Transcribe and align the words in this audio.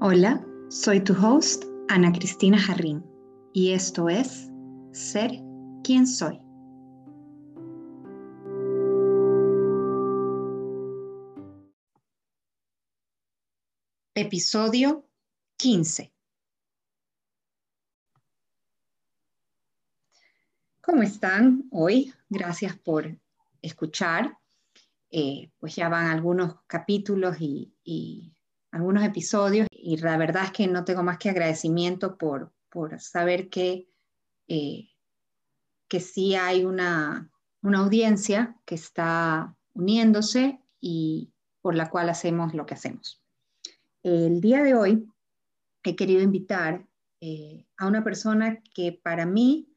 Hola, 0.00 0.40
soy 0.70 1.02
tu 1.02 1.12
host, 1.12 1.64
Ana 1.88 2.12
Cristina 2.12 2.56
Jarrín, 2.56 3.04
y 3.52 3.72
esto 3.72 4.08
es 4.08 4.48
Ser 4.92 5.32
quien 5.82 6.06
soy. 6.06 6.40
Episodio 14.14 15.04
15. 15.56 16.12
¿Cómo 20.80 21.02
están 21.02 21.64
hoy? 21.72 22.14
Gracias 22.28 22.78
por 22.78 23.18
escuchar. 23.62 24.38
Eh, 25.10 25.50
pues 25.58 25.74
ya 25.74 25.88
van 25.88 26.06
algunos 26.06 26.54
capítulos 26.68 27.36
y, 27.40 28.32
algunos 28.70 29.02
episodios 29.02 29.67
y 29.80 29.96
la 29.98 30.16
verdad 30.16 30.44
es 30.44 30.52
que 30.52 30.66
no 30.66 30.84
tengo 30.84 31.02
más 31.02 31.18
que 31.18 31.30
agradecimiento 31.30 32.18
por, 32.18 32.52
saber 32.98 33.48
que, 33.48 33.88
eh, 34.48 34.90
que 35.88 36.00
sí 36.00 36.34
hay 36.34 36.64
una, 36.64 37.30
una 37.62 37.78
audiencia 37.78 38.56
que 38.64 38.74
está 38.74 39.56
uniéndose 39.74 40.60
y 40.80 41.32
por 41.60 41.74
la 41.74 41.90
cual 41.90 42.08
hacemos 42.08 42.54
lo 42.54 42.66
que 42.66 42.74
hacemos. 42.74 43.22
El 44.02 44.40
día 44.40 44.62
de 44.62 44.74
hoy 44.74 45.08
he 45.82 45.96
querido 45.96 46.22
invitar 46.22 46.86
eh, 47.20 47.66
a 47.76 47.86
una 47.86 48.04
persona 48.04 48.62
que 48.74 48.92
para 48.92 49.26
mí 49.26 49.68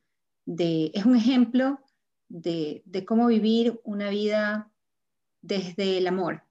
es 0.46 1.06
un 1.06 1.16
ejemplo 1.16 1.80
de, 2.28 2.84
cómo 3.08 3.28
vivir 3.28 3.80
una 3.84 4.10
vida 4.10 4.72
desde 5.42 5.98
el 5.98 6.08
amor. 6.08 6.44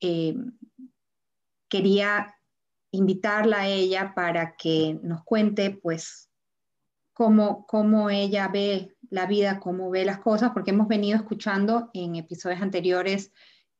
Eh, 0.00 0.36
quería 1.68 2.34
invitarla 2.96 3.62
a 3.62 3.68
ella 3.68 4.14
para 4.14 4.56
que 4.56 4.98
nos 5.02 5.24
cuente, 5.24 5.70
pues, 5.70 6.30
cómo, 7.12 7.66
cómo 7.66 8.10
ella 8.10 8.48
ve 8.48 8.96
la 9.10 9.26
vida, 9.26 9.60
cómo 9.60 9.90
ve 9.90 10.04
las 10.04 10.18
cosas, 10.18 10.50
porque 10.52 10.70
hemos 10.70 10.88
venido 10.88 11.16
escuchando 11.16 11.90
en 11.92 12.16
episodios 12.16 12.62
anteriores 12.62 13.32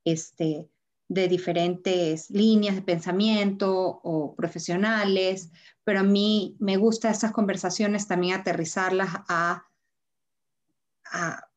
este, 0.05 0.69
de 1.09 1.29
diferentes 1.29 2.31
líneas 2.31 2.77
de 2.77 2.83
pensamiento 2.83 4.01
o 4.03 4.35
profesionales, 4.35 5.51
pero 5.83 6.01
a 6.01 6.05
mí 6.05 6.57
me 6.59 6.77
gusta 6.77 7.11
esas 7.11 7.33
conversaciones 7.33 8.07
también 8.07 8.41
aterrizarlas 8.41 9.11
a, 9.29 9.67
a 11.13 11.49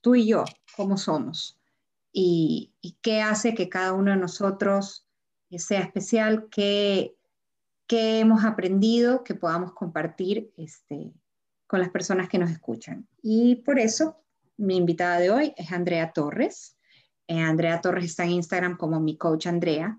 tú 0.00 0.14
y 0.14 0.26
yo, 0.26 0.44
cómo 0.76 0.96
somos 0.96 1.58
y, 2.12 2.74
qué 3.02 3.22
hace 3.22 3.54
que 3.54 3.68
cada 3.68 3.92
uno 3.92 4.10
de 4.10 4.16
nosotros 4.16 5.07
sea 5.56 5.80
especial, 5.80 6.48
qué, 6.50 7.16
qué 7.86 8.20
hemos 8.20 8.44
aprendido 8.44 9.24
que 9.24 9.34
podamos 9.34 9.72
compartir 9.72 10.52
este, 10.56 11.12
con 11.66 11.80
las 11.80 11.90
personas 11.90 12.28
que 12.28 12.38
nos 12.38 12.50
escuchan. 12.50 13.08
Y 13.22 13.56
por 13.56 13.78
eso 13.78 14.22
mi 14.56 14.76
invitada 14.76 15.18
de 15.18 15.30
hoy 15.30 15.54
es 15.56 15.72
Andrea 15.72 16.12
Torres. 16.12 16.76
Eh, 17.28 17.40
Andrea 17.40 17.80
Torres 17.80 18.04
está 18.04 18.24
en 18.24 18.32
Instagram 18.32 18.76
como 18.76 19.00
mi 19.00 19.16
coach 19.16 19.46
Andrea. 19.46 19.98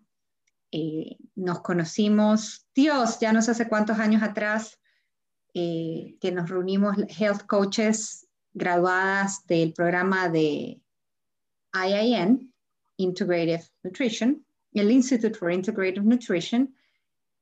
Eh, 0.71 1.17
nos 1.35 1.61
conocimos, 1.61 2.67
Dios, 2.75 3.19
ya 3.19 3.33
no 3.33 3.41
sé 3.41 3.51
hace 3.51 3.67
cuántos 3.67 3.97
años 3.97 4.21
atrás, 4.21 4.79
eh, 5.53 6.17
que 6.21 6.31
nos 6.31 6.49
reunimos 6.49 6.95
health 7.17 7.47
coaches 7.47 8.27
graduadas 8.53 9.45
del 9.47 9.73
programa 9.73 10.29
de 10.29 10.79
IIN, 11.73 12.53
Integrative 12.97 13.63
Nutrition, 13.81 14.45
el 14.73 14.91
Institute 14.91 15.37
for 15.37 15.51
Integrative 15.51 16.05
Nutrition, 16.05 16.75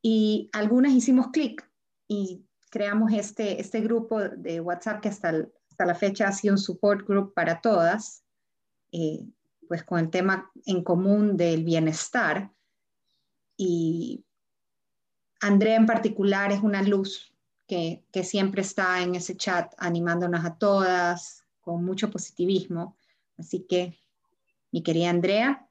y 0.01 0.49
algunas 0.53 0.93
hicimos 0.93 1.27
clic 1.27 1.67
y 2.07 2.45
creamos 2.69 3.11
este, 3.13 3.59
este 3.59 3.81
grupo 3.81 4.21
de 4.21 4.61
WhatsApp 4.61 5.01
que 5.01 5.09
hasta, 5.09 5.33
la 5.79 5.95
fecha 5.95 6.27
ha 6.27 6.31
sido 6.31 6.53
un 6.53 6.57
support 6.57 7.05
group 7.07 7.33
para 7.33 7.61
todas 7.61 8.23
pues 9.67 9.83
con 9.83 9.99
el 9.99 10.09
tema 10.09 10.51
en 10.65 10.83
común 10.83 11.37
del 11.37 11.63
bienestar. 11.63 12.51
Y 13.57 14.23
Andrea 15.41 15.75
en 15.75 15.85
particular 15.85 16.51
es 16.51 16.61
una 16.61 16.81
luz 16.81 17.33
que, 17.67 18.03
siempre 18.23 18.61
está 18.61 19.01
en 19.01 19.15
ese 19.15 19.35
chat 19.35 19.73
animándonos 19.77 20.43
a 20.45 20.55
todas, 20.55 21.43
con 21.61 21.83
mucho 21.83 22.09
positivismo. 22.09 22.97
Así 23.37 23.65
que, 23.67 23.97
mi 24.71 24.81
querida 24.81 25.09
Andrea, 25.09 25.66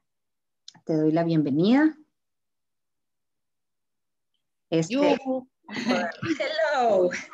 te 0.85 0.93
doy 0.93 1.11
la 1.11 1.23
bienvenida. 1.23 1.97
Este, 4.69 4.95
Hello. 4.95 5.47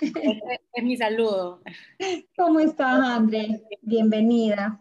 Este 0.02 0.62
es 0.74 0.84
mi 0.84 0.98
saludo. 0.98 1.62
¿Cómo 2.38 2.60
estás, 2.60 3.00
Andrea? 3.02 3.60
Bienvenida. 3.82 4.80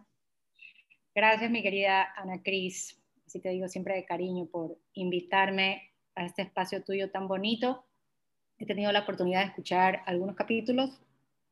Gracias, 1.14 1.50
mi 1.50 1.62
querida 1.62 2.08
Ana 2.16 2.42
Cris, 2.42 2.98
así 3.26 3.40
te 3.40 3.50
digo 3.50 3.68
siempre 3.68 3.94
de 3.94 4.06
cariño 4.06 4.46
por 4.46 4.78
invitarme 4.94 5.90
a 6.14 6.24
este 6.24 6.42
espacio 6.42 6.82
tuyo 6.82 7.10
tan 7.10 7.28
bonito. 7.28 7.84
He 8.58 8.64
tenido 8.64 8.92
la 8.92 9.00
oportunidad 9.00 9.40
de 9.40 9.48
escuchar 9.48 10.02
algunos 10.06 10.36
capítulos, 10.36 11.02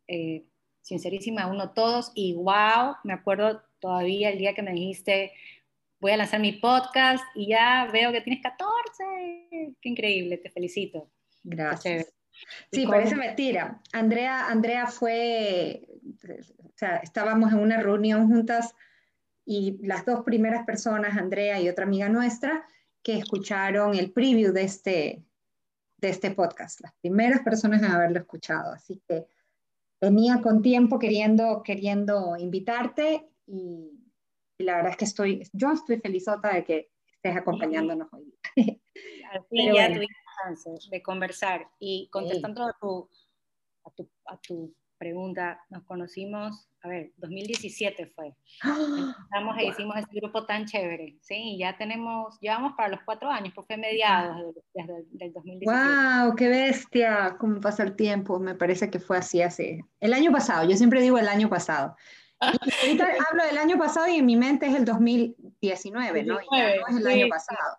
eh, 0.09 0.45
sincerísima, 0.81 1.47
uno 1.47 1.73
todos, 1.73 2.11
y 2.15 2.35
wow, 2.35 2.97
me 3.05 3.13
acuerdo 3.13 3.63
todavía 3.81 4.31
el 4.31 4.39
día 4.39 4.55
que 4.55 4.63
me 4.63 4.73
dijiste, 4.73 5.33
voy 6.01 6.13
a 6.13 6.17
lanzar 6.17 6.41
mi 6.41 6.53
podcast 6.53 7.25
y 7.35 7.49
ya 7.49 7.89
veo 7.93 8.11
que 8.11 8.23
tienes 8.23 8.43
14. 8.43 9.77
Qué 9.81 9.89
increíble, 9.89 10.39
te 10.39 10.51
felicito. 10.51 11.11
Gracias. 11.45 12.13
Sí, 12.73 12.87
parece 12.87 13.17
mentira. 13.17 13.83
Andrea, 13.93 14.49
Andrea 14.49 14.87
fue, 14.87 15.87
o 16.65 16.73
sea, 16.75 16.97
estábamos 16.97 17.53
en 17.53 17.59
una 17.59 17.81
reunión 17.81 18.29
juntas 18.29 18.75
y 19.45 19.79
las 19.87 20.07
dos 20.07 20.25
primeras 20.25 20.65
personas, 20.65 21.19
Andrea 21.19 21.61
y 21.61 21.69
otra 21.69 21.85
amiga 21.85 22.09
nuestra, 22.09 22.65
que 23.03 23.19
escucharon 23.19 23.95
el 23.95 24.13
preview 24.13 24.53
de 24.53 24.63
este, 24.63 25.25
de 25.99 26.09
este 26.09 26.31
podcast, 26.31 26.81
las 26.81 26.95
primeras 27.01 27.41
personas 27.41 27.83
en 27.83 27.91
haberlo 27.91 28.21
escuchado. 28.21 28.73
Así 28.73 29.03
que 29.07 29.27
venía 30.01 30.41
con 30.41 30.63
tiempo 30.63 30.99
queriendo, 30.99 31.63
queriendo 31.63 32.37
invitarte 32.39 33.29
y, 33.47 34.01
la 34.61 34.77
verdad 34.77 34.93
es 34.93 34.97
que 34.97 35.05
estoy, 35.05 35.43
yo 35.53 35.73
estoy 35.73 35.99
felizota 35.99 36.55
de 36.55 36.65
que 36.65 36.91
estés 37.13 37.37
acompañándonos 37.37 38.09
hoy. 38.13 38.33
Así 39.33 39.75
ya 39.75 39.89
tuvimos 39.89 40.17
chance 40.43 40.71
de 40.91 41.03
conversar 41.03 41.69
y 41.79 42.09
contestando 42.11 42.65
a, 42.67 42.77
tu, 42.81 43.09
a, 43.85 43.91
tu, 43.91 44.11
a 44.27 44.37
tu 44.39 44.75
pregunta, 44.99 45.65
nos 45.71 45.85
conocimos 45.85 46.71
a 46.83 46.89
ver, 46.89 47.13
2017 47.19 48.07
fue. 48.07 48.35
Empezamos 48.65 49.59
e 49.59 49.67
hicimos 49.69 49.97
este 49.97 50.17
grupo 50.19 50.47
tan 50.47 50.65
chévere, 50.65 51.19
¿sí? 51.21 51.59
Ya 51.59 51.77
tenemos, 51.77 52.39
llevamos 52.41 52.73
para 52.75 52.89
los 52.89 53.01
cuatro 53.05 53.31
años, 53.31 53.53
porque 53.55 53.75
fue 53.75 53.83
mediados 53.83 54.55
desde, 54.73 55.27
el 55.27 55.33
2017. 55.33 55.67
¡Wow! 55.67 56.37
¡Qué 56.37 56.49
bestia! 56.49 57.37
¿Cómo 57.39 57.61
pasa 57.61 57.83
el 57.83 57.97
tiempo? 57.97 58.39
Me 58.39 58.55
parece 58.55 58.91
que 58.91 58.99
fue 58.99 59.19
así 59.19 59.43
hace... 59.43 59.85
El 60.01 60.15
año 60.15 60.33
pasado, 60.33 60.67
yo 60.69 60.77
siempre 60.77 61.03
digo 61.03 61.19
el 61.19 61.29
año 61.29 61.51
pasado. 61.51 61.97
Ahorita 62.41 63.07
hablo 63.31 63.45
del 63.45 63.59
año 63.59 63.79
pasado 63.79 64.09
y 64.09 64.17
en 64.17 64.27
mi 64.27 64.37
mente 64.37 64.67
es 64.67 64.75
el 64.75 64.85
2019, 64.85 66.25
¿no? 66.25 66.41
Y 66.41 66.47
no 66.47 66.89
es 66.89 66.97
el 66.97 67.07
año 67.07 67.29
pasado. 67.29 67.79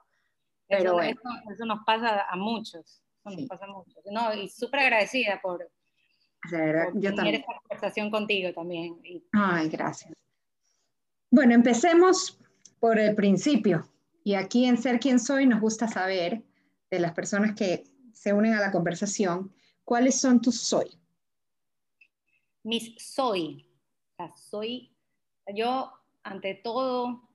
Pero 0.67 1.01
eso, 1.01 1.19
eso, 1.51 1.65
nos 1.65 1.79
pasa 1.85 2.25
a 2.29 2.35
muchos, 2.37 3.03
eso 3.25 3.35
nos 3.37 3.47
pasa 3.47 3.65
a 3.65 3.67
muchos. 3.67 4.03
No, 4.09 4.33
y 4.33 4.47
súper 4.47 4.81
agradecida 4.81 5.41
por 5.41 5.69
yo 6.95 7.13
también. 7.13 7.35
esta 7.35 7.53
conversación 7.61 8.09
contigo 8.09 8.53
también. 8.53 8.99
Ay, 9.33 9.69
gracias. 9.69 10.13
Bueno, 11.29 11.53
empecemos 11.53 12.39
por 12.79 12.97
el 12.99 13.15
principio. 13.15 13.87
Y 14.23 14.35
aquí 14.35 14.65
en 14.65 14.77
Ser 14.77 14.99
Quien 14.99 15.19
Soy 15.19 15.45
nos 15.45 15.61
gusta 15.61 15.87
saber 15.87 16.43
de 16.89 16.99
las 16.99 17.13
personas 17.13 17.55
que 17.55 17.83
se 18.13 18.33
unen 18.33 18.53
a 18.53 18.59
la 18.59 18.71
conversación, 18.71 19.53
¿cuáles 19.83 20.19
son 20.19 20.41
tus 20.41 20.61
soy? 20.61 20.97
Mis 22.63 22.95
soy. 22.97 23.65
Soy, 24.35 24.91
yo 25.53 25.91
ante 26.23 26.53
todo, 26.55 27.27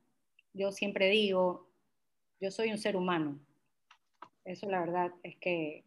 yo 0.52 0.72
siempre 0.72 1.08
digo, 1.08 1.68
yo 2.40 2.50
soy 2.50 2.70
un 2.70 2.78
ser 2.78 2.96
humano. 2.96 3.38
Eso 4.44 4.68
la 4.70 4.80
verdad 4.80 5.12
es 5.22 5.36
que 5.36 5.84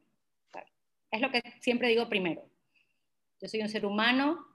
es 1.12 1.22
lo 1.22 1.32
que 1.32 1.42
siempre 1.60 1.88
digo 1.90 2.08
primero. 2.10 2.48
Yo 3.42 3.48
soy 3.48 3.62
un 3.62 3.70
ser 3.70 3.86
humano, 3.86 4.46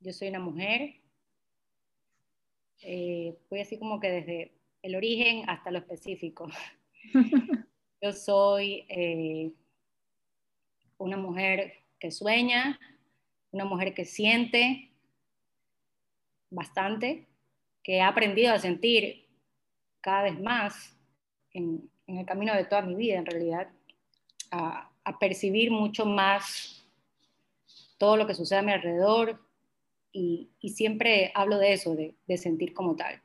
yo 0.00 0.12
soy 0.12 0.28
una 0.28 0.40
mujer. 0.40 1.00
Eh, 2.82 3.36
voy 3.50 3.60
así 3.60 3.78
como 3.78 3.98
que 3.98 4.10
desde 4.10 4.52
el 4.82 4.94
origen 4.94 5.48
hasta 5.48 5.70
lo 5.70 5.78
específico. 5.78 6.48
yo 8.00 8.12
soy 8.12 8.86
eh, 8.88 9.52
una 10.98 11.16
mujer 11.16 11.84
que 11.98 12.10
sueña, 12.10 12.78
una 13.50 13.64
mujer 13.64 13.94
que 13.94 14.04
siente 14.04 14.87
bastante, 16.50 17.26
que 17.82 18.00
ha 18.00 18.08
aprendido 18.08 18.52
a 18.52 18.58
sentir 18.58 19.26
cada 20.00 20.22
vez 20.24 20.40
más 20.40 20.96
en, 21.52 21.90
en 22.08 22.18
el 22.18 22.26
camino 22.26 22.54
de 22.54 22.64
toda 22.64 22.82
mi 22.82 22.94
vida, 22.94 23.18
en 23.18 23.26
realidad, 23.26 23.68
a, 24.50 24.90
percibir 25.20 25.70
mucho 25.70 26.04
más 26.04 26.86
todo 27.96 28.16
lo 28.16 28.26
que 28.26 28.34
sucede 28.34 28.58
a 28.58 28.62
mi 28.62 28.72
alrededor 28.72 29.40
y, 30.12 30.50
siempre 30.74 31.32
hablo 31.34 31.58
de 31.58 31.72
eso, 31.72 31.94
de, 31.94 32.36
sentir 32.36 32.74
como 32.74 32.94
tal. 32.96 33.22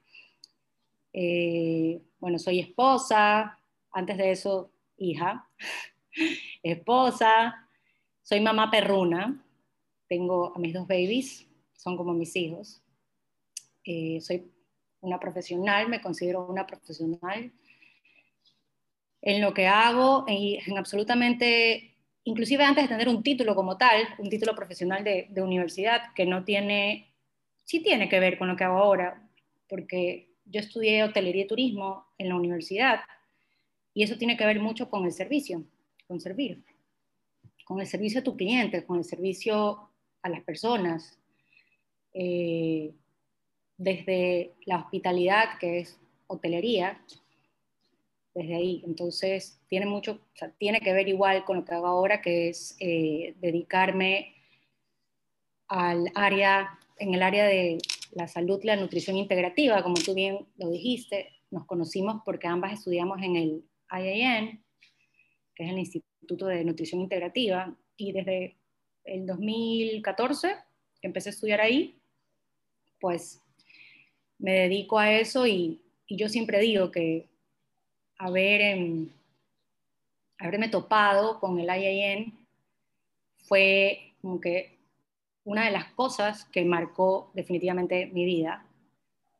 Eh, 1.12 2.02
bueno, 2.20 2.40
soy 2.40 2.60
esposa, 2.60 3.60
antes 3.92 4.18
de 4.18 4.32
eso, 4.32 4.72
hija, 4.98 5.48
esposa, 6.64 7.68
soy 8.22 8.40
mamá 8.40 8.72
perruna, 8.72 9.44
tengo 10.08 10.54
a 10.56 10.60
mis 10.60 10.74
dos 10.74 10.88
babies, 10.88 11.48
son 11.76 11.98
como 11.98 12.14
mis 12.14 12.36
hijos. 12.36 12.83
Eh, 13.86 14.20
soy 14.22 14.50
una 15.02 15.20
profesional, 15.20 15.90
me 15.90 16.02
considero 16.02 16.46
una 16.48 16.66
profesional 16.66 17.52
en 19.22 19.42
lo 19.42 19.54
que 19.54 19.68
hago, 19.68 20.26
en, 20.28 20.60
en, 20.66 20.78
absolutamente, 20.78 21.96
inclusive 22.24 22.64
antes 22.64 22.84
de 22.84 22.90
tener 22.90 23.10
un 23.10 23.24
título 23.24 23.56
como 23.56 23.78
tal, 23.78 24.02
un 24.18 24.30
título 24.30 24.56
profesional 24.56 25.04
de, 25.04 25.28
de, 25.30 25.42
universidad, 25.42 26.14
que 26.14 26.26
no 26.26 26.44
tiene, 26.44 27.14
sí 27.64 27.82
tiene 27.82 28.10
que 28.10 28.20
ver 28.20 28.38
con 28.38 28.48
lo 28.48 28.56
que 28.56 28.64
hago 28.64 28.80
ahora, 28.80 29.30
porque 29.68 30.30
yo 30.46 30.60
estudié 30.60 31.04
hotelería 31.04 31.44
y 31.44 31.48
turismo 31.48 32.06
en 32.18 32.30
la 32.30 32.36
universidad, 32.36 33.02
y 33.94 34.04
eso 34.04 34.18
tiene 34.18 34.38
que 34.38 34.46
ver 34.46 34.60
mucho 34.60 34.90
con 34.90 35.06
el 35.06 35.12
servicio, 35.12 35.64
con 36.08 36.20
servir, 36.20 36.64
con 37.66 37.80
el 37.80 37.88
servicio 37.88 38.22
a 38.22 38.24
tu 38.24 38.36
cliente, 38.36 38.86
con 38.86 38.98
el 38.98 39.04
servicio 39.04 39.90
a 40.22 40.30
las 40.30 40.42
personas, 40.42 41.20
eh, 42.14 42.94
desde 43.84 44.54
la 44.66 44.80
hospitalidad, 44.80 45.58
que 45.60 45.80
es 45.80 46.00
hotelería, 46.28 47.02
desde 48.34 48.56
ahí. 48.56 48.84
Entonces, 48.86 49.60
tiene 49.68 49.86
mucho, 49.86 50.20
tiene 50.58 50.80
que 50.80 50.94
ver 50.94 51.08
igual 51.08 51.44
con 51.46 51.58
lo 51.58 51.66
que 51.66 51.74
hago 51.74 51.88
ahora, 51.88 52.22
que 52.22 52.50
es 52.50 52.76
eh, 52.80 53.36
dedicarme 53.42 54.34
al 55.68 56.10
área, 56.16 56.80
en 56.98 57.14
el 57.14 57.22
área 57.22 57.46
de 57.46 57.78
la 58.12 58.28
salud 58.28 58.60
la 58.64 58.76
nutrición 58.76 59.18
integrativa, 59.18 59.84
como 59.84 59.96
tú 59.96 60.14
bien 60.14 60.46
lo 60.58 60.70
dijiste, 60.70 61.30
nos 61.52 61.66
conocimos 61.66 62.22
porque 62.24 62.48
ambas 62.48 62.74
estudiamos 62.74 63.22
en 63.22 63.36
el 63.36 63.66
IAN, 63.92 64.64
que 65.56 65.64
es 65.64 65.70
el 65.70 65.80
Instituto 65.80 66.48
de 66.48 66.64
Nutrición 66.64 67.02
Integrativa, 67.02 67.76
y 67.98 68.12
desde 68.12 68.58
el 69.04 69.26
2014, 69.26 70.56
que 71.02 71.08
empecé 71.08 71.30
a 71.30 71.32
estudiar 71.32 71.62
ahí, 71.62 72.00
pues 73.00 73.43
me 74.44 74.52
dedico 74.52 75.00
a 75.00 75.10
eso 75.10 75.48
y, 75.48 75.80
yo 76.10 76.30
siempre 76.30 76.60
digo 76.60 76.92
que 76.92 77.28
haber, 78.20 78.62
em, 78.62 79.10
haberme 80.38 80.68
topado 80.68 81.40
con 81.40 81.60
el 81.60 81.66
IAN 81.66 82.38
fue 83.48 84.14
como 84.22 84.40
que 84.40 84.78
una 85.46 85.66
de 85.66 85.72
las 85.72 85.86
cosas 85.94 86.46
que 86.46 86.66
marcó 86.66 87.32
definitivamente 87.34 88.06
mi 88.08 88.26
vida, 88.26 88.64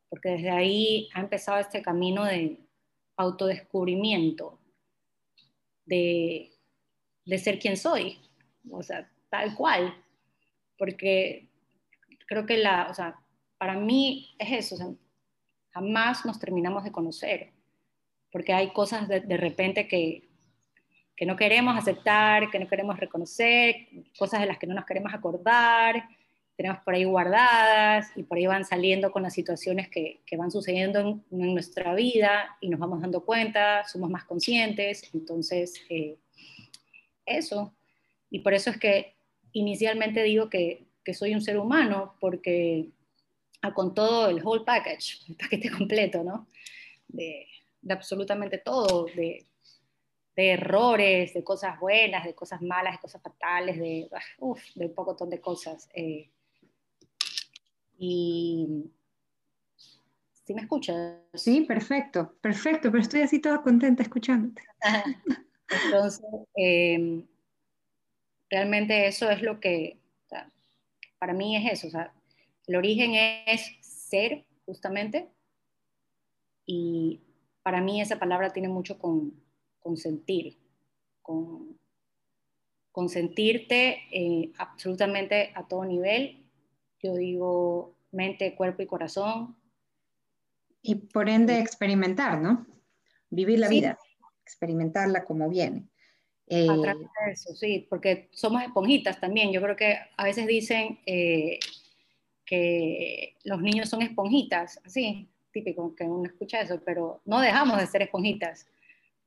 porque 0.08 0.30
desde 0.30 0.50
ahí 0.50 1.08
ha 1.12 1.20
empezado 1.20 1.60
este 1.60 1.82
camino 1.82 2.24
de 2.24 2.58
autodescubrimiento, 3.16 4.58
de, 5.84 6.50
de 7.26 7.38
ser 7.38 7.58
quien 7.58 7.76
soy, 7.76 8.18
o 8.68 8.82
sea, 8.82 9.08
tal 9.28 9.54
cual, 9.54 9.94
porque 10.78 11.46
creo 12.26 12.46
que 12.46 12.56
la, 12.56 12.88
o 12.90 12.94
sea, 12.94 13.20
para 13.64 13.78
mí 13.78 14.28
es 14.38 14.70
eso, 14.70 14.98
jamás 15.70 16.26
nos 16.26 16.38
terminamos 16.38 16.84
de 16.84 16.92
conocer, 16.92 17.50
porque 18.30 18.52
hay 18.52 18.74
cosas 18.74 19.08
de, 19.08 19.20
de 19.20 19.38
repente 19.38 19.88
que, 19.88 20.28
que 21.16 21.24
no 21.24 21.34
queremos 21.34 21.74
aceptar, 21.74 22.50
que 22.50 22.58
no 22.58 22.68
queremos 22.68 23.00
reconocer, 23.00 23.88
cosas 24.18 24.40
de 24.40 24.46
las 24.48 24.58
que 24.58 24.66
no 24.66 24.74
nos 24.74 24.84
queremos 24.84 25.14
acordar, 25.14 26.10
tenemos 26.58 26.80
por 26.84 26.92
ahí 26.92 27.04
guardadas 27.04 28.12
y 28.16 28.24
por 28.24 28.36
ahí 28.36 28.44
van 28.44 28.66
saliendo 28.66 29.10
con 29.10 29.22
las 29.22 29.32
situaciones 29.32 29.88
que, 29.88 30.20
que 30.26 30.36
van 30.36 30.50
sucediendo 30.50 31.00
en, 31.00 31.24
nuestra 31.30 31.94
vida 31.94 32.58
y 32.60 32.68
nos 32.68 32.78
vamos 32.78 33.00
dando 33.00 33.24
cuenta, 33.24 33.88
somos 33.88 34.10
más 34.10 34.24
conscientes, 34.24 35.08
entonces 35.14 35.80
eh, 35.88 36.18
eso. 37.24 37.72
Y 38.28 38.40
por 38.40 38.52
eso 38.52 38.68
es 38.68 38.78
que 38.78 39.14
inicialmente 39.52 40.22
digo 40.22 40.50
que, 40.50 40.84
que 41.02 41.14
soy 41.14 41.32
un 41.34 41.40
ser 41.40 41.58
humano, 41.58 42.16
porque 42.20 42.90
ah, 43.64 43.74
con 43.74 43.94
todo 43.94 44.28
el 44.28 44.42
whole 44.44 44.64
package, 44.64 45.20
el 45.28 45.36
paquete 45.36 45.70
completo, 45.70 46.22
¿no? 46.22 46.48
De, 47.08 47.46
de 47.80 47.94
absolutamente 47.94 48.58
todo, 48.58 49.06
de, 49.06 49.46
de, 50.36 50.50
errores, 50.50 51.34
de 51.34 51.44
cosas 51.44 51.78
buenas, 51.78 52.24
de 52.24 52.34
cosas 52.34 52.60
malas, 52.62 52.94
de 52.94 53.00
cosas 53.00 53.22
fatales, 53.22 53.78
de, 53.78 54.08
ah, 54.12 54.20
uf, 54.38 54.60
de 54.74 54.86
un 54.86 54.94
poco 54.94 55.26
de 55.26 55.40
cosas. 55.40 55.88
Eh, 55.94 56.30
y 57.98 58.90
¿Sí 60.44 60.52
me 60.52 60.60
escuchas? 60.60 61.16
Sí, 61.32 61.62
perfecto, 61.62 62.34
perfecto, 62.42 62.90
pero 62.90 63.02
estoy 63.02 63.22
así 63.22 63.40
toda 63.40 63.62
contenta 63.62 64.02
escuchándote. 64.02 64.62
Entonces, 65.86 66.22
eh, 66.56 67.24
realmente 68.50 69.06
eso 69.06 69.30
es 69.30 69.40
lo 69.40 69.58
que, 69.58 69.98
para 71.18 71.32
mí 71.32 71.56
es 71.56 71.72
eso, 71.72 71.86
o 71.86 71.90
sea, 71.90 72.12
el 72.66 72.76
origen 72.76 73.14
es 73.14 73.72
ser, 73.80 74.44
justamente, 74.66 75.28
y 76.66 77.20
para 77.62 77.80
mí 77.80 78.00
esa 78.00 78.18
palabra 78.18 78.52
tiene 78.52 78.68
mucho 78.68 78.98
con, 78.98 79.34
con 79.80 79.96
sentir, 79.96 80.58
con, 81.22 81.78
con 82.92 83.08
sentirte 83.08 84.02
eh, 84.12 84.52
absolutamente 84.58 85.52
a 85.54 85.66
todo 85.66 85.84
nivel. 85.84 86.46
Yo 87.02 87.14
digo 87.14 87.96
mente, 88.12 88.54
cuerpo 88.54 88.82
y 88.82 88.86
corazón. 88.86 89.56
Y 90.82 90.94
por 90.94 91.28
ende 91.28 91.58
experimentar, 91.58 92.40
¿no? 92.40 92.66
Vivir 93.30 93.58
la 93.58 93.68
vida, 93.68 93.98
experimentarla 94.42 95.24
como 95.24 95.48
viene. 95.48 95.88
Eh, 96.46 96.68
a 96.68 97.30
eso, 97.30 97.54
sí, 97.54 97.86
porque 97.88 98.28
somos 98.32 98.62
esponjitas 98.62 99.18
también. 99.18 99.50
Yo 99.50 99.62
creo 99.62 99.76
que 99.76 99.96
a 100.16 100.24
veces 100.24 100.46
dicen 100.46 101.00
eh, 101.06 101.58
que 102.44 103.36
los 103.44 103.60
niños 103.60 103.88
son 103.88 104.02
esponjitas, 104.02 104.80
así, 104.84 105.28
típico 105.52 105.94
que 105.94 106.04
uno 106.04 106.26
escucha 106.26 106.60
eso, 106.60 106.80
pero 106.84 107.22
no 107.24 107.40
dejamos 107.40 107.78
de 107.78 107.86
ser 107.86 108.02
esponjitas. 108.02 108.66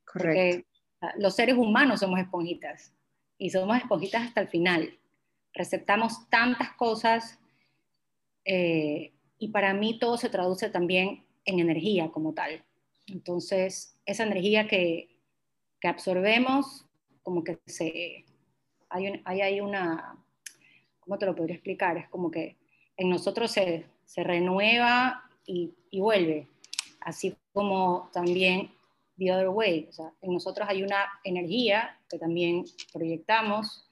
Correcto. 0.04 0.66
los 1.18 1.36
seres 1.36 1.56
humanos 1.56 2.00
somos 2.00 2.18
esponjitas 2.18 2.94
y 3.36 3.50
somos 3.50 3.76
esponjitas 3.76 4.22
hasta 4.22 4.40
el 4.40 4.48
final. 4.48 4.98
Receptamos 5.52 6.28
tantas 6.30 6.72
cosas 6.72 7.38
eh, 8.44 9.12
y 9.38 9.48
para 9.48 9.74
mí 9.74 9.98
todo 9.98 10.16
se 10.16 10.30
traduce 10.30 10.70
también 10.70 11.24
en 11.44 11.60
energía 11.60 12.10
como 12.10 12.32
tal. 12.32 12.64
Entonces, 13.06 13.98
esa 14.06 14.24
energía 14.24 14.66
que, 14.66 15.18
que 15.80 15.88
absorbemos 15.88 16.86
como 17.22 17.44
que 17.44 17.58
se, 17.66 18.24
hay, 18.88 19.22
hay, 19.24 19.60
una, 19.60 20.16
¿cómo 21.00 21.18
te 21.18 21.26
lo 21.26 21.34
podría 21.34 21.56
explicar? 21.56 21.98
Es 21.98 22.08
como 22.08 22.30
que 22.30 22.56
en 22.98 23.08
nosotros 23.08 23.50
se, 23.50 23.86
se 24.04 24.22
renueva 24.22 25.24
y, 25.46 25.72
y, 25.90 26.00
vuelve, 26.00 26.48
así 27.00 27.34
como 27.54 28.10
también 28.12 28.70
the 29.16 29.32
other 29.32 29.48
way, 29.48 29.86
o 29.88 29.92
sea, 29.92 30.12
en 30.20 30.34
nosotros 30.34 30.68
hay 30.68 30.82
una 30.82 31.06
energía 31.24 31.98
que 32.10 32.18
también 32.18 32.64
proyectamos 32.92 33.88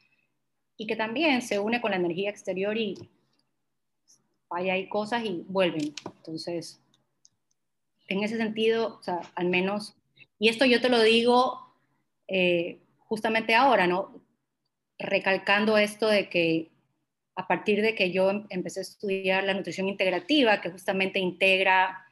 y 0.76 0.86
que 0.86 0.96
también 0.96 1.40
se 1.40 1.58
une 1.58 1.80
con 1.80 1.92
la 1.92 1.96
energía 1.96 2.30
exterior 2.30 2.76
y 2.76 3.08
hay, 4.50 4.70
hay 4.70 4.88
cosas 4.88 5.25
y 5.25 5.44
vuelven. 5.48 5.94
Entonces, 6.16 6.80
en 8.08 8.22
ese 8.22 8.36
sentido, 8.36 8.98
o 9.00 9.02
sea, 9.02 9.20
al 9.34 9.46
menos, 9.46 9.94
y 10.38 10.48
esto 10.48 10.64
yo 10.64 10.80
te 10.80 10.88
lo 10.88 11.02
digo 11.02 11.72
eh, 12.28 12.78
justamente 12.98 13.54
ahora, 13.54 13.86
¿no? 13.86 14.20
Recalcando 14.98 15.78
esto 15.78 16.08
de 16.08 16.28
que 16.28 16.70
a 17.37 17.47
partir 17.47 17.83
de 17.83 17.95
que 17.95 18.11
yo 18.11 18.31
em, 18.31 18.47
empecé 18.49 18.81
a 18.81 18.83
estudiar 18.83 19.45
la 19.45 19.55
nutrición 19.55 19.88
integrativa, 19.88 20.61
que 20.61 20.71
justamente 20.71 21.19
integra 21.19 22.02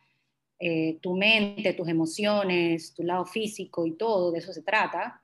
eh, 0.59 0.99
tu 1.01 1.17
mente, 1.17 1.73
tus 1.73 1.89
emociones, 1.89 2.95
tu 2.95 3.03
lado 3.03 3.25
físico 3.25 3.87
y 3.87 3.97
todo, 3.97 4.31
de 4.31 4.39
eso 4.39 4.53
se 4.53 4.63
trata, 4.63 5.21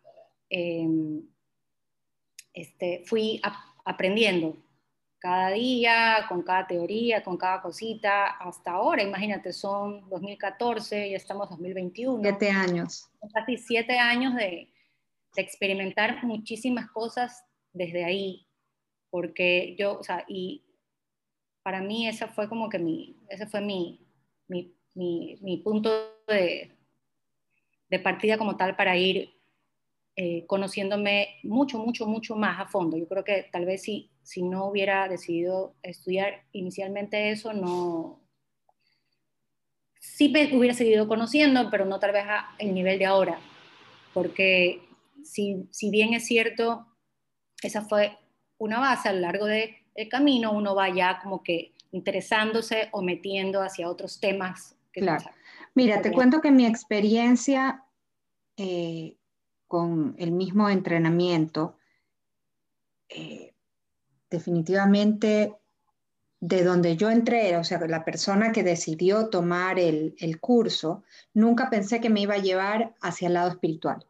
em, 0.48 1.22
este, 2.52 3.02
fui 3.06 3.40
aprendiendo 3.84 4.56
cada 5.18 5.50
día, 5.50 6.24
con 6.28 6.42
cada 6.42 6.66
teoría, 6.66 7.22
con 7.22 7.36
cada 7.36 7.60
cosita, 7.60 8.26
hasta 8.26 8.72
ahora, 8.72 9.02
imagínate, 9.02 9.52
son 9.52 10.08
2014, 10.08 11.10
ya 11.10 11.16
estamos 11.16 11.50
2021. 11.50 12.22
Siete 12.22 12.50
años. 12.50 13.10
Casi 13.34 13.58
siete 13.58 13.98
años 13.98 14.34
de, 14.34 14.72
de 15.36 15.42
experimentar 15.42 16.24
muchísimas 16.24 16.90
cosas 16.90 17.44
desde 17.72 18.04
ahí, 18.04 18.46
porque 19.10 19.76
yo, 19.78 19.98
o 19.98 20.02
sea, 20.02 20.24
y 20.28 20.62
para 21.62 21.82
mí 21.82 22.08
esa 22.08 22.28
fue 22.28 22.48
como 22.48 22.68
que 22.68 22.78
mi, 22.78 23.16
ese 23.28 23.46
fue 23.46 23.60
mi, 23.60 24.00
mi, 24.48 24.74
mi, 24.94 25.36
mi 25.42 25.58
punto 25.58 25.90
de, 26.26 26.72
de 27.88 27.98
partida 27.98 28.38
como 28.38 28.56
tal 28.56 28.76
para 28.76 28.96
ir 28.96 29.30
eh, 30.16 30.44
conociéndome 30.46 31.38
mucho, 31.42 31.78
mucho, 31.78 32.06
mucho 32.06 32.36
más 32.36 32.60
a 32.60 32.66
fondo. 32.66 32.96
Yo 32.96 33.08
creo 33.08 33.24
que 33.24 33.48
tal 33.50 33.64
vez 33.64 33.82
si, 33.82 34.10
si 34.22 34.42
no 34.42 34.66
hubiera 34.66 35.08
decidido 35.08 35.74
estudiar 35.82 36.44
inicialmente 36.52 37.30
eso, 37.30 37.52
no... 37.52 38.20
Sí 39.98 40.28
me 40.28 40.56
hubiera 40.56 40.74
seguido 40.74 41.06
conociendo, 41.08 41.68
pero 41.70 41.84
no 41.84 41.98
tal 41.98 42.12
vez 42.12 42.24
a 42.26 42.54
el 42.58 42.74
nivel 42.74 42.98
de 42.98 43.06
ahora, 43.06 43.38
porque 44.14 44.82
si, 45.22 45.66
si 45.70 45.90
bien 45.90 46.14
es 46.14 46.26
cierto, 46.26 46.86
esa 47.62 47.82
fue 47.82 48.18
una 48.60 48.78
base 48.78 49.08
a 49.08 49.12
lo 49.12 49.20
largo 49.20 49.46
del 49.46 49.74
camino, 50.08 50.52
uno 50.52 50.74
va 50.74 50.88
ya 50.94 51.18
como 51.20 51.42
que 51.42 51.72
interesándose 51.92 52.88
o 52.92 53.02
metiendo 53.02 53.62
hacia 53.62 53.88
otros 53.88 54.20
temas. 54.20 54.76
claro. 54.92 55.30
Mira, 55.74 56.02
te 56.02 56.12
cuento 56.12 56.40
que 56.40 56.50
mi 56.50 56.66
experiencia 56.66 57.84
eh, 58.56 59.16
con 59.68 60.16
el 60.18 60.32
mismo 60.32 60.68
entrenamiento, 60.68 61.76
eh, 63.08 63.54
definitivamente 64.28 65.54
de 66.40 66.64
donde 66.64 66.96
yo 66.96 67.10
entré, 67.10 67.56
o 67.56 67.64
sea, 67.64 67.78
la 67.86 68.04
persona 68.04 68.50
que 68.50 68.62
decidió 68.62 69.28
tomar 69.28 69.78
el, 69.78 70.14
curso, 70.40 71.04
nunca 71.34 71.70
pensé 71.70 72.00
que 72.00 72.10
me 72.10 72.22
iba 72.22 72.34
a 72.34 72.42
llevar 72.42 72.94
hacia 73.00 73.28
el 73.28 73.34
lado 73.34 73.50
espiritual. 73.50 74.04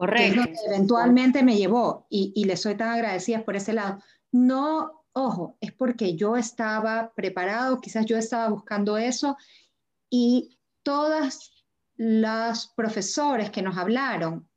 Correcto. 0.00 0.40
eventualmente 0.66 1.42
me 1.42 1.58
llevó 1.58 2.06
y, 2.08 2.32
y 2.34 2.44
le 2.46 2.56
soy 2.56 2.74
tan 2.74 2.88
agradecida 2.88 3.44
por 3.44 3.54
ese 3.54 3.74
lado. 3.74 4.02
No, 4.32 5.04
ojo, 5.12 5.58
es 5.60 5.72
porque 5.72 6.16
yo 6.16 6.38
estaba 6.38 7.12
preparado, 7.14 7.82
quizás 7.82 8.06
yo 8.06 8.16
estaba 8.16 8.48
buscando 8.48 8.96
eso 8.96 9.36
y 10.08 10.56
todas 10.82 11.52
las 11.96 12.68
profesores 12.68 13.50
que 13.50 13.60
nos 13.60 13.76
hablaron 13.76 14.48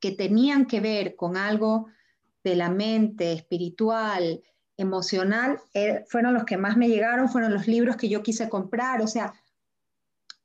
que 0.00 0.12
tenían 0.12 0.66
que 0.66 0.80
ver 0.80 1.16
con 1.16 1.38
algo 1.38 1.86
de 2.42 2.54
la 2.54 2.68
mente, 2.68 3.32
espiritual, 3.32 4.42
emocional, 4.76 5.60
eh, 5.72 6.04
fueron 6.08 6.34
los 6.34 6.44
que 6.44 6.58
más 6.58 6.76
me 6.76 6.88
llegaron, 6.88 7.30
fueron 7.30 7.54
los 7.54 7.66
libros 7.66 7.96
que 7.96 8.10
yo 8.10 8.22
quise 8.22 8.50
comprar, 8.50 9.00
o 9.00 9.06
sea, 9.06 9.32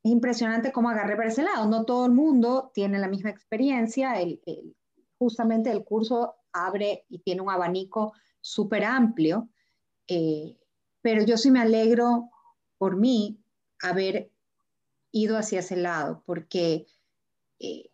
es 0.04 0.12
impresionante 0.12 0.72
cómo 0.72 0.90
agarré 0.90 1.16
por 1.16 1.26
ese 1.26 1.44
lado. 1.44 1.68
No 1.68 1.86
todo 1.86 2.06
el 2.06 2.14
mundo 2.14 2.72
tiene 2.74 3.00
la 3.00 3.08
misma 3.08 3.30
experiencia, 3.30 4.16
justamente 5.18 5.72
el 5.72 5.84
curso 5.84 6.36
abre 6.54 7.06
y 7.10 7.20
tiene 7.20 7.42
un 7.42 7.50
abanico 7.50 8.14
súper 8.42 8.84
amplio, 8.86 9.50
eh, 10.08 10.58
pero 11.02 11.24
yo 11.24 11.38
sí 11.38 11.52
me 11.52 11.62
alegro 11.62 12.30
por 12.78 12.96
mí 12.96 13.38
haber 13.82 14.32
ido 15.12 15.38
hacia 15.38 15.60
ese 15.60 15.76
lado, 15.76 16.24
porque 16.26 16.88
eh, 17.60 17.90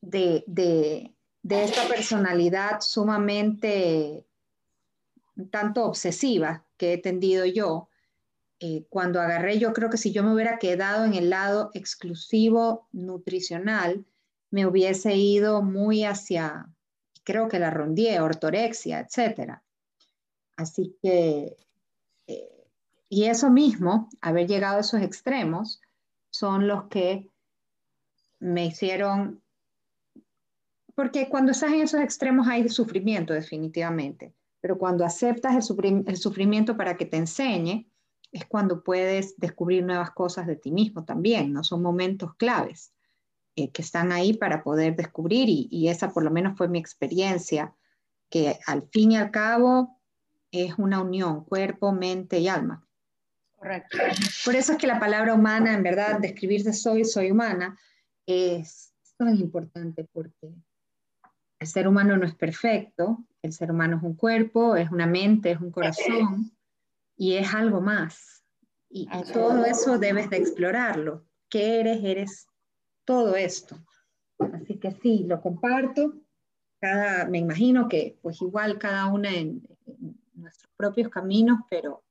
de, 0.00 0.44
de, 0.46 1.14
esta 1.42 1.86
personalidad 1.88 2.80
sumamente 2.80 4.26
tanto 5.50 5.84
obsesiva 5.84 6.64
que 6.76 6.94
he 6.94 6.98
tendido 6.98 7.44
yo, 7.44 7.89
eh, 8.60 8.84
cuando 8.88 9.20
agarré, 9.20 9.58
yo 9.58 9.72
creo 9.72 9.90
que 9.90 9.96
si 9.96 10.12
yo 10.12 10.22
me 10.22 10.32
hubiera 10.32 10.58
quedado 10.58 11.04
en 11.04 11.14
el 11.14 11.30
lado 11.30 11.70
exclusivo 11.74 12.88
nutricional, 12.92 14.04
me 14.50 14.66
hubiese 14.66 15.16
ido 15.16 15.62
muy 15.62 16.04
hacia, 16.04 16.66
creo 17.24 17.48
que 17.48 17.58
la 17.58 17.70
rondié, 17.70 18.20
ortorexia, 18.20 19.00
etcétera. 19.00 19.62
Así 20.56 20.96
que, 21.02 21.56
eh, 22.26 22.66
y 23.08 23.24
eso 23.24 23.50
mismo, 23.50 24.08
haber 24.20 24.46
llegado 24.46 24.76
a 24.76 24.80
esos 24.80 25.02
extremos, 25.02 25.80
son 26.30 26.68
los 26.68 26.84
que 26.84 27.28
me 28.38 28.66
hicieron 28.66 29.42
porque 31.00 31.30
cuando 31.30 31.52
estás 31.52 31.72
en 31.72 31.80
esos 31.80 32.00
extremos 32.00 32.46
hay 32.46 32.68
sufrimiento 32.68 33.32
definitivamente, 33.32 34.34
pero 34.60 34.76
cuando 34.76 35.02
aceptas 35.02 35.54
el, 35.54 36.16
sufrimiento 36.18 36.76
para 36.76 36.98
que 36.98 37.06
te 37.06 37.16
enseñe, 37.16 37.89
es 38.32 38.44
cuando 38.46 38.82
puedes 38.82 39.36
descubrir 39.38 39.84
nuevas 39.84 40.10
cosas 40.12 40.46
de 40.46 40.56
ti 40.56 40.70
mismo 40.70 41.04
también, 41.04 41.52
¿no? 41.52 41.64
Son 41.64 41.82
momentos 41.82 42.34
claves 42.36 42.92
eh, 43.56 43.70
que 43.70 43.82
están 43.82 44.12
ahí 44.12 44.34
para 44.34 44.62
poder 44.62 44.96
descubrir 44.96 45.48
y, 45.48 45.88
esa 45.88 46.12
por 46.12 46.22
lo 46.22 46.30
menos 46.30 46.56
fue 46.56 46.68
mi 46.68 46.78
experiencia, 46.78 47.74
que 48.28 48.58
al 48.66 48.88
fin 48.88 49.12
y 49.12 49.16
al 49.16 49.30
cabo 49.30 50.00
es 50.52 50.78
una 50.78 51.00
unión, 51.00 51.44
cuerpo, 51.44 51.92
mente 51.92 52.38
y 52.38 52.48
alma. 52.48 52.86
Correcto. 53.56 53.98
Por 54.44 54.54
eso 54.54 54.72
es 54.72 54.78
que 54.78 54.86
la 54.86 55.00
palabra 55.00 55.34
humana, 55.34 55.74
en 55.74 55.82
verdad, 55.82 56.18
describirse 56.20 56.72
soy, 56.72 57.04
soy 57.04 57.30
humana, 57.30 57.78
es 58.26 58.94
tan 59.18 59.36
importante 59.36 60.08
porque 60.12 60.54
el 61.58 61.66
ser 61.66 61.86
humano 61.86 62.16
no 62.16 62.24
es 62.24 62.34
perfecto, 62.34 63.24
el 63.42 63.52
ser 63.52 63.70
humano 63.70 63.98
es 63.98 64.02
un 64.02 64.14
cuerpo, 64.14 64.76
es 64.76 64.90
una 64.90 65.06
mente, 65.06 65.50
es 65.50 65.60
un 65.60 65.70
corazón 65.70 66.52
y 67.20 67.36
es 67.36 67.52
algo 67.52 67.82
más. 67.82 68.42
Y, 68.88 69.06
todo 69.34 69.66
eso 69.66 69.98
debes 69.98 70.30
de 70.30 70.38
explorarlo. 70.38 71.26
¿Qué 71.50 71.80
eres? 71.80 72.02
Eres 72.02 72.46
todo 73.04 73.36
esto. 73.36 73.76
Así 74.38 74.78
que 74.78 74.92
sí, 75.02 75.24
lo 75.24 75.42
comparto. 75.42 76.14
Cada, 76.80 77.26
me 77.26 77.36
imagino 77.36 77.88
que 77.88 78.18
pues 78.22 78.40
igual 78.40 78.78
cada 78.78 79.04
una 79.08 79.30
en, 79.34 79.62
nuestros 80.32 80.72
propios 80.78 81.10
caminos, 81.10 81.58
pero, 81.68 82.02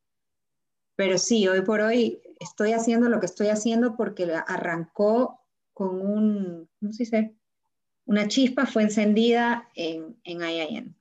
pero 0.95 1.17
sí, 1.17 1.47
hoy 1.47 1.61
por 1.61 1.81
hoy 1.81 2.21
estoy 2.39 2.73
haciendo 2.73 3.09
lo 3.09 3.19
que 3.19 3.25
estoy 3.25 3.47
haciendo 3.47 3.97
porque 3.97 4.31
arrancó 4.45 5.41
con 5.73 5.99
un, 6.01 6.69
no 6.81 6.93
sé 6.93 7.05
si 7.05 7.35
una 8.05 8.27
chispa 8.27 8.67
fue 8.67 8.83
encendida 8.83 9.67
en, 9.73 10.19
en 10.23 10.41
IIN. 10.43 10.98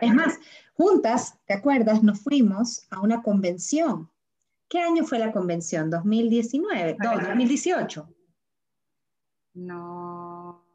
Es 0.00 0.14
más, 0.14 0.38
juntas, 0.74 1.38
¿te 1.46 1.54
acuerdas? 1.54 2.02
Nos 2.02 2.20
fuimos 2.20 2.86
a 2.90 3.00
una 3.00 3.22
convención. 3.22 4.10
¿Qué 4.68 4.80
año 4.80 5.04
fue 5.04 5.18
la 5.18 5.32
convención? 5.32 5.90
¿2019? 5.90 6.96
No, 6.98 7.28
2018. 7.28 8.08
No. 9.54 10.66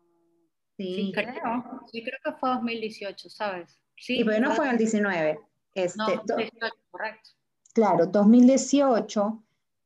Sí, 0.78 1.12
creo. 1.14 1.84
Sí, 1.92 2.04
creo 2.04 2.20
que 2.24 2.40
fue 2.40 2.50
2018, 2.50 3.30
¿sabes? 3.30 3.80
Sí, 3.98 4.24
pero 4.24 4.48
no 4.48 4.56
fue 4.56 4.70
el 4.70 4.78
19. 4.78 5.40
Este, 5.74 5.98
no, 5.98 6.08
2018, 6.08 6.74
correcto. 6.90 7.30
Claro, 7.74 8.06
2018 8.08 9.44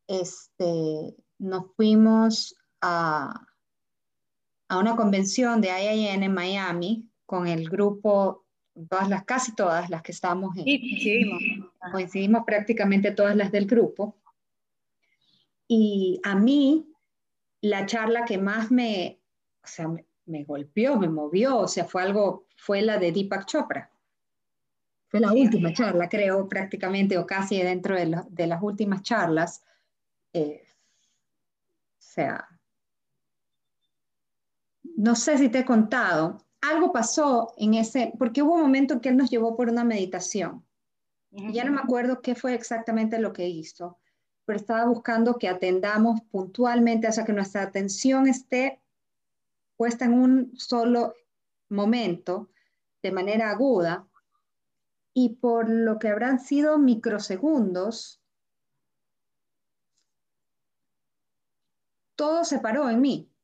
este, 0.07 1.15
nos 1.39 1.75
fuimos 1.75 2.55
a, 2.81 3.47
a 4.69 4.77
una 4.77 4.95
convención 4.95 5.61
de 5.61 5.69
IIN 5.69 6.23
en 6.23 6.33
Miami 6.33 7.09
con 7.25 7.47
el 7.47 7.69
grupo, 7.69 8.44
todas 8.89 9.09
las, 9.09 9.23
casi 9.23 9.55
todas 9.55 9.89
las 9.89 10.01
que 10.01 10.11
estamos 10.11 10.55
en, 10.57 10.65
sí, 10.65 10.79
coincidimos. 10.79 11.43
coincidimos 11.91 12.43
prácticamente 12.45 13.11
todas 13.11 13.35
las 13.35 13.51
del 13.51 13.65
grupo. 13.65 14.15
Y 15.67 16.19
a 16.23 16.35
mí, 16.35 16.87
la 17.61 17.85
charla 17.85 18.25
que 18.25 18.37
más 18.37 18.69
me, 18.71 19.19
o 19.63 19.67
sea, 19.67 19.87
me, 20.25 20.43
golpeó, 20.43 20.97
me 20.97 21.09
movió, 21.09 21.57
o 21.57 21.67
sea, 21.67 21.85
fue 21.85 22.03
algo, 22.03 22.47
fue 22.57 22.81
la 22.81 22.97
de 22.97 23.11
Deepak 23.11 23.45
Chopra. 23.45 23.89
Fue 25.07 25.19
la 25.19 25.31
última 25.31 25.71
charla, 25.71 26.09
creo, 26.09 26.47
prácticamente, 26.49 27.17
o 27.17 27.25
casi 27.25 27.61
dentro 27.61 27.95
de, 27.95 28.21
de 28.29 28.47
las 28.47 28.61
últimas 28.61 29.01
charlas. 29.01 29.63
Eh, 30.33 30.67
o 30.67 32.01
sea, 32.01 32.47
no 34.95 35.15
sé 35.15 35.37
si 35.37 35.49
te 35.49 35.59
he 35.59 35.65
contado, 35.65 36.44
algo 36.69 36.91
pasó 36.91 37.53
en 37.57 37.73
ese, 37.75 38.13
porque 38.17 38.41
hubo 38.41 38.55
un 38.55 38.61
momento 38.61 38.95
en 38.95 38.99
que 38.99 39.09
él 39.09 39.17
nos 39.17 39.29
llevó 39.29 39.55
por 39.55 39.69
una 39.69 39.83
meditación. 39.83 40.65
Ya 41.31 41.65
no 41.65 41.73
me 41.73 41.81
acuerdo 41.81 42.21
qué 42.21 42.33
fue 42.33 42.53
exactamente 42.53 43.19
lo 43.19 43.33
que 43.33 43.47
hizo, 43.49 43.99
pero 44.45 44.57
estaba 44.57 44.85
buscando 44.85 45.37
que 45.37 45.49
atendamos 45.49 46.21
puntualmente, 46.31 47.09
o 47.09 47.11
sea, 47.11 47.25
que 47.25 47.33
nuestra 47.33 47.63
atención 47.63 48.27
esté 48.27 48.81
puesta 49.75 50.05
en 50.05 50.13
un 50.13 50.57
solo 50.57 51.13
momento, 51.67 52.49
de 53.03 53.11
manera 53.11 53.49
aguda, 53.49 54.07
y 55.13 55.29
por 55.35 55.69
lo 55.69 55.99
que 55.99 56.07
habrán 56.07 56.39
sido 56.39 56.77
microsegundos, 56.77 58.21
todo 62.15 62.45
se 62.45 62.59
paró 62.59 62.89
en 62.89 63.01
mí 63.01 63.34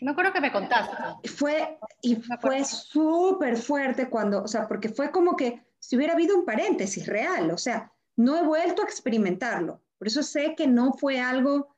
me 0.00 0.10
acuerdo 0.10 0.32
que 0.32 0.40
me 0.40 0.52
contaste. 0.52 1.28
Fue, 1.28 1.78
y 2.02 2.16
fue 2.16 2.64
súper 2.64 3.56
fuerte 3.56 4.08
cuando, 4.08 4.42
o 4.42 4.48
sea, 4.48 4.66
porque 4.66 4.88
fue 4.88 5.10
como 5.10 5.36
que 5.36 5.62
si 5.78 5.96
hubiera 5.96 6.14
habido 6.14 6.36
un 6.36 6.44
paréntesis 6.44 7.06
real, 7.06 7.50
o 7.50 7.58
sea, 7.58 7.92
no 8.16 8.36
he 8.36 8.42
vuelto 8.42 8.82
a 8.82 8.84
experimentarlo. 8.84 9.82
Por 9.98 10.08
eso 10.08 10.22
sé 10.22 10.54
que 10.54 10.66
no 10.66 10.92
fue 10.92 11.20
algo 11.20 11.76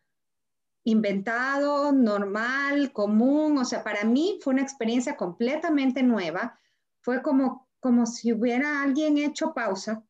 inventado, 0.85 1.93
normal, 1.93 2.93
común, 2.93 3.59
o 3.59 3.64
sea, 3.64 3.85
para 3.85 4.05
mí 4.05 4.38
fue 4.43 4.52
una 4.55 4.62
experiencia 4.62 5.17
completamente 5.17 6.02
nueva. 6.02 6.59
Fue 7.00 7.23
como, 7.23 7.69
como 7.81 8.07
si 8.07 8.33
hubiera 8.33 8.83
alguien 8.83 9.19
hecho 9.19 9.55
pausa, 9.55 10.05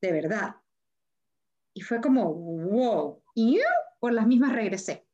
de 0.00 0.12
verdad. 0.12 0.56
Y 1.74 1.80
fue 1.80 2.00
como, 2.00 2.32
wow, 2.32 3.22
y 3.34 3.60
por 4.00 4.12
las 4.12 4.26
mismas 4.26 4.52
regresé. 4.52 5.05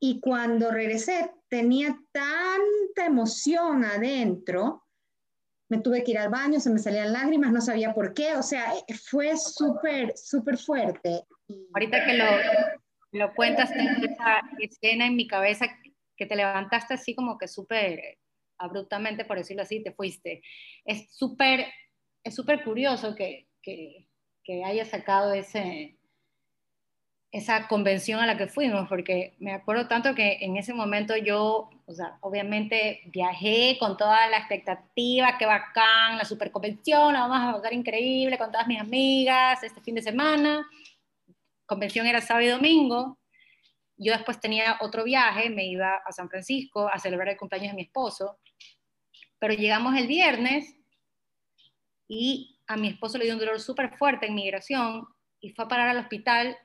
Y 0.00 0.20
cuando 0.20 0.70
regresé 0.70 1.30
tenía 1.48 1.98
tanta 2.12 3.06
emoción 3.06 3.84
adentro, 3.84 4.84
me 5.70 5.78
tuve 5.78 6.02
que 6.02 6.12
ir 6.12 6.18
al 6.18 6.30
baño, 6.30 6.60
se 6.60 6.70
me 6.70 6.78
salían 6.78 7.12
lágrimas, 7.12 7.52
no 7.52 7.60
sabía 7.60 7.92
por 7.92 8.14
qué, 8.14 8.36
o 8.36 8.42
sea, 8.42 8.72
eh, 8.74 8.94
fue 8.94 9.36
súper, 9.36 10.16
súper 10.16 10.56
fuerte. 10.56 11.22
Ahorita 11.74 12.04
que 12.06 12.14
lo, 12.14 12.24
lo 13.12 13.34
cuentas, 13.34 13.72
tengo 13.72 13.90
esa 14.04 14.40
escena 14.58 15.06
en 15.06 15.16
mi 15.16 15.26
cabeza 15.26 15.66
que 16.16 16.26
te 16.26 16.36
levantaste 16.36 16.94
así 16.94 17.14
como 17.14 17.36
que 17.36 17.48
súper 17.48 18.18
abruptamente, 18.58 19.24
por 19.24 19.36
decirlo 19.36 19.62
así, 19.62 19.82
te 19.82 19.92
fuiste. 19.92 20.42
Es 20.84 21.14
súper 21.14 21.66
es 22.24 22.34
súper 22.34 22.62
curioso 22.64 23.14
que, 23.14 23.48
que, 23.62 24.08
que 24.44 24.64
haya 24.64 24.84
sacado 24.84 25.32
ese, 25.32 25.97
esa 27.30 27.68
convención 27.68 28.20
a 28.20 28.26
la 28.26 28.38
que 28.38 28.46
fuimos, 28.46 28.88
porque 28.88 29.34
me 29.38 29.52
acuerdo 29.52 29.86
tanto 29.86 30.14
que 30.14 30.38
en 30.40 30.56
ese 30.56 30.72
momento 30.72 31.14
yo, 31.16 31.68
o 31.84 31.92
sea, 31.92 32.16
obviamente 32.22 33.02
viajé 33.06 33.76
con 33.78 33.98
toda 33.98 34.28
la 34.28 34.38
expectativa, 34.38 35.36
qué 35.38 35.44
bacán, 35.44 36.16
la 36.16 36.24
super 36.24 36.50
convención, 36.50 37.12
la 37.12 37.26
vamos 37.26 37.38
a 37.38 37.52
pasar 37.56 37.74
increíble 37.74 38.38
con 38.38 38.50
todas 38.50 38.66
mis 38.66 38.80
amigas 38.80 39.62
este 39.62 39.82
fin 39.82 39.96
de 39.96 40.02
semana. 40.02 40.66
Convención 41.66 42.06
era 42.06 42.22
sábado 42.22 42.46
y 42.46 42.48
domingo. 42.48 43.18
Yo 43.98 44.12
después 44.12 44.40
tenía 44.40 44.78
otro 44.80 45.04
viaje, 45.04 45.50
me 45.50 45.66
iba 45.66 45.96
a 45.96 46.12
San 46.12 46.30
Francisco 46.30 46.88
a 46.88 46.98
celebrar 46.98 47.28
el 47.28 47.36
cumpleaños 47.36 47.72
de 47.72 47.76
mi 47.76 47.82
esposo, 47.82 48.38
pero 49.38 49.52
llegamos 49.52 49.96
el 49.96 50.06
viernes 50.06 50.76
y 52.06 52.58
a 52.66 52.76
mi 52.76 52.88
esposo 52.88 53.18
le 53.18 53.24
dio 53.24 53.34
un 53.34 53.40
dolor 53.40 53.60
súper 53.60 53.98
fuerte 53.98 54.26
en 54.26 54.34
migración 54.34 55.06
y 55.40 55.50
fue 55.50 55.66
a 55.66 55.68
parar 55.68 55.88
al 55.88 55.98
hospital 55.98 56.56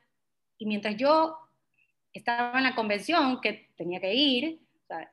y 0.58 0.66
mientras 0.66 0.96
yo 0.96 1.38
estaba 2.12 2.58
en 2.58 2.64
la 2.64 2.74
convención, 2.74 3.40
que 3.40 3.70
tenía 3.76 4.00
que 4.00 4.14
ir, 4.14 4.60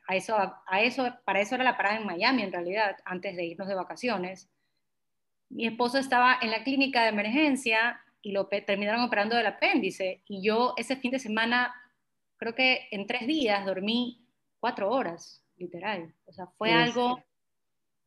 a 0.07 0.15
eso, 0.15 0.35
a 0.37 0.81
eso, 0.81 1.09
para 1.25 1.41
eso 1.41 1.55
era 1.55 1.63
la 1.63 1.77
parada 1.77 1.97
en 1.97 2.05
Miami 2.05 2.43
en 2.43 2.51
realidad, 2.51 2.97
antes 3.05 3.35
de 3.35 3.45
irnos 3.45 3.67
de 3.67 3.75
vacaciones, 3.75 4.49
mi 5.49 5.65
esposo 5.65 5.97
estaba 5.97 6.37
en 6.41 6.51
la 6.51 6.63
clínica 6.63 7.03
de 7.03 7.09
emergencia 7.09 7.99
y 8.21 8.31
lo 8.31 8.47
terminaron 8.47 9.01
operando 9.01 9.35
del 9.35 9.47
apéndice. 9.47 10.21
Y 10.27 10.41
yo 10.41 10.73
ese 10.77 10.95
fin 10.95 11.11
de 11.11 11.19
semana, 11.19 11.73
creo 12.37 12.55
que 12.55 12.87
en 12.91 13.07
tres 13.07 13.27
días 13.27 13.65
dormí 13.65 14.25
cuatro 14.59 14.89
horas, 14.89 15.43
literal. 15.57 16.13
O 16.25 16.33
sea, 16.33 16.47
fue 16.57 16.71
algo, 16.71 17.21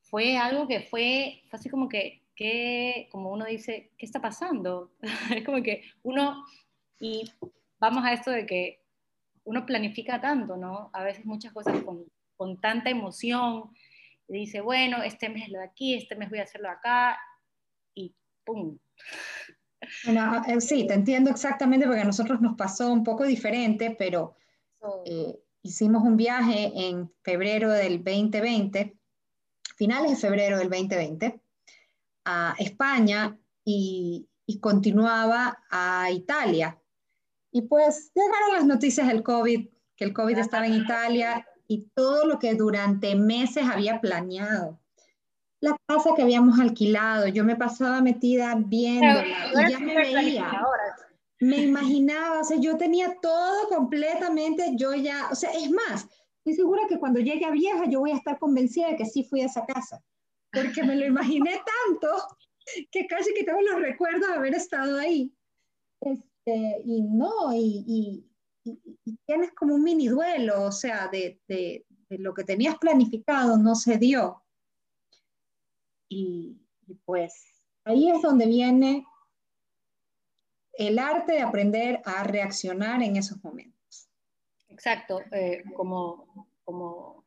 fue 0.02 0.38
algo 0.38 0.66
que 0.66 0.80
fue, 0.80 1.42
fue 1.50 1.58
así 1.58 1.68
como 1.68 1.88
que, 1.88 2.22
que, 2.34 3.08
como 3.12 3.30
uno 3.30 3.44
dice, 3.44 3.92
¿qué 3.98 4.06
está 4.06 4.20
pasando? 4.20 4.92
es 5.36 5.44
como 5.44 5.62
que 5.62 5.84
uno 6.02 6.44
y 6.98 7.30
vamos 7.78 8.04
a 8.04 8.12
esto 8.12 8.30
de 8.30 8.46
que 8.46 8.80
uno 9.44 9.66
planifica 9.66 10.20
tanto, 10.20 10.56
¿no? 10.56 10.90
A 10.92 11.04
veces 11.04 11.24
muchas 11.24 11.52
cosas 11.52 11.82
con, 11.82 12.04
con 12.36 12.60
tanta 12.60 12.90
emoción. 12.90 13.70
Y 14.28 14.38
dice, 14.38 14.60
bueno, 14.60 15.02
este 15.02 15.28
mes 15.28 15.44
es 15.44 15.48
lo 15.50 15.58
de 15.58 15.66
aquí, 15.66 15.94
este 15.94 16.16
mes 16.16 16.30
voy 16.30 16.38
a 16.38 16.44
hacerlo 16.44 16.70
acá, 16.70 17.18
y 17.94 18.14
¡pum! 18.44 18.78
Bueno, 20.04 20.42
eh, 20.46 20.60
sí, 20.62 20.86
te 20.86 20.94
entiendo 20.94 21.30
exactamente 21.30 21.86
porque 21.86 22.00
a 22.00 22.04
nosotros 22.04 22.40
nos 22.40 22.56
pasó 22.56 22.90
un 22.90 23.04
poco 23.04 23.24
diferente, 23.24 23.94
pero 23.98 24.34
eh, 25.04 25.38
hicimos 25.62 26.02
un 26.02 26.16
viaje 26.16 26.72
en 26.74 27.12
febrero 27.22 27.70
del 27.70 28.02
2020, 28.02 28.96
finales 29.76 30.10
de 30.12 30.16
febrero 30.16 30.58
del 30.58 30.70
2020, 30.70 31.40
a 32.24 32.54
España 32.58 33.38
y, 33.62 34.26
y 34.46 34.58
continuaba 34.58 35.62
a 35.70 36.10
Italia. 36.10 36.78
Y 37.54 37.62
pues 37.62 38.10
llegaron 38.16 38.52
las 38.52 38.66
noticias 38.66 39.06
del 39.06 39.22
COVID, 39.22 39.68
que 39.96 40.04
el 40.04 40.12
COVID 40.12 40.38
estaba 40.38 40.66
en 40.66 40.74
Italia 40.74 41.46
y 41.68 41.88
todo 41.94 42.26
lo 42.26 42.40
que 42.40 42.56
durante 42.56 43.14
meses 43.14 43.62
había 43.64 44.00
planeado. 44.00 44.80
La 45.60 45.76
casa 45.86 46.10
que 46.16 46.22
habíamos 46.22 46.58
alquilado, 46.58 47.28
yo 47.28 47.44
me 47.44 47.54
pasaba 47.54 48.00
metida 48.00 48.56
viéndola 48.58 49.24
y 49.52 49.70
ya 49.70 49.78
me 49.78 49.94
veía. 49.94 50.50
Me 51.38 51.58
imaginaba, 51.58 52.40
o 52.40 52.44
sea, 52.44 52.56
yo 52.58 52.76
tenía 52.76 53.20
todo 53.22 53.68
completamente, 53.68 54.72
yo 54.74 54.92
ya, 54.92 55.28
o 55.30 55.36
sea, 55.36 55.52
es 55.52 55.70
más, 55.70 56.08
estoy 56.38 56.54
segura 56.54 56.82
que 56.88 56.98
cuando 56.98 57.20
llegue 57.20 57.44
a 57.44 57.52
vieja 57.52 57.84
yo 57.88 58.00
voy 58.00 58.10
a 58.10 58.16
estar 58.16 58.36
convencida 58.40 58.88
de 58.88 58.96
que 58.96 59.06
sí 59.06 59.22
fui 59.22 59.42
a 59.42 59.46
esa 59.46 59.64
casa, 59.64 60.02
porque 60.52 60.82
me 60.82 60.96
lo 60.96 61.06
imaginé 61.06 61.60
tanto 61.86 62.16
que 62.90 63.06
casi 63.06 63.32
que 63.32 63.44
tengo 63.44 63.60
los 63.60 63.80
recuerdos 63.80 64.28
de 64.28 64.34
haber 64.34 64.54
estado 64.54 64.98
ahí. 64.98 65.32
Este, 66.00 66.33
y 66.46 67.02
no, 67.02 67.54
y, 67.54 68.24
tienes 69.26 69.52
como 69.52 69.74
un 69.74 69.82
mini 69.82 70.08
duelo, 70.08 70.64
o 70.64 70.72
sea, 70.72 71.08
de, 71.08 71.40
de, 71.48 71.84
lo 72.08 72.32
que 72.32 72.44
tenías 72.44 72.78
planificado 72.78 73.56
no 73.56 73.74
se 73.74 73.98
dio. 73.98 74.42
Y, 76.08 76.60
pues 77.04 77.62
ahí 77.84 78.10
es 78.10 78.22
donde 78.22 78.46
viene 78.46 79.06
el 80.74 80.98
arte 80.98 81.32
de 81.32 81.40
aprender 81.40 82.02
a 82.04 82.24
reaccionar 82.24 83.02
en 83.02 83.16
esos 83.16 83.42
momentos. 83.42 84.08
Exacto, 84.68 85.20
eh, 85.32 85.62
como, 85.74 86.48
como, 86.64 87.24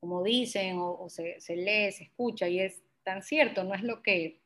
como 0.00 0.22
dicen 0.22 0.78
o, 0.78 0.92
o 0.98 1.08
se, 1.08 1.40
se, 1.40 1.56
lee, 1.56 1.92
se 1.92 2.04
escucha 2.04 2.48
y 2.48 2.60
es 2.60 2.82
tan 3.04 3.22
cierto, 3.22 3.64
no 3.64 3.74
es 3.74 3.82
lo 3.82 4.02
que, 4.02 4.42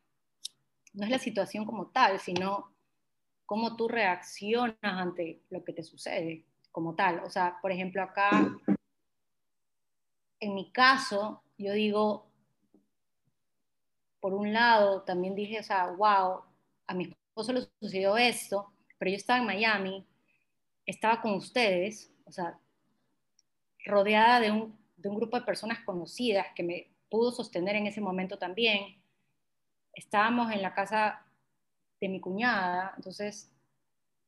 no 0.92 1.04
es 1.04 1.10
la 1.10 1.18
situación 1.18 1.64
como 1.64 1.88
tal, 1.88 2.20
sino 2.20 2.69
cómo 3.50 3.74
tú 3.74 3.88
reaccionas 3.88 4.76
ante 4.80 5.42
lo 5.50 5.64
que 5.64 5.72
te 5.72 5.82
sucede 5.82 6.44
como 6.70 6.94
tal. 6.94 7.18
O 7.24 7.30
sea, 7.30 7.58
por 7.60 7.72
ejemplo, 7.72 8.00
acá, 8.00 8.30
en 10.38 10.54
mi 10.54 10.70
caso, 10.70 11.42
yo 11.58 11.72
digo, 11.72 12.30
por 14.20 14.34
un 14.34 14.52
lado, 14.52 15.02
también 15.02 15.34
dije, 15.34 15.58
o 15.58 15.64
sea, 15.64 15.90
wow, 15.90 16.42
a 16.86 16.94
mi 16.94 17.06
esposo 17.06 17.52
le 17.52 17.62
sucedió 17.80 18.16
esto, 18.16 18.72
pero 18.98 19.10
yo 19.10 19.16
estaba 19.16 19.40
en 19.40 19.46
Miami, 19.46 20.06
estaba 20.86 21.20
con 21.20 21.32
ustedes, 21.32 22.14
o 22.26 22.30
sea, 22.30 22.56
rodeada 23.84 24.38
de 24.38 24.52
un, 24.52 24.78
de 24.96 25.08
un 25.08 25.16
grupo 25.16 25.36
de 25.36 25.44
personas 25.44 25.80
conocidas 25.84 26.46
que 26.54 26.62
me 26.62 26.92
pudo 27.10 27.32
sostener 27.32 27.74
en 27.74 27.88
ese 27.88 28.00
momento 28.00 28.38
también. 28.38 29.02
Estábamos 29.92 30.52
en 30.52 30.62
la 30.62 30.72
casa 30.72 31.26
de 32.00 32.08
mi 32.08 32.20
cuñada. 32.20 32.92
Entonces, 32.96 33.50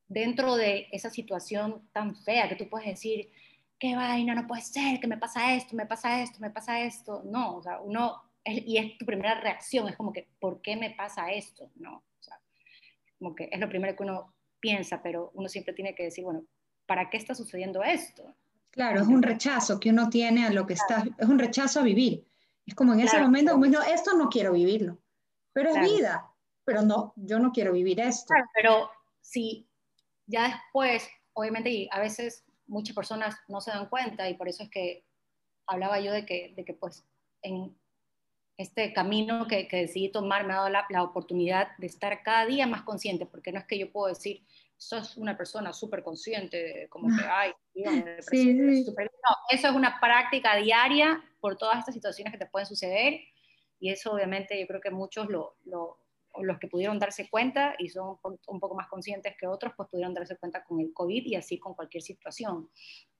dentro 0.08 0.56
de 0.56 0.88
esa 0.92 1.10
situación 1.10 1.88
tan 1.92 2.14
fea 2.14 2.48
que 2.48 2.56
tú 2.56 2.68
puedes 2.68 2.88
decir, 2.88 3.30
qué 3.78 3.96
vaina, 3.96 4.34
no 4.34 4.46
puede 4.46 4.62
ser, 4.62 5.00
que 5.00 5.08
me 5.08 5.16
pasa 5.16 5.54
esto, 5.54 5.74
me 5.74 5.86
pasa 5.86 6.22
esto, 6.22 6.38
me 6.40 6.50
pasa 6.50 6.80
esto. 6.80 7.22
No, 7.24 7.56
o 7.56 7.62
sea, 7.62 7.80
uno, 7.80 8.22
y 8.44 8.78
es 8.78 8.96
tu 8.98 9.06
primera 9.06 9.40
reacción, 9.40 9.88
es 9.88 9.96
como 9.96 10.12
que, 10.12 10.28
¿por 10.38 10.62
qué 10.62 10.76
me 10.76 10.90
pasa 10.90 11.32
esto? 11.32 11.70
No, 11.76 11.96
o 11.96 12.22
sea, 12.22 12.38
como 13.18 13.34
que 13.34 13.48
es 13.50 13.58
lo 13.58 13.68
primero 13.68 13.96
que 13.96 14.04
uno 14.04 14.34
piensa, 14.60 15.02
pero 15.02 15.32
uno 15.34 15.48
siempre 15.48 15.74
tiene 15.74 15.94
que 15.94 16.04
decir, 16.04 16.22
bueno, 16.24 16.44
¿para 16.86 17.10
qué 17.10 17.16
está 17.16 17.34
sucediendo 17.34 17.82
esto? 17.82 18.36
Claro, 18.70 19.00
es 19.00 19.06
un 19.06 19.22
rechazo 19.22 19.80
que 19.80 19.90
uno 19.90 20.08
tiene 20.08 20.46
a 20.46 20.50
lo 20.50 20.66
que 20.66 20.74
está, 20.74 21.04
es 21.18 21.28
un 21.28 21.38
rechazo 21.38 21.80
a 21.80 21.82
vivir. 21.82 22.26
Es 22.64 22.74
como 22.74 22.94
en 22.94 23.00
ese 23.00 23.18
momento, 23.18 23.52
como, 23.52 23.66
no, 23.66 23.82
esto 23.82 24.16
no 24.16 24.28
quiero 24.28 24.52
vivirlo, 24.52 24.98
pero 25.52 25.70
es 25.70 25.80
vida, 25.80 26.31
pero 26.64 26.82
no, 26.82 27.12
yo 27.16 27.38
no 27.38 27.52
quiero 27.52 27.72
vivir 27.72 28.00
esto. 28.00 28.34
pero 28.54 28.90
si 29.20 29.68
ya 30.26 30.48
después, 30.48 31.08
obviamente, 31.32 31.70
y 31.70 31.88
a 31.90 32.00
veces 32.00 32.44
muchas 32.66 32.94
personas 32.94 33.36
no 33.48 33.60
se 33.60 33.70
dan 33.70 33.88
cuenta 33.88 34.28
y 34.28 34.34
por 34.34 34.48
eso 34.48 34.62
es 34.62 34.70
que 34.70 35.04
hablaba 35.66 36.00
yo 36.00 36.12
de 36.12 36.24
que, 36.26 36.52
de 36.56 36.64
que 36.64 36.74
pues 36.74 37.04
en 37.42 37.76
este 38.56 38.92
camino 38.92 39.46
que, 39.46 39.66
que 39.66 39.78
decidí 39.78 40.10
tomar 40.10 40.46
me 40.46 40.52
ha 40.52 40.56
dado 40.56 40.68
la, 40.68 40.86
la, 40.90 41.02
oportunidad 41.02 41.68
de 41.78 41.86
estar 41.86 42.22
cada 42.22 42.46
día 42.46 42.66
más 42.66 42.82
consciente, 42.82 43.26
porque 43.26 43.50
no 43.52 43.58
es 43.58 43.66
que 43.66 43.78
yo 43.78 43.90
puedo 43.90 44.08
decir, 44.08 44.44
sos 44.76 45.16
una 45.16 45.36
persona 45.36 45.72
súper 45.72 46.02
consciente, 46.02 46.86
como 46.90 47.08
que, 47.16 47.24
ay, 47.24 47.52
sí, 47.74 47.84
sí. 48.20 48.84
Super... 48.84 49.04
no, 49.06 49.36
eso 49.50 49.68
es 49.68 49.74
una 49.74 49.98
práctica 50.00 50.56
diaria 50.56 51.22
por 51.40 51.56
todas 51.56 51.78
estas 51.78 51.94
situaciones 51.94 52.32
que 52.32 52.38
te 52.38 52.46
pueden 52.46 52.66
suceder 52.66 53.20
y 53.78 53.90
eso 53.90 54.12
obviamente 54.12 54.58
yo 54.60 54.66
creo 54.66 54.80
que 54.80 54.90
muchos 54.90 55.28
lo, 55.28 55.56
lo 55.64 56.01
los 56.40 56.58
que 56.58 56.68
pudieron 56.68 56.98
darse 56.98 57.28
cuenta 57.28 57.74
y 57.78 57.88
son 57.88 58.18
un 58.46 58.60
poco 58.60 58.74
más 58.74 58.88
conscientes 58.88 59.36
que 59.38 59.46
otros, 59.46 59.72
pues 59.76 59.88
pudieron 59.88 60.14
darse 60.14 60.36
cuenta 60.36 60.64
con 60.64 60.80
el 60.80 60.92
COVID 60.92 61.24
y 61.26 61.34
así 61.34 61.58
con 61.58 61.74
cualquier 61.74 62.02
situación. 62.02 62.70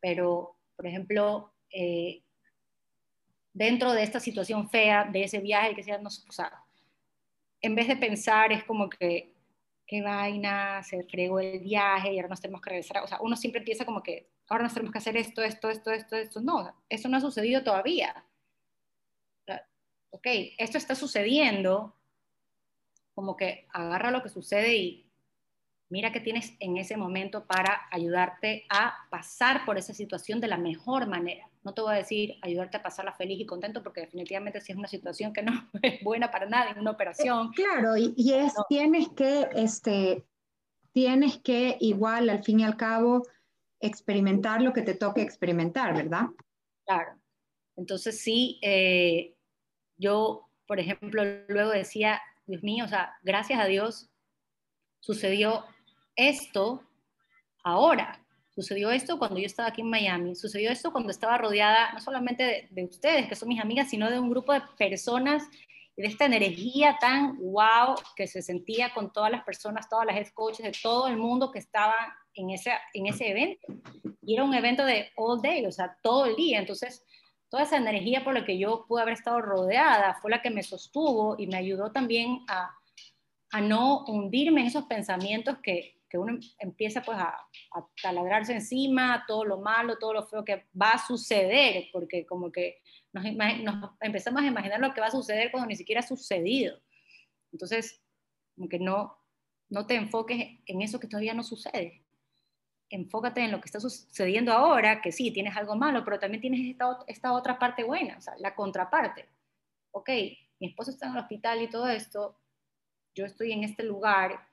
Pero, 0.00 0.56
por 0.76 0.86
ejemplo, 0.86 1.52
eh, 1.70 2.22
dentro 3.52 3.92
de 3.92 4.02
esta 4.02 4.20
situación 4.20 4.68
fea, 4.68 5.04
de 5.04 5.24
ese 5.24 5.40
viaje 5.40 5.74
que 5.74 5.82
sea, 5.82 5.98
no, 5.98 6.08
o 6.08 6.32
sea, 6.32 6.64
en 7.60 7.74
vez 7.74 7.88
de 7.88 7.96
pensar 7.96 8.52
es 8.52 8.64
como 8.64 8.88
que, 8.88 9.34
qué 9.86 10.00
vaina, 10.00 10.82
se 10.82 11.02
fregó 11.04 11.38
el 11.40 11.60
viaje 11.60 12.12
y 12.12 12.16
ahora 12.16 12.28
nos 12.28 12.40
tenemos 12.40 12.62
que 12.62 12.70
regresar. 12.70 13.02
O 13.02 13.06
sea, 13.06 13.18
uno 13.20 13.36
siempre 13.36 13.58
empieza 13.58 13.84
como 13.84 14.02
que, 14.02 14.30
ahora 14.48 14.64
nos 14.64 14.74
tenemos 14.74 14.92
que 14.92 14.98
hacer 14.98 15.16
esto, 15.16 15.42
esto, 15.42 15.68
esto, 15.70 15.90
esto, 15.92 16.16
esto. 16.16 16.40
No, 16.40 16.74
eso 16.88 17.08
no 17.08 17.16
ha 17.18 17.20
sucedido 17.20 17.62
todavía. 17.62 18.24
Ok, 20.14 20.26
esto 20.58 20.76
está 20.76 20.94
sucediendo, 20.94 21.96
como 23.14 23.36
que 23.36 23.66
agarra 23.72 24.10
lo 24.10 24.22
que 24.22 24.28
sucede 24.28 24.76
y 24.76 25.12
mira 25.92 26.10
qué 26.10 26.20
tienes 26.20 26.54
en 26.58 26.78
ese 26.78 26.96
momento 26.96 27.44
para 27.46 27.82
ayudarte 27.90 28.64
a 28.70 28.94
pasar 29.10 29.66
por 29.66 29.76
esa 29.76 29.92
situación 29.92 30.40
de 30.40 30.48
la 30.48 30.56
mejor 30.56 31.06
manera. 31.06 31.48
No 31.64 31.74
te 31.74 31.82
voy 31.82 31.92
a 31.92 31.98
decir 31.98 32.38
ayudarte 32.40 32.78
a 32.78 32.82
pasarla 32.82 33.12
feliz 33.12 33.38
y 33.40 33.46
contento, 33.46 33.82
porque 33.82 34.00
definitivamente 34.00 34.60
si 34.62 34.72
es 34.72 34.78
una 34.78 34.88
situación 34.88 35.34
que 35.34 35.42
no 35.42 35.52
es 35.82 36.02
buena 36.02 36.30
para 36.30 36.46
nada 36.46 36.70
en 36.70 36.80
una 36.80 36.92
operación. 36.92 37.52
Claro, 37.52 37.96
y, 37.96 38.32
es, 38.32 38.54
tienes 38.70 39.10
que, 39.10 39.48
este, 39.54 40.24
tienes 40.92 41.38
que 41.38 41.76
igual 41.80 42.30
al 42.30 42.42
fin 42.42 42.60
y 42.60 42.64
al 42.64 42.78
cabo 42.78 43.22
experimentar 43.78 44.62
lo 44.62 44.72
que 44.72 44.82
te 44.82 44.94
toque 44.94 45.20
experimentar, 45.20 45.94
¿verdad? 45.94 46.26
Claro. 46.86 47.18
Entonces 47.76 48.20
sí, 48.20 48.58
eh, 48.62 49.34
yo, 49.98 50.48
por 50.66 50.80
ejemplo, 50.80 51.22
luego 51.48 51.70
decía, 51.70 52.20
Dios 52.46 52.62
mío, 52.62 52.84
o 52.84 52.88
sea, 52.88 53.14
gracias 53.22 53.60
a 53.60 53.66
Dios 53.66 54.10
sucedió 55.00 55.64
esto 56.16 56.82
ahora. 57.64 58.18
Sucedió 58.54 58.90
esto 58.90 59.18
cuando 59.18 59.38
yo 59.38 59.46
estaba 59.46 59.70
aquí 59.70 59.80
en 59.80 59.88
Miami, 59.88 60.34
sucedió 60.34 60.70
esto 60.70 60.92
cuando 60.92 61.10
estaba 61.10 61.38
rodeada 61.38 61.92
no 61.92 62.00
solamente 62.00 62.68
de, 62.70 62.84
ustedes, 62.84 63.26
que 63.26 63.34
son 63.34 63.48
mis 63.48 63.60
amigas, 63.60 63.88
sino 63.88 64.10
de 64.10 64.18
un 64.18 64.28
grupo 64.28 64.52
de 64.52 64.60
personas 64.76 65.42
y 65.96 66.02
de 66.02 66.08
esta 66.08 66.26
energía 66.26 66.98
tan 67.00 67.38
wow 67.38 67.94
que 68.14 68.26
se 68.26 68.42
sentía 68.42 68.92
con 68.92 69.10
todas 69.10 69.30
las 69.30 69.42
personas, 69.42 69.88
todas 69.88 70.04
las 70.06 70.32
coaches, 70.32 70.66
de 70.66 70.72
todo 70.82 71.08
el 71.08 71.16
mundo 71.16 71.50
que 71.50 71.60
estaba 71.60 71.94
en 72.34 72.50
ese, 72.50 72.72
en 72.92 73.06
ese 73.06 73.30
evento. 73.30 73.66
Y 74.20 74.34
era 74.34 74.44
un 74.44 74.54
evento 74.54 74.84
de 74.84 75.10
all 75.16 75.40
day, 75.40 75.64
o 75.64 75.72
sea, 75.72 75.96
todo 76.02 76.26
el 76.26 76.36
día. 76.36 76.58
Entonces, 76.58 77.02
toda 77.52 77.64
esa 77.64 77.76
energía 77.76 78.24
por 78.24 78.32
la 78.32 78.46
que 78.46 78.56
yo 78.56 78.86
pude 78.88 79.02
haber 79.02 79.12
estado 79.12 79.42
rodeada 79.42 80.14
fue 80.22 80.30
la 80.30 80.40
que 80.40 80.48
me 80.48 80.62
sostuvo 80.62 81.36
y 81.38 81.46
me 81.46 81.58
ayudó 81.58 81.92
también 81.92 82.40
a, 82.48 82.74
no 83.60 84.06
hundirme 84.06 84.62
en 84.62 84.68
esos 84.68 84.84
pensamientos 84.84 85.58
que, 85.62 86.00
que 86.08 86.16
uno 86.16 86.38
empieza 86.58 87.02
pues 87.02 87.18
a, 87.18 87.36
taladrarse 88.02 88.54
encima, 88.54 89.26
todo 89.28 89.44
lo 89.44 89.60
malo, 89.60 89.98
todo 89.98 90.14
lo 90.14 90.26
feo 90.26 90.42
que 90.42 90.64
va 90.80 90.92
a 90.92 91.06
suceder, 91.06 91.88
porque 91.92 92.24
como 92.24 92.50
que 92.50 92.80
nos, 93.12 93.22
empezamos 94.00 94.40
a 94.40 94.46
imaginar 94.46 94.80
lo 94.80 94.94
que 94.94 95.02
va 95.02 95.08
a 95.08 95.10
suceder 95.10 95.50
cuando 95.50 95.68
ni 95.68 95.76
siquiera 95.76 96.00
ha 96.00 96.08
sucedido. 96.08 96.80
Entonces, 97.52 98.02
como 98.56 98.70
que 98.70 98.78
no, 98.78 99.18
no 99.68 99.86
te 99.86 99.96
enfoques 99.96 100.58
en 100.64 100.80
eso 100.80 100.98
que 100.98 101.06
todavía 101.06 101.34
no 101.34 101.42
sucede. 101.42 102.01
Enfócate 102.92 103.40
en 103.40 103.50
lo 103.50 103.60
que 103.60 103.66
está 103.66 103.80
sucediendo 103.80 104.52
ahora, 104.52 105.00
que 105.00 105.12
sí, 105.12 105.30
tienes 105.30 105.56
algo 105.56 105.76
malo, 105.76 106.04
pero 106.04 106.18
también 106.18 106.40
tienes 106.40 106.60
esta, 106.66 106.98
esta 107.06 107.32
otra 107.32 107.58
parte 107.58 107.84
buena, 107.84 108.18
o 108.18 108.20
sea, 108.20 108.34
la 108.38 108.54
contraparte. 108.54 109.26
Ok, 109.90 110.10
mi 110.60 110.68
esposo 110.68 110.90
está 110.90 111.06
en 111.06 111.12
el 111.12 111.18
hospital 111.18 111.62
y 111.62 111.68
todo 111.68 111.88
esto, 111.88 112.36
yo 113.14 113.26
estoy 113.26 113.52
en 113.52 113.64
este 113.64 113.82
lugar, 113.82 114.46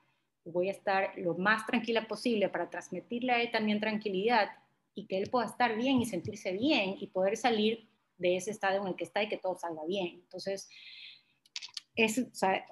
voy 0.44 0.68
a 0.68 0.72
estar 0.72 1.12
lo 1.16 1.34
más 1.34 1.66
tranquila 1.66 2.06
posible 2.08 2.48
para 2.48 2.68
transmitirle 2.68 3.32
a 3.32 3.42
él 3.42 3.50
también 3.50 3.80
tranquilidad 3.80 4.50
y 4.94 5.06
que 5.06 5.18
él 5.18 5.30
pueda 5.30 5.46
estar 5.46 5.76
bien 5.76 6.00
y 6.00 6.06
sentirse 6.06 6.52
bien 6.52 6.96
y 6.98 7.06
poder 7.06 7.36
salir 7.36 7.88
de 8.18 8.36
ese 8.36 8.50
estado 8.50 8.80
en 8.82 8.88
el 8.88 8.96
que 8.96 9.04
está 9.04 9.22
y 9.22 9.28
que 9.28 9.38
todo 9.38 9.56
salga 9.56 9.84
bien. 9.86 10.20
Entonces, 10.22 10.68
es, 11.94 12.26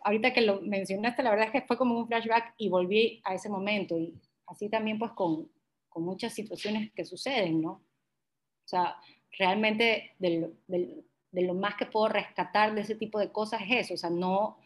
ahorita 0.05 0.33
que 0.33 0.43
lo 0.43 0.61
mencionaste, 0.61 1.23
la 1.23 1.31
verdad 1.31 1.47
es 1.47 1.53
que 1.53 1.67
fue 1.67 1.77
como 1.77 1.99
un 1.99 2.07
flashback 2.07 2.55
y 2.59 2.69
volví 2.69 3.21
a 3.25 3.35
ese 3.35 3.49
momento 3.49 3.99
y 3.99 4.15
así 4.47 4.69
también 4.69 4.99
pues 4.99 5.13
con, 5.13 5.51
con 5.89 6.05
muchas 6.05 6.35
situaciones 6.35 6.93
que 6.93 7.05
suceden, 7.05 7.63
¿no? 7.63 7.71
O 7.73 8.69
sea, 8.69 8.97
realmente 9.39 10.15
de 10.19 10.39
lo, 10.41 10.53
de 10.67 11.43
lo, 11.43 11.55
más 11.55 11.77
que 11.77 11.87
puedo 11.87 12.09
rescatar 12.09 12.75
de 12.75 12.83
ese 12.83 12.95
tipo 12.95 13.19
de 13.19 13.33
cosas 13.33 13.63
es 13.63 13.87
eso, 13.87 13.95
o 13.95 13.99
sea, 13.99 14.11
no... 14.11 14.59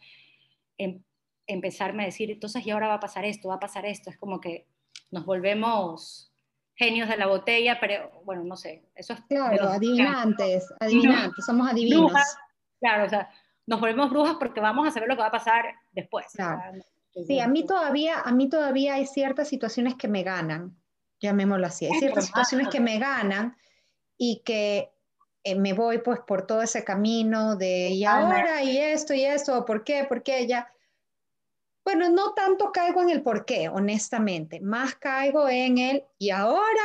En, 0.77 1.05
empezarme 1.47 2.03
a 2.03 2.05
decir, 2.07 2.31
entonces, 2.31 2.65
y 2.65 2.71
ahora 2.71 2.87
va 2.87 2.95
a 2.95 2.99
pasar 2.99 3.25
esto, 3.25 3.49
va 3.49 3.55
a 3.55 3.59
pasar 3.59 3.85
esto. 3.85 4.09
Es 4.09 4.17
como 4.17 4.39
que 4.39 4.67
nos 5.11 5.25
volvemos 5.25 6.31
genios 6.75 7.09
de 7.09 7.17
la 7.17 7.27
botella, 7.27 7.77
pero 7.79 8.09
bueno, 8.25 8.43
no 8.43 8.55
sé, 8.55 8.89
eso 8.95 9.13
es... 9.13 9.21
Claro, 9.27 9.69
adivinantes, 9.69 10.73
adivinantes, 10.79 11.45
somos 11.45 11.69
adivinos. 11.69 12.11
claro, 12.79 13.05
o 13.05 13.09
sea, 13.09 13.29
nos 13.67 13.79
volvemos 13.79 14.09
brujas 14.09 14.35
porque 14.39 14.59
vamos 14.59 14.87
a 14.87 14.91
saber 14.91 15.07
lo 15.07 15.15
que 15.15 15.21
va 15.21 15.27
a 15.27 15.31
pasar 15.31 15.65
después. 15.91 16.25
sí, 17.27 17.39
a 17.39 17.47
mí 17.47 17.65
todavía, 17.65 18.21
a 18.21 18.31
mí 18.31 18.49
todavía 18.49 18.95
hay 18.95 19.05
ciertas 19.05 19.47
situaciones 19.47 19.95
que 19.95 20.07
me 20.07 20.23
ganan, 20.23 20.75
llamémoslo 21.23 21.65
así, 21.65 21.85
hay 21.85 21.97
ciertas 21.99 22.25
situaciones 22.25 22.67
que 22.67 22.81
me 22.81 22.99
ganan 22.99 23.55
y 24.17 24.41
que 24.45 24.91
eh, 25.43 25.55
me 25.55 25.73
voy 25.73 25.99
pues 25.99 26.19
por 26.19 26.45
todo 26.45 26.61
ese 26.61 26.83
camino 26.83 27.55
de 27.55 27.89
y 27.89 28.05
ahora 28.05 28.61
y 28.61 28.77
esto 28.77 29.13
y 29.13 29.23
esto, 29.23 29.65
¿por 29.65 29.83
qué? 29.83 30.03
¿Por 30.03 30.21
qué? 30.21 30.45
Ya. 30.45 30.69
Bueno, 31.85 32.09
no 32.09 32.33
tanto 32.33 32.71
caigo 32.71 33.01
en 33.01 33.09
el 33.09 33.23
por 33.23 33.45
qué, 33.45 33.69
honestamente, 33.69 34.59
más 34.59 34.95
caigo 34.95 35.49
en 35.49 35.77
el 35.77 36.03
y 36.17 36.29
ahora 36.29 36.83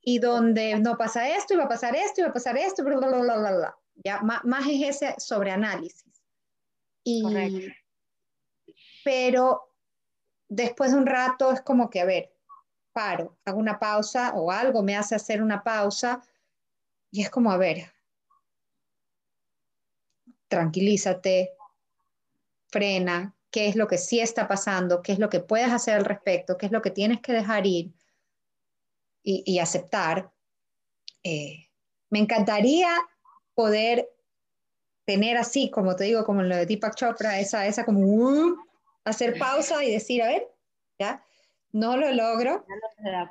y 0.00 0.18
donde 0.18 0.78
no 0.78 0.96
pasa 0.96 1.28
esto 1.28 1.54
y 1.54 1.56
va 1.56 1.64
a 1.64 1.68
pasar 1.68 1.94
esto 1.94 2.20
y 2.20 2.24
va 2.24 2.30
a 2.30 2.32
pasar 2.32 2.56
esto, 2.56 2.84
bla, 2.84 2.96
bla, 2.96 3.08
bla, 3.08 3.36
bla, 3.36 3.52
bla. 3.52 3.78
Ya, 4.04 4.20
más, 4.20 4.44
más 4.44 4.64
es 4.66 5.02
ese 5.02 5.14
sobreanálisis. 5.18 6.04
Y, 7.04 7.22
pero 9.04 9.74
después 10.48 10.92
de 10.92 10.98
un 10.98 11.06
rato 11.06 11.52
es 11.52 11.60
como 11.60 11.90
que, 11.90 12.00
a 12.00 12.04
ver, 12.04 12.31
paro, 12.92 13.36
hago 13.44 13.58
una 13.58 13.78
pausa 13.78 14.32
o 14.34 14.50
algo 14.50 14.82
me 14.82 14.96
hace 14.96 15.14
hacer 15.14 15.42
una 15.42 15.62
pausa 15.62 16.22
y 17.10 17.22
es 17.22 17.30
como, 17.30 17.50
a 17.50 17.56
ver, 17.56 17.92
tranquilízate, 20.48 21.52
frena, 22.68 23.34
qué 23.50 23.68
es 23.68 23.76
lo 23.76 23.86
que 23.86 23.98
sí 23.98 24.20
está 24.20 24.48
pasando, 24.48 25.02
qué 25.02 25.12
es 25.12 25.18
lo 25.18 25.28
que 25.28 25.40
puedes 25.40 25.70
hacer 25.70 25.94
al 25.94 26.04
respecto, 26.04 26.56
qué 26.56 26.66
es 26.66 26.72
lo 26.72 26.82
que 26.82 26.90
tienes 26.90 27.20
que 27.20 27.32
dejar 27.32 27.66
ir 27.66 27.92
y, 29.22 29.58
aceptar. 29.58 30.32
Eh, 31.22 31.68
me 32.10 32.18
encantaría 32.18 32.90
poder 33.54 34.08
tener 35.04 35.36
así, 35.36 35.70
como 35.70 35.96
te 35.96 36.04
digo, 36.04 36.24
como 36.24 36.42
lo 36.42 36.56
de 36.56 36.66
Deepak 36.66 36.94
Chopra, 36.94 37.38
esa, 37.40 37.66
esa 37.66 37.84
como 37.84 38.00
uh, 38.00 38.56
hacer 39.04 39.38
pausa 39.38 39.84
y 39.84 39.92
decir, 39.92 40.22
a 40.22 40.28
ver, 40.28 40.48
ya, 40.98 41.24
no 41.72 41.96
lo 41.96 42.12
logro. 42.12 42.64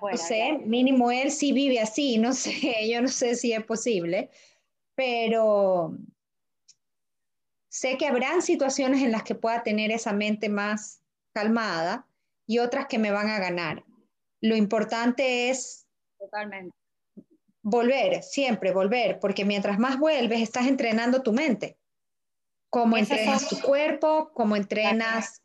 no 0.02 0.18
sé, 0.18 0.60
mínimo 0.66 1.12
él 1.12 1.32
sí 1.32 1.54
vive 1.54 1.80
así, 1.80 2.18
no 2.18 2.34
sé, 2.34 2.90
yo 2.90 3.02
no 3.02 3.08
sé 3.08 3.36
si 3.36 3.54
es 3.54 3.64
posible, 3.64 4.30
pero 4.96 5.96
Sé 7.72 7.98
que 7.98 8.06
habrán 8.06 8.42
situaciones 8.42 9.02
en 9.02 9.14
las 9.14 9.24
que 9.24 9.34
pueda 9.34 9.64
tener 9.64 9.92
esa 9.92 10.12
mente 10.12 10.50
más 10.50 11.02
calmada 11.32 12.06
y 12.46 12.60
otras 12.60 12.88
que 12.88 13.00
me 13.00 13.12
van 13.12 13.30
a 13.30 13.40
ganar. 13.40 13.86
Lo 14.42 14.58
importante 14.58 15.50
es 15.50 15.88
Totalmente. 16.20 16.76
volver, 17.62 18.24
siempre 18.24 18.74
volver, 18.74 19.20
porque 19.20 19.46
mientras 19.46 19.80
más 19.80 19.98
vuelves, 19.98 20.42
estás 20.42 20.68
entrenando 20.68 21.24
tu 21.24 21.32
mente. 21.32 21.78
Cómo 22.70 22.98
entrenas 22.98 23.48
tu 23.48 23.58
cuerpo, 23.62 24.32
cómo 24.34 24.58
entrenas 24.58 25.42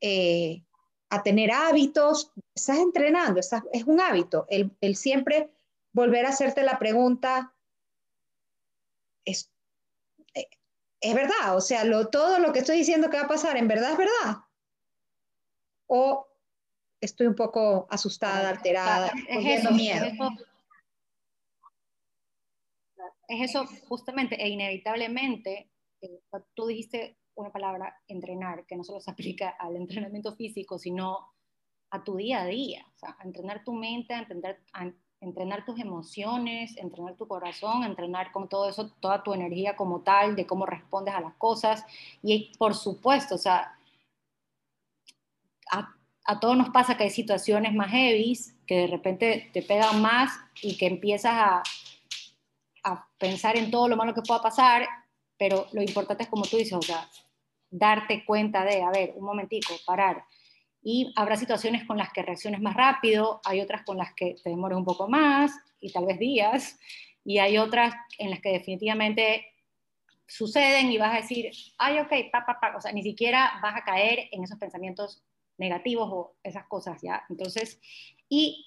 eh, 0.00 0.64
a 1.10 1.22
tener 1.24 1.50
hábitos, 1.50 2.32
estás 2.54 2.78
entrenando, 2.78 3.40
es 3.40 3.84
un 3.84 4.00
hábito. 4.00 4.46
El, 4.48 4.70
el, 4.80 4.96
siempre 4.96 5.50
volver 5.92 6.24
a 6.24 6.28
hacerte 6.28 6.62
la 6.62 6.78
pregunta, 6.78 7.52
es, 9.24 9.50
es 11.00 11.14
verdad, 11.14 11.56
o 11.56 11.60
sea, 11.60 11.84
lo, 11.84 12.08
todo 12.08 12.38
lo 12.38 12.52
que 12.52 12.60
estoy 12.60 12.76
diciendo 12.76 13.10
que 13.10 13.16
va 13.16 13.24
a 13.24 13.28
pasar, 13.28 13.56
¿en 13.56 13.66
verdad 13.66 13.92
es 13.92 13.98
verdad? 13.98 14.44
O 15.86 16.28
estoy 17.00 17.26
un 17.26 17.34
poco 17.34 17.88
asustada, 17.90 18.48
alterada, 18.48 19.12
es 19.28 19.60
eso, 19.60 19.72
miedo. 19.72 20.06
Es 23.26 23.50
eso, 23.50 23.66
justamente 23.88 24.40
e 24.40 24.48
inevitablemente, 24.48 25.70
eh, 26.02 26.20
tú 26.54 26.66
dijiste 26.66 27.19
una 27.40 27.52
palabra, 27.52 28.00
entrenar, 28.08 28.66
que 28.66 28.76
no 28.76 28.84
solo 28.84 29.00
se 29.00 29.10
aplica 29.12 29.50
al 29.50 29.76
entrenamiento 29.76 30.34
físico, 30.34 30.78
sino 30.78 31.30
a 31.90 32.04
tu 32.04 32.16
día 32.16 32.42
a 32.42 32.46
día, 32.46 32.84
o 32.94 32.98
sea, 32.98 33.16
a 33.18 33.24
entrenar 33.24 33.64
tu 33.64 33.72
mente, 33.72 34.14
a, 34.14 34.20
entender, 34.20 34.60
a 34.72 34.92
entrenar 35.20 35.64
tus 35.64 35.78
emociones, 35.78 36.76
entrenar 36.76 37.16
tu 37.16 37.26
corazón, 37.26 37.84
entrenar 37.84 38.32
con 38.32 38.48
todo 38.48 38.68
eso, 38.68 38.90
toda 39.00 39.22
tu 39.22 39.34
energía 39.34 39.76
como 39.76 40.00
tal, 40.02 40.36
de 40.36 40.46
cómo 40.46 40.66
respondes 40.66 41.14
a 41.14 41.20
las 41.20 41.34
cosas. 41.34 41.84
Y 42.22 42.52
por 42.58 42.74
supuesto, 42.74 43.34
o 43.34 43.38
sea, 43.38 43.76
a, 45.70 46.40
todos 46.40 46.56
nos 46.56 46.70
pasa 46.70 46.96
que 46.96 47.04
hay 47.04 47.10
situaciones 47.10 47.74
más 47.74 47.90
heavy, 47.90 48.38
que 48.66 48.78
de 48.78 48.86
repente 48.86 49.50
te 49.52 49.62
pegan 49.62 50.00
más 50.00 50.32
y 50.62 50.76
que 50.76 50.86
empiezas 50.86 51.32
a, 51.34 51.62
a 52.84 53.08
pensar 53.18 53.56
en 53.56 53.70
todo 53.70 53.88
lo 53.88 53.96
malo 53.96 54.14
que 54.14 54.22
pueda 54.22 54.40
pasar, 54.40 54.86
pero 55.36 55.66
lo 55.72 55.82
importante 55.82 56.22
es 56.22 56.28
como 56.28 56.44
tú 56.44 56.56
dices, 56.56 56.74
o 56.74 56.82
sea, 56.82 57.08
darte 57.70 58.24
cuenta 58.24 58.64
de, 58.64 58.82
a 58.82 58.90
ver, 58.90 59.12
un 59.16 59.24
momentico, 59.24 59.74
parar 59.86 60.24
y 60.82 61.12
habrá 61.16 61.36
situaciones 61.36 61.84
con 61.84 61.98
las 61.98 62.12
que 62.12 62.22
reacciones 62.22 62.60
más 62.60 62.74
rápido, 62.74 63.40
hay 63.44 63.60
otras 63.60 63.82
con 63.84 63.98
las 63.98 64.14
que 64.14 64.36
te 64.42 64.50
demores 64.50 64.78
un 64.78 64.84
poco 64.84 65.08
más 65.08 65.52
y 65.80 65.92
tal 65.92 66.06
vez 66.06 66.18
días, 66.18 66.78
y 67.24 67.38
hay 67.38 67.58
otras 67.58 67.94
en 68.18 68.30
las 68.30 68.40
que 68.40 68.50
definitivamente 68.50 69.46
suceden 70.26 70.90
y 70.90 70.98
vas 70.98 71.12
a 71.12 71.20
decir, 71.20 71.50
ay, 71.78 71.98
ok, 71.98 72.12
pa, 72.32 72.46
pa, 72.46 72.58
pa, 72.60 72.76
o 72.76 72.80
sea, 72.80 72.92
ni 72.92 73.02
siquiera 73.02 73.58
vas 73.62 73.76
a 73.76 73.84
caer 73.84 74.28
en 74.30 74.44
esos 74.44 74.58
pensamientos 74.58 75.22
negativos 75.58 76.08
o 76.10 76.36
esas 76.42 76.66
cosas, 76.66 77.00
¿ya? 77.02 77.24
Entonces, 77.28 77.80
y 78.28 78.66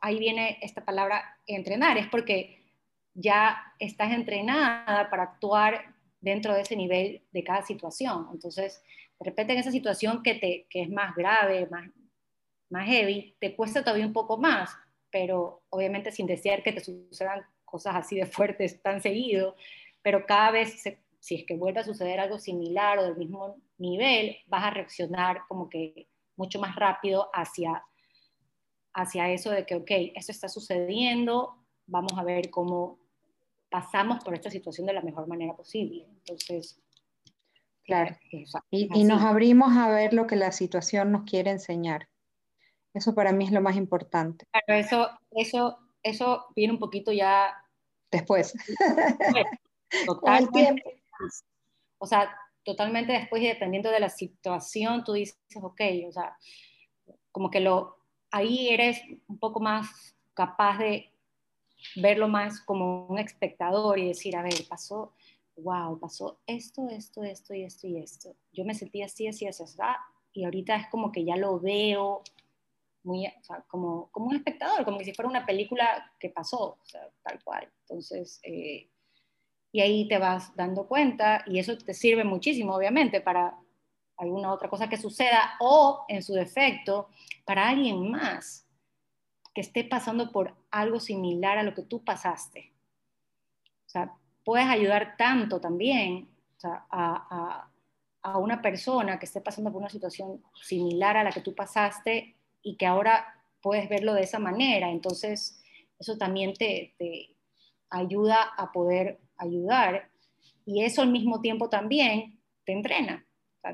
ahí 0.00 0.18
viene 0.18 0.58
esta 0.60 0.84
palabra 0.84 1.38
entrenar, 1.46 1.98
es 1.98 2.06
porque 2.06 2.62
ya 3.14 3.74
estás 3.80 4.12
entrenada 4.12 5.10
para 5.10 5.24
actuar 5.24 5.96
dentro 6.20 6.54
de 6.54 6.62
ese 6.62 6.76
nivel 6.76 7.22
de 7.32 7.44
cada 7.44 7.62
situación. 7.62 8.28
Entonces, 8.32 8.82
de 9.18 9.24
repente 9.24 9.52
en 9.52 9.60
esa 9.60 9.70
situación 9.70 10.22
que, 10.22 10.34
te, 10.34 10.66
que 10.70 10.82
es 10.82 10.90
más 10.90 11.14
grave, 11.14 11.66
más, 11.70 11.90
más 12.70 12.86
heavy, 12.88 13.36
te 13.40 13.54
cuesta 13.54 13.82
todavía 13.82 14.06
un 14.06 14.12
poco 14.12 14.36
más, 14.36 14.70
pero 15.10 15.62
obviamente 15.70 16.12
sin 16.12 16.26
desear 16.26 16.62
que 16.62 16.72
te 16.72 16.80
sucedan 16.80 17.44
cosas 17.64 17.96
así 17.96 18.16
de 18.16 18.26
fuertes 18.26 18.82
tan 18.82 19.00
seguido, 19.00 19.56
pero 20.02 20.26
cada 20.26 20.50
vez, 20.50 20.82
si 21.20 21.34
es 21.34 21.44
que 21.44 21.56
vuelve 21.56 21.80
a 21.80 21.84
suceder 21.84 22.20
algo 22.20 22.38
similar 22.38 22.98
o 22.98 23.04
del 23.04 23.16
mismo 23.16 23.56
nivel, 23.78 24.36
vas 24.46 24.64
a 24.64 24.70
reaccionar 24.70 25.42
como 25.48 25.68
que 25.68 26.08
mucho 26.36 26.60
más 26.60 26.76
rápido 26.76 27.28
hacia, 27.34 27.82
hacia 28.94 29.30
eso 29.30 29.50
de 29.50 29.66
que, 29.66 29.74
ok, 29.74 29.90
esto 30.14 30.32
está 30.32 30.48
sucediendo, 30.48 31.64
vamos 31.86 32.12
a 32.16 32.22
ver 32.22 32.50
cómo 32.50 33.00
pasamos 33.70 34.22
por 34.24 34.34
esta 34.34 34.50
situación 34.50 34.86
de 34.86 34.92
la 34.92 35.02
mejor 35.02 35.26
manera 35.26 35.54
posible. 35.54 36.06
Entonces, 36.08 36.80
claro. 37.84 38.16
y, 38.70 38.88
y, 38.94 39.04
nos 39.04 39.22
abrimos 39.22 39.76
a 39.76 39.88
ver 39.88 40.14
lo 40.14 40.26
que 40.26 40.36
la 40.36 40.52
situación 40.52 41.12
nos 41.12 41.24
quiere 41.24 41.50
enseñar. 41.50 42.08
Eso 42.94 43.14
para 43.14 43.32
mí 43.32 43.44
es 43.44 43.52
lo 43.52 43.60
más 43.60 43.76
importante. 43.76 44.46
Claro, 44.50 44.80
eso, 44.80 45.10
eso, 45.32 45.78
eso 46.02 46.46
viene 46.56 46.72
un 46.72 46.78
poquito 46.78 47.12
ya 47.12 47.54
después. 48.10 48.54
Totalmente. 50.06 51.02
O 51.98 52.06
sea, 52.06 52.30
totalmente 52.64 53.12
después 53.12 53.42
y 53.42 53.46
dependiendo 53.46 53.90
de 53.90 54.00
la 54.00 54.08
situación, 54.08 55.04
tú 55.04 55.14
dices, 55.14 55.38
ok, 55.60 55.80
o 56.06 56.12
sea, 56.12 56.36
como 57.32 57.50
que 57.50 57.60
lo, 57.60 58.04
ahí 58.30 58.68
eres 58.68 59.00
un 59.26 59.38
poco 59.38 59.60
más 59.60 60.14
capaz 60.34 60.78
de 60.78 61.12
verlo 61.96 62.28
más 62.28 62.60
como 62.60 63.06
un 63.06 63.18
espectador 63.18 63.98
y 63.98 64.08
decir, 64.08 64.36
a 64.36 64.42
ver, 64.42 64.54
pasó, 64.68 65.12
wow, 65.56 65.98
pasó 65.98 66.40
esto, 66.46 66.88
esto, 66.88 67.22
esto 67.22 67.54
y 67.54 67.64
esto 67.64 67.86
y 67.86 67.98
esto. 67.98 68.36
Yo 68.52 68.64
me 68.64 68.74
sentí 68.74 69.02
así, 69.02 69.26
así, 69.26 69.46
así, 69.46 69.62
así, 69.62 69.78
y 70.32 70.44
ahorita 70.44 70.76
es 70.76 70.88
como 70.88 71.10
que 71.10 71.24
ya 71.24 71.36
lo 71.36 71.58
veo 71.58 72.22
muy, 73.02 73.26
o 73.26 73.44
sea, 73.44 73.64
como, 73.68 74.10
como 74.10 74.26
un 74.26 74.36
espectador, 74.36 74.84
como 74.84 75.00
si 75.00 75.12
fuera 75.12 75.28
una 75.28 75.46
película 75.46 76.12
que 76.18 76.28
pasó, 76.28 76.78
o 76.80 76.84
sea, 76.84 77.08
tal 77.22 77.42
cual. 77.42 77.68
Entonces, 77.82 78.40
eh, 78.42 78.88
y 79.72 79.80
ahí 79.80 80.06
te 80.08 80.18
vas 80.18 80.54
dando 80.56 80.86
cuenta 80.86 81.42
y 81.46 81.58
eso 81.58 81.76
te 81.76 81.94
sirve 81.94 82.24
muchísimo, 82.24 82.74
obviamente, 82.74 83.20
para 83.20 83.58
alguna 84.16 84.52
otra 84.52 84.68
cosa 84.68 84.88
que 84.88 84.96
suceda 84.96 85.56
o, 85.60 86.04
en 86.08 86.22
su 86.22 86.34
defecto, 86.34 87.08
para 87.44 87.68
alguien 87.68 88.10
más 88.10 88.67
que 89.58 89.62
esté 89.62 89.82
pasando 89.82 90.30
por 90.30 90.54
algo 90.70 91.00
similar 91.00 91.58
a 91.58 91.64
lo 91.64 91.74
que 91.74 91.82
tú 91.82 92.04
pasaste. 92.04 92.72
O 93.86 93.88
sea, 93.88 94.14
puedes 94.44 94.68
ayudar 94.68 95.16
tanto 95.16 95.60
también 95.60 96.28
a, 96.62 97.68
a, 98.22 98.38
una 98.38 98.62
persona 98.62 99.18
que 99.18 99.26
esté 99.26 99.40
pasando 99.40 99.72
por 99.72 99.80
una 99.80 99.90
situación 99.90 100.40
similar 100.62 101.16
a 101.16 101.24
la 101.24 101.32
que 101.32 101.40
tú 101.40 101.56
pasaste 101.56 102.36
y 102.62 102.76
que 102.76 102.86
ahora 102.86 103.26
puedes 103.60 103.88
verlo 103.88 104.14
de 104.14 104.22
esa 104.22 104.38
manera. 104.38 104.92
Entonces, 104.92 105.60
eso 105.98 106.16
también 106.16 106.54
te, 106.54 106.94
te 106.96 107.34
ayuda 107.90 108.40
a 108.56 108.70
poder 108.70 109.18
ayudar 109.38 110.08
y 110.66 110.84
eso 110.84 111.02
al 111.02 111.10
mismo 111.10 111.40
tiempo 111.40 111.68
también 111.68 112.38
te 112.64 112.74
entrena, 112.74 113.26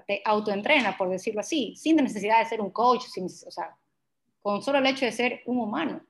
te 0.06 0.22
autoentrena, 0.24 0.96
por 0.96 1.10
decirlo 1.10 1.40
así, 1.40 1.76
sin 1.76 1.96
necesidad 1.96 2.38
de 2.38 2.46
ser 2.46 2.62
un 2.62 2.70
coach, 2.70 3.02
sin, 3.02 3.26
o 3.26 3.50
sea, 3.50 3.76
con 4.44 4.62
solo 4.62 4.76
el 4.76 4.86
hecho 4.86 5.06
de 5.06 5.12
ser 5.12 5.40
un 5.46 5.58
humano, 5.58 6.02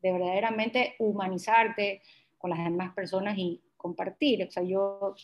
de 0.00 0.12
verdaderamente 0.12 0.96
humanizarte 0.98 2.00
con 2.38 2.48
las 2.48 2.64
demás 2.64 2.94
personas 2.94 3.36
y 3.36 3.60
compartir. 3.76 4.46
O 4.48 4.50
sea, 4.50 4.62
yo 4.62 5.14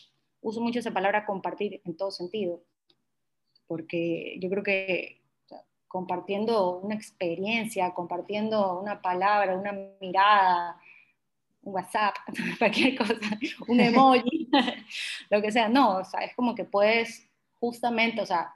uso 0.41 0.61
mucho 0.61 0.77
esa 0.77 0.91
palabra 0.91 1.25
compartir 1.25 1.81
en 1.83 1.97
todo 1.97 2.11
sentido, 2.11 2.61
porque 3.65 4.37
yo 4.39 4.51
creo 4.51 4.61
que 4.61 5.23
compartiendo 5.87 6.77
una 6.77 6.93
experiencia, 6.93 7.91
compartiendo 7.95 8.79
una 8.79 9.01
palabra, 9.01 9.57
una 9.57 9.73
mirada, 9.99 10.79
un 11.63 11.73
WhatsApp, 11.73 12.17
cualquier 12.59 12.95
cosa, 12.95 13.15
un 13.67 13.79
emoji, 13.79 14.47
lo 15.31 15.41
que 15.41 15.51
sea. 15.51 15.69
No, 15.69 15.97
o 15.97 16.05
sea, 16.05 16.19
es 16.19 16.35
como 16.35 16.53
que 16.53 16.65
puedes 16.65 17.27
justamente, 17.59 18.21
o 18.21 18.27
sea, 18.27 18.53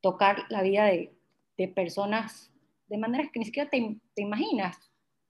tocar 0.00 0.46
la 0.48 0.62
vida 0.62 0.86
de, 0.86 1.14
de 1.56 1.68
personas 1.68 2.50
de 2.90 2.98
maneras 2.98 3.28
que 3.32 3.38
ni 3.38 3.46
siquiera 3.46 3.70
te, 3.70 3.96
te 4.14 4.22
imaginas. 4.22 4.76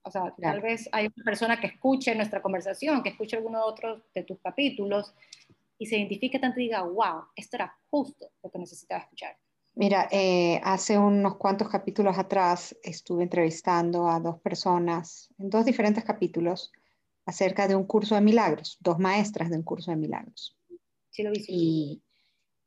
O 0.03 0.09
sea, 0.09 0.33
tal 0.41 0.61
vez 0.61 0.89
hay 0.91 1.05
una 1.15 1.23
persona 1.23 1.59
que 1.59 1.67
escuche 1.67 2.15
nuestra 2.15 2.41
conversación, 2.41 3.03
que 3.03 3.09
escuche 3.09 3.37
alguno 3.37 3.59
de 3.59 3.65
otros 3.65 4.03
de 4.15 4.23
tus 4.23 4.39
capítulos 4.39 5.13
y 5.77 5.85
se 5.85 5.97
identifique 5.97 6.39
tanto 6.39 6.59
y 6.59 6.63
diga, 6.63 6.81
wow, 6.81 7.25
esto 7.35 7.57
era 7.57 7.77
justo 7.89 8.31
lo 8.43 8.49
que 8.49 8.59
necesitaba 8.59 9.01
escuchar. 9.01 9.37
Mira, 9.75 10.09
eh, 10.11 10.59
hace 10.63 10.97
unos 10.97 11.37
cuantos 11.37 11.69
capítulos 11.69 12.17
atrás 12.17 12.75
estuve 12.83 13.23
entrevistando 13.23 14.09
a 14.09 14.19
dos 14.19 14.39
personas 14.41 15.29
en 15.37 15.49
dos 15.49 15.63
diferentes 15.63 16.03
capítulos 16.03 16.71
acerca 17.25 17.67
de 17.67 17.75
un 17.75 17.85
curso 17.85 18.15
de 18.15 18.21
milagros, 18.21 18.77
dos 18.81 18.97
maestras 18.97 19.49
de 19.51 19.57
un 19.57 19.63
curso 19.63 19.91
de 19.91 19.97
milagros. 19.97 20.57
Sí, 21.11 21.21
lo 21.23 21.31
vi. 21.31 21.45
Y, 21.47 22.03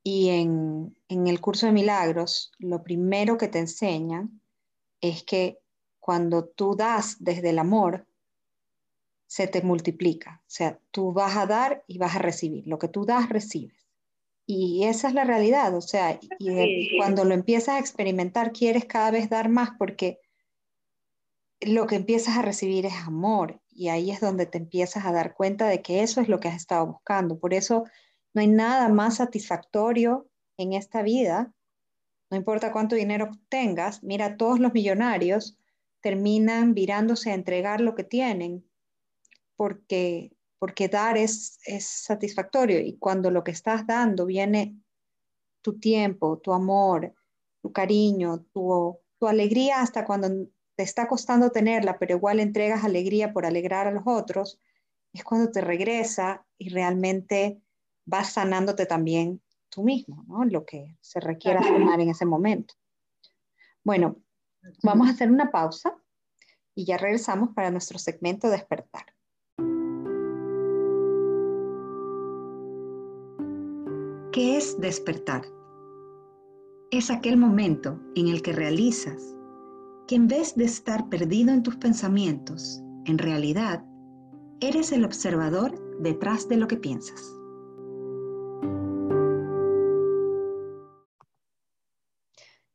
y 0.05 0.29
en, 0.31 0.97
en 1.09 1.27
el 1.27 1.41
curso 1.41 1.67
de 1.67 1.73
milagros, 1.73 2.53
lo 2.59 2.83
primero 2.85 3.37
que 3.37 3.49
te 3.49 3.59
enseñan 3.59 4.41
es 5.09 5.23
que 5.23 5.59
cuando 6.01 6.47
tú 6.47 6.77
das 6.77 7.17
desde 7.19 7.51
el 7.51 7.59
amor, 7.59 8.07
se 9.27 9.47
te 9.47 9.63
multiplica. 9.63 10.43
O 10.43 10.51
sea, 10.51 10.79
tú 10.91 11.13
vas 11.13 11.37
a 11.37 11.47
dar 11.47 11.85
y 11.87 11.99
vas 11.99 12.17
a 12.17 12.21
recibir. 12.21 12.67
Lo 12.67 12.79
que 12.79 12.89
tú 12.89 13.05
das, 13.05 13.29
recibes. 13.29 13.87
Y 14.47 14.85
esa 14.85 15.09
es 15.09 15.15
la 15.15 15.25
realidad, 15.25 15.75
o 15.75 15.81
sea, 15.81 16.21
y 16.39 16.99
cuando 16.99 17.25
lo 17.25 17.33
empiezas 17.33 17.77
a 17.77 17.79
experimentar, 17.79 18.53
quieres 18.53 18.85
cada 18.85 19.11
vez 19.11 19.31
dar 19.31 19.49
más 19.49 19.71
porque 19.79 20.21
lo 21.61 21.87
que 21.87 21.97
empiezas 21.97 22.37
a 22.37 22.43
recibir 22.43 22.85
es 22.85 22.93
amor 23.07 23.63
y 23.71 23.89
ahí 23.89 24.11
es 24.11 24.21
donde 24.21 24.45
te 24.45 24.59
empiezas 24.59 25.07
a 25.07 25.13
dar 25.13 25.33
cuenta 25.33 25.67
de 25.67 25.81
que 25.81 26.03
eso 26.03 26.21
es 26.21 26.29
lo 26.29 26.41
que 26.41 26.49
has 26.49 26.57
estado 26.57 26.87
buscando. 26.87 27.39
Por 27.39 27.55
eso 27.55 27.85
no 28.35 28.43
hay 28.43 28.49
nada 28.49 28.91
más 28.91 29.17
satisfactorio 29.17 30.29
en 30.59 30.75
esta 30.75 31.01
vida, 31.01 31.54
no 32.35 32.39
importa 32.39 32.73
cuánto 32.73 32.97
dinero 32.97 33.31
tengas, 33.49 34.03
mira, 34.03 34.37
todos 34.37 34.59
los 34.59 34.73
millonarios 34.73 35.57
terminan 36.01 36.75
virándose 36.75 37.31
a 37.31 37.35
entregar 37.35 37.81
lo 37.81 37.95
que 37.95 38.03
tienen 38.03 38.69
porque 39.55 40.33
porque 40.59 40.89
dar 40.89 41.17
es, 41.17 41.61
satisfactorio 41.79 42.81
y 42.81 42.97
cuando 42.97 43.31
lo 43.31 43.45
que 43.45 43.53
estás 43.53 43.87
dando 43.87 44.27
viene 44.27 44.77
tu 45.63 45.79
tiempo, 45.79 46.39
tu 46.39 46.53
amor, 46.53 47.15
tu 47.63 47.71
cariño, 47.71 48.41
tu, 48.53 48.99
tu 49.21 49.29
alegría 49.29 49.81
hasta 49.81 50.05
cuando 50.05 50.49
te 50.75 50.83
está 50.83 51.07
costando 51.07 51.53
tenerla, 51.53 51.99
pero 52.01 52.17
igual 52.17 52.41
entregas 52.41 52.83
alegría 52.83 53.33
por 53.33 53.47
alegrar 53.47 53.87
a 53.87 53.93
los 53.93 54.03
otros, 54.07 54.61
es 55.13 55.23
cuando 55.23 55.53
te 55.53 55.61
regresa 55.61 56.45
y 56.59 56.71
realmente 56.71 57.61
vas 58.05 58.33
sanándote 58.33 58.87
también 58.87 59.41
tú 59.75 59.83
mismo, 59.83 60.25
¿no? 60.29 60.45
Lo 60.45 60.65
que 60.65 60.97
se 61.01 61.21
requiera 61.21 61.63
sanar 61.63 62.01
en 62.01 62.11
ese 62.11 62.25
momento. 62.25 62.75
Bueno, 63.83 64.17
vamos 64.83 65.09
a 65.09 65.11
hacer 65.11 65.31
una 65.31 65.51
pausa 65.51 65.97
y 66.75 66.85
ya 66.85 66.97
regresamos 66.97 67.51
para 67.55 67.71
nuestro 67.71 67.99
segmento 67.99 68.49
despertar. 68.49 69.05
¿Qué 74.33 74.57
es 74.57 74.81
despertar? 74.81 75.43
Es 76.91 77.11
aquel 77.11 77.37
momento 77.37 78.01
en 78.15 78.29
el 78.29 78.43
que 78.43 78.53
realizas 78.53 79.37
que 80.07 80.17
en 80.17 80.29
vez 80.29 80.55
de 80.55 80.65
estar 80.65 81.09
perdido 81.09 81.53
en 81.53 81.63
tus 81.63 81.77
pensamientos, 81.77 82.83
en 83.07 83.19
realidad 83.19 83.85
eres 84.61 84.93
el 84.93 85.05
observador 85.05 85.73
detrás 86.01 86.49
de 86.49 86.57
lo 86.57 86.69
que 86.69 86.77
piensas. 86.77 87.34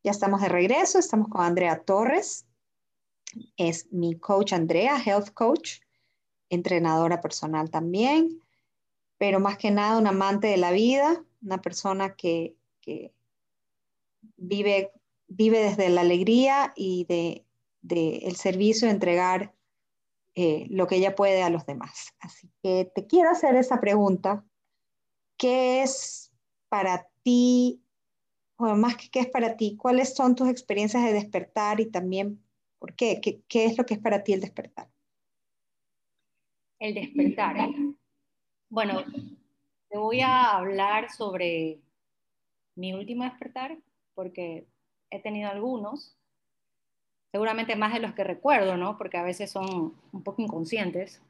Ya 0.04 0.12
estamos 0.12 0.42
de 0.42 0.50
regreso, 0.50 0.98
estamos 0.98 1.28
con 1.28 1.42
Andrea 1.42 1.84
Torres. 1.84 2.46
Es 3.58 3.92
mi 3.92 4.18
coach 4.18 4.54
Andrea, 4.54 4.98
health 5.04 5.32
coach, 5.34 5.82
entrenadora 6.50 7.22
personal 7.22 7.70
también, 7.70 8.42
pero 9.18 9.40
más 9.40 9.58
que 9.58 9.72
nada 9.72 9.98
un 9.98 10.08
amante 10.08 10.48
de 10.48 10.58
la 10.58 10.72
vida, 10.72 11.24
una 11.42 11.62
persona 11.62 12.16
que, 12.16 12.56
vive, 14.38 14.92
vive 15.28 15.60
desde 15.60 15.90
la 15.90 16.02
alegría 16.02 16.74
y 16.76 17.06
de, 17.06 17.46
el 18.26 18.36
servicio 18.36 18.88
de 18.88 18.94
entregar 18.94 19.54
eh, 20.36 20.66
lo 20.70 20.88
que 20.88 20.96
ella 20.96 21.16
puede 21.16 21.44
a 21.44 21.50
los 21.50 21.66
demás. 21.66 22.14
Así 22.20 22.50
que 22.64 22.90
te 22.96 23.06
quiero 23.06 23.30
hacer 23.30 23.56
esa 23.56 23.80
pregunta. 23.80 24.46
¿Qué 25.38 25.84
es 25.84 26.32
para 26.70 27.08
ti 27.24 27.82
o 28.60 28.76
más 28.76 28.98
que 28.98 29.10
qué 29.10 29.22
es 29.22 29.28
para 29.28 29.56
ti, 29.56 29.78
cuáles 29.78 30.13
son 30.13 30.36
tus 30.36 30.50
experiencias 30.50 31.04
de 31.04 31.13
despertar 31.13 31.80
y 31.80 31.86
también 31.86 32.43
por 32.78 32.93
qué, 32.93 33.22
qué, 33.22 33.41
qué 33.48 33.65
es 33.65 33.78
lo 33.78 33.86
que 33.86 33.93
es 33.93 34.00
para 34.00 34.24
ti 34.24 34.34
el 34.34 34.41
despertar. 34.41 34.89
El 36.78 36.93
despertar. 36.93 37.69
Bueno, 38.69 39.04
te 39.89 39.98
voy 39.98 40.19
a 40.19 40.58
hablar 40.58 41.10
sobre 41.10 41.80
mi 42.76 42.93
último 42.93 43.24
despertar, 43.24 43.78
porque 44.13 44.67
he 45.10 45.19
tenido 45.19 45.50
algunos, 45.50 46.17
seguramente 47.32 47.78
más 47.78 47.93
de 47.93 48.00
los 48.00 48.13
que 48.13 48.26
recuerdo, 48.26 48.76
¿no? 48.76 48.98
Porque 48.98 49.17
a 49.17 49.24
veces 49.24 49.52
son 49.52 49.95
un 50.12 50.24
poco 50.24 50.41
inconscientes. 50.41 51.22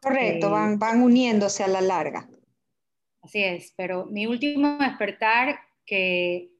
Correcto, 0.00 0.48
eh, 0.48 0.50
van, 0.50 0.78
van 0.78 1.02
uniéndose 1.02 1.64
a 1.64 1.68
la 1.68 1.82
larga. 1.82 2.28
Así 3.20 3.42
es, 3.42 3.74
pero 3.76 4.06
mi 4.06 4.26
último 4.26 4.78
despertar, 4.78 5.58
que 5.84 6.50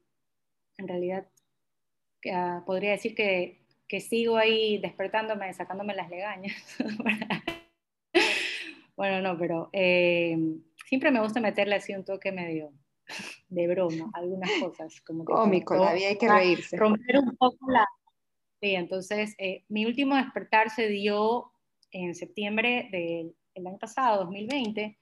en 0.79 0.87
realidad 0.87 1.27
ah, 2.33 2.63
podría 2.65 2.91
decir 2.91 3.13
que, 3.13 3.61
que, 3.87 3.99
sigo 3.99 4.37
ahí 4.37 4.79
despertándome, 4.79 5.53
sacándome 5.53 5.93
las 5.93 6.09
legañas. 6.09 6.55
bueno, 8.95 9.21
no, 9.21 9.37
pero 9.37 9.69
eh, 9.73 10.37
siempre 10.85 11.11
me 11.11 11.21
gusta 11.21 11.41
meterle 11.41 11.75
así 11.75 11.93
un 11.93 12.05
toque 12.05 12.31
medio 12.31 12.71
de 13.49 13.67
broma, 13.67 14.09
algunas 14.13 14.49
cosas. 14.59 15.01
Como 15.01 15.25
que 15.25 15.33
Cómico, 15.33 15.75
vida 15.75 16.07
hay 16.07 16.17
que 16.17 16.29
reírse. 16.29 16.77
Romper 16.77 17.19
un 17.19 17.35
poco 17.35 17.71
la... 17.71 17.85
Sí, 18.61 18.75
entonces 18.75 19.35
eh, 19.37 19.63
mi 19.69 19.85
último 19.85 20.15
despertar 20.15 20.69
se 20.69 20.87
dio 20.87 21.51
en 21.91 22.13
septiembre 22.13 22.89
del 22.91 23.67
año 23.67 23.79
pasado, 23.79 24.25
2020, 24.25 24.97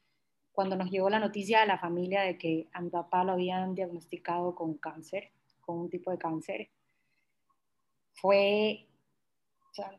cuando 0.52 0.76
nos 0.76 0.90
llegó 0.90 1.10
la 1.10 1.20
noticia 1.20 1.60
de 1.60 1.68
la 1.68 1.78
familia 1.78 2.22
de 2.22 2.38
que 2.38 2.68
a 2.72 2.82
mi 2.82 2.90
papá 2.90 3.24
lo 3.24 3.34
habían 3.34 3.76
diagnosticado 3.76 4.56
con 4.56 4.78
cáncer, 4.78 5.32
con 5.68 5.80
un 5.80 5.90
tipo 5.90 6.10
de 6.10 6.18
cáncer. 6.18 6.70
Fue, 8.14 8.88
o 9.70 9.74
sea, 9.74 9.92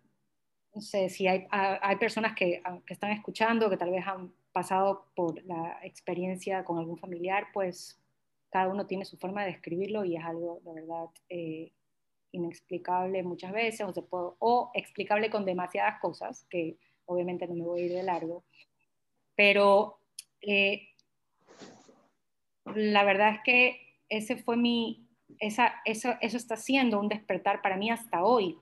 no 0.74 0.80
sé 0.80 1.10
si 1.10 1.28
hay, 1.28 1.46
hay 1.50 1.96
personas 1.96 2.34
que, 2.34 2.62
que 2.86 2.94
están 2.94 3.10
escuchando, 3.12 3.68
que 3.68 3.76
tal 3.76 3.90
vez 3.90 4.04
han 4.06 4.32
pasado 4.52 5.06
por 5.14 5.44
la 5.44 5.78
experiencia 5.82 6.64
con 6.64 6.78
algún 6.78 6.98
familiar, 6.98 7.48
pues 7.52 8.00
cada 8.50 8.68
uno 8.68 8.86
tiene 8.86 9.04
su 9.04 9.18
forma 9.18 9.42
de 9.42 9.52
describirlo 9.52 10.04
y 10.04 10.16
es 10.16 10.24
algo 10.24 10.60
de 10.64 10.72
verdad 10.72 11.10
eh, 11.28 11.72
inexplicable 12.32 13.22
muchas 13.22 13.52
veces 13.52 13.86
o, 13.86 13.92
se 13.92 14.02
o 14.10 14.70
explicable 14.74 15.30
con 15.30 15.44
demasiadas 15.44 16.00
cosas, 16.00 16.46
que 16.48 16.78
obviamente 17.04 17.46
no 17.46 17.54
me 17.54 17.64
voy 17.64 17.82
a 17.82 17.84
ir 17.84 17.92
de 17.92 18.02
largo, 18.02 18.44
pero 19.36 20.00
eh, 20.40 20.88
la 22.74 23.04
verdad 23.04 23.34
es 23.34 23.40
que 23.44 23.80
ese 24.08 24.36
fue 24.36 24.56
mi, 24.56 25.07
eso, 25.40 25.62
eso 25.84 26.36
está 26.36 26.56
siendo 26.56 26.98
un 27.00 27.08
despertar 27.08 27.62
para 27.62 27.76
mí 27.76 27.90
hasta 27.90 28.24
hoy. 28.24 28.58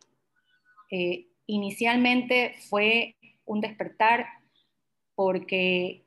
Eh, 0.91 1.27
inicialmente 1.47 2.55
fue 2.69 3.17
un 3.45 3.61
despertar 3.61 4.27
porque 5.15 6.05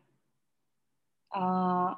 uh, 1.33 1.95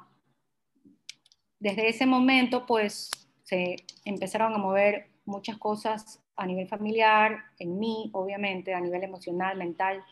desde 1.62 1.88
ese 1.88 2.06
momento, 2.06 2.66
pues 2.66 3.08
se 3.44 3.76
empezaron 4.04 4.52
a 4.52 4.58
mover 4.58 5.10
muchas 5.24 5.58
cosas 5.58 6.20
a 6.34 6.44
nivel 6.44 6.66
familiar, 6.66 7.36
en 7.58 7.78
mí, 7.78 8.10
obviamente, 8.14 8.74
a 8.74 8.80
nivel 8.80 9.04
emocional, 9.04 9.56
mental, 9.56 10.02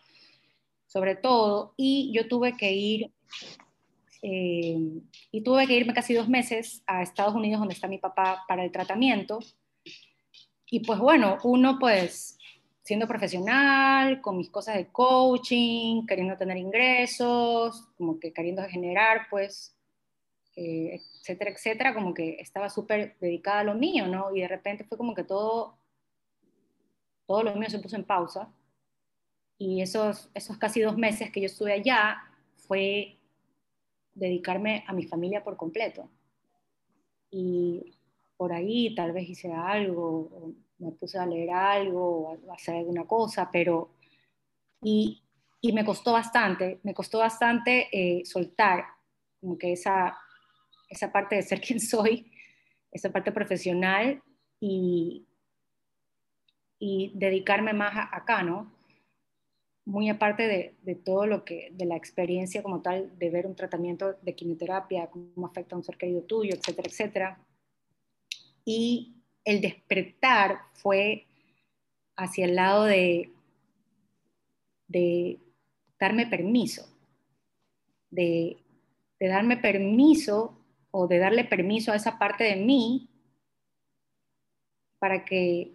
sobre 0.87 1.15
todo, 1.15 1.73
y 1.75 2.11
yo 2.13 2.27
tuve 2.27 2.55
que 2.55 2.71
ir, 2.71 3.11
eh, 4.21 4.77
y 5.31 5.41
tuve 5.41 5.67
que 5.67 5.75
irme 5.75 5.93
casi 5.93 6.13
dos 6.13 6.29
meses 6.29 6.83
a 6.85 7.01
Estados 7.01 7.33
Unidos, 7.33 7.59
donde 7.59 7.73
está 7.73 7.87
mi 7.87 7.97
papá, 7.97 8.43
para 8.47 8.63
el 8.63 8.71
tratamiento. 8.71 9.39
Y 10.69 10.81
pues 10.81 10.99
bueno, 10.99 11.37
uno 11.43 11.77
pues 11.79 12.37
siendo 12.83 13.07
profesional, 13.07 14.21
con 14.21 14.37
mis 14.37 14.49
cosas 14.49 14.75
de 14.75 14.87
coaching, 14.87 16.05
queriendo 16.05 16.37
tener 16.37 16.57
ingresos, 16.57 17.87
como 17.97 18.19
que 18.19 18.33
queriendo 18.33 18.63
generar 18.63 19.27
pues 19.29 19.75
eh, 20.55 20.99
etcétera, 21.19 21.51
etcétera, 21.51 21.93
como 21.93 22.13
que 22.13 22.35
estaba 22.39 22.69
súper 22.69 23.15
dedicada 23.19 23.59
a 23.61 23.63
lo 23.63 23.73
mío, 23.75 24.07
¿no? 24.07 24.35
Y 24.35 24.41
de 24.41 24.47
repente 24.47 24.83
fue 24.83 24.97
como 24.97 25.13
que 25.15 25.23
todo, 25.23 25.77
todo 27.25 27.43
lo 27.43 27.55
mío 27.55 27.69
se 27.69 27.79
puso 27.79 27.95
en 27.95 28.03
pausa. 28.03 28.51
Y 29.57 29.81
esos, 29.81 30.29
esos 30.33 30.57
casi 30.57 30.81
dos 30.81 30.97
meses 30.97 31.31
que 31.31 31.39
yo 31.39 31.45
estuve 31.45 31.73
allá 31.73 32.17
fue 32.55 33.20
dedicarme 34.13 34.83
a 34.87 34.93
mi 34.93 35.03
familia 35.03 35.43
por 35.43 35.57
completo. 35.57 36.09
Y 37.29 37.93
por 38.37 38.53
ahí 38.53 38.93
tal 38.95 39.11
vez 39.11 39.29
hice 39.29 39.51
algo, 39.51 40.53
me 40.79 40.91
puse 40.91 41.17
a 41.17 41.25
leer 41.25 41.51
algo, 41.51 42.29
o 42.29 42.51
a 42.51 42.55
hacer 42.55 42.75
alguna 42.75 43.05
cosa, 43.05 43.49
pero... 43.51 43.91
Y, 44.83 45.21
y 45.61 45.73
me 45.73 45.85
costó 45.85 46.13
bastante, 46.13 46.79
me 46.81 46.95
costó 46.95 47.19
bastante 47.19 47.87
eh, 47.91 48.25
soltar 48.25 48.83
como 49.39 49.57
que 49.57 49.73
esa, 49.73 50.17
esa 50.89 51.11
parte 51.11 51.35
de 51.35 51.43
ser 51.43 51.61
quien 51.65 51.79
soy, 51.79 52.31
esa 52.91 53.11
parte 53.11 53.31
profesional 53.31 54.21
y, 54.59 55.25
y 56.79 57.11
dedicarme 57.15 57.73
más 57.73 57.95
a, 57.95 58.15
acá, 58.15 58.43
¿no? 58.43 58.71
Muy 59.85 60.09
aparte 60.09 60.75
de, 60.83 60.95
todo 60.95 61.25
lo 61.25 61.43
que, 61.43 61.71
de 61.73 61.85
la 61.85 61.95
experiencia 61.95 62.61
como 62.61 62.81
tal, 62.81 63.17
de 63.17 63.29
ver 63.29 63.47
un 63.47 63.55
tratamiento 63.55 64.13
de 64.21 64.35
quimioterapia, 64.35 65.07
cómo 65.07 65.47
afecta 65.47 65.75
a 65.75 65.79
un 65.79 65.83
ser 65.83 65.97
querido 65.97 66.21
tuyo, 66.21 66.53
etcétera, 66.53 66.87
etcétera. 66.87 67.39
Y 68.63 69.15
el 69.43 69.59
despertar 69.59 70.59
fue 70.73 71.25
hacia 72.15 72.45
el 72.45 72.55
lado 72.55 72.85
de, 72.85 73.31
de 74.87 75.39
darme 75.99 76.27
permiso, 76.27 76.87
de, 78.11 78.57
de 79.19 79.27
darme 79.27 79.57
permiso 79.57 80.57
o 80.91 81.07
de 81.07 81.17
darle 81.17 81.45
permiso 81.45 81.91
a 81.91 81.95
esa 81.95 82.19
parte 82.19 82.43
de 82.43 82.57
mí 82.57 83.09
para 84.99 85.25
que 85.25 85.71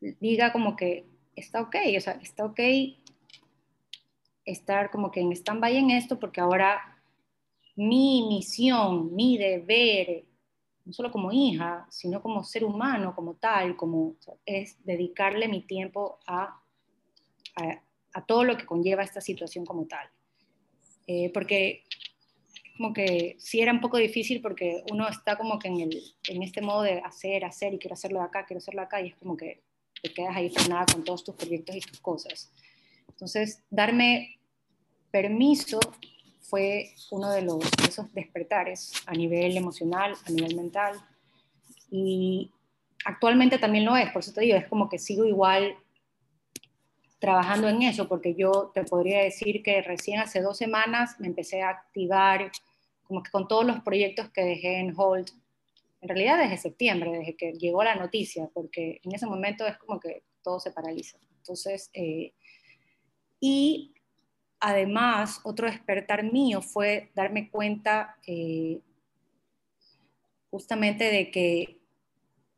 diga 0.00 0.52
como 0.52 0.76
que 0.76 1.04
está 1.36 1.60
ok, 1.60 1.76
o 1.96 2.00
sea, 2.00 2.14
está 2.14 2.44
ok 2.44 2.60
estar 4.44 4.90
como 4.90 5.10
que 5.10 5.20
en 5.20 5.32
stand-by 5.32 5.76
en 5.76 5.90
esto 5.90 6.18
porque 6.18 6.40
ahora 6.40 6.80
mi 7.74 8.24
misión, 8.26 9.14
mi 9.14 9.36
deber, 9.36 10.24
no 10.84 10.92
solo 10.92 11.10
como 11.10 11.32
hija, 11.32 11.86
sino 11.90 12.22
como 12.22 12.42
ser 12.44 12.64
humano, 12.64 13.14
como 13.14 13.34
tal, 13.34 13.76
como 13.76 14.16
es 14.46 14.82
dedicarle 14.84 15.48
mi 15.48 15.62
tiempo 15.62 16.18
a, 16.26 16.62
a, 17.56 18.24
todo 18.24 18.44
lo 18.44 18.56
que 18.56 18.64
conlleva 18.64 19.02
esta 19.02 19.20
situación 19.20 19.66
como 19.66 19.86
tal. 19.86 20.08
Eh, 21.06 21.30
porque 21.34 21.82
como 22.76 22.92
que 22.92 23.36
sí 23.38 23.60
era 23.60 23.72
un 23.72 23.80
poco 23.80 23.98
difícil 23.98 24.40
porque 24.40 24.82
uno 24.90 25.08
está 25.08 25.36
como 25.36 25.58
que 25.58 25.68
en, 25.68 25.80
el, 25.80 26.02
en 26.28 26.42
este 26.42 26.62
modo 26.62 26.82
de 26.82 27.00
hacer, 27.00 27.44
hacer 27.44 27.74
y 27.74 27.78
quiero 27.78 27.94
hacerlo 27.94 28.20
de 28.20 28.26
acá, 28.26 28.46
quiero 28.46 28.58
hacerlo 28.58 28.80
de 28.80 28.86
acá 28.86 29.00
y 29.02 29.08
es 29.08 29.16
como 29.16 29.36
que 29.36 29.65
te 30.08 30.14
quedas 30.14 30.36
ahí 30.36 30.50
frenada 30.50 30.86
con 30.92 31.04
todos 31.04 31.24
tus 31.24 31.34
proyectos 31.34 31.76
y 31.76 31.80
tus 31.80 32.00
cosas. 32.00 32.50
Entonces, 33.08 33.62
darme 33.70 34.38
permiso 35.10 35.80
fue 36.40 36.94
uno 37.10 37.30
de, 37.30 37.42
los, 37.42 37.64
esos 37.88 38.12
despertares 38.12 38.92
a 39.06 39.12
nivel 39.12 39.56
emocional, 39.56 40.14
a 40.24 40.30
nivel 40.30 40.54
mental. 40.54 40.94
Y 41.90 42.50
actualmente 43.04 43.58
también 43.58 43.84
lo 43.84 43.96
es, 43.96 44.10
por 44.10 44.20
eso 44.20 44.32
te 44.32 44.42
digo, 44.42 44.56
es 44.56 44.68
como 44.68 44.88
que 44.88 44.98
sigo 44.98 45.24
igual 45.24 45.76
trabajando 47.18 47.68
en 47.68 47.82
eso, 47.82 48.08
porque 48.08 48.34
yo 48.34 48.70
te 48.74 48.84
podría 48.84 49.22
decir 49.22 49.62
que 49.62 49.82
recién 49.82 50.20
hace 50.20 50.42
dos 50.42 50.58
semanas 50.58 51.18
me 51.18 51.26
empecé 51.26 51.62
a 51.62 51.70
activar 51.70 52.52
como 53.04 53.22
que 53.22 53.30
con 53.30 53.48
todos 53.48 53.64
los 53.64 53.80
proyectos 53.80 54.28
que 54.30 54.42
dejé 54.42 54.78
en 54.80 54.92
hold, 54.96 55.30
en 56.00 56.08
realidad 56.08 56.38
desde 56.38 56.58
septiembre, 56.58 57.10
desde 57.10 57.36
que 57.36 57.52
llegó 57.52 57.82
la 57.82 57.96
noticia, 57.96 58.48
porque 58.52 59.00
en 59.02 59.14
ese 59.14 59.26
momento 59.26 59.66
es 59.66 59.76
como 59.78 59.98
que 59.98 60.22
todo 60.42 60.60
se 60.60 60.70
paraliza. 60.70 61.18
Entonces, 61.38 61.90
eh, 61.94 62.32
y 63.40 63.94
además, 64.60 65.40
otro 65.44 65.66
despertar 65.66 66.24
mío 66.24 66.60
fue 66.60 67.10
darme 67.14 67.50
cuenta 67.50 68.16
eh, 68.26 68.80
justamente 70.50 71.04
de 71.04 71.30
que, 71.30 71.78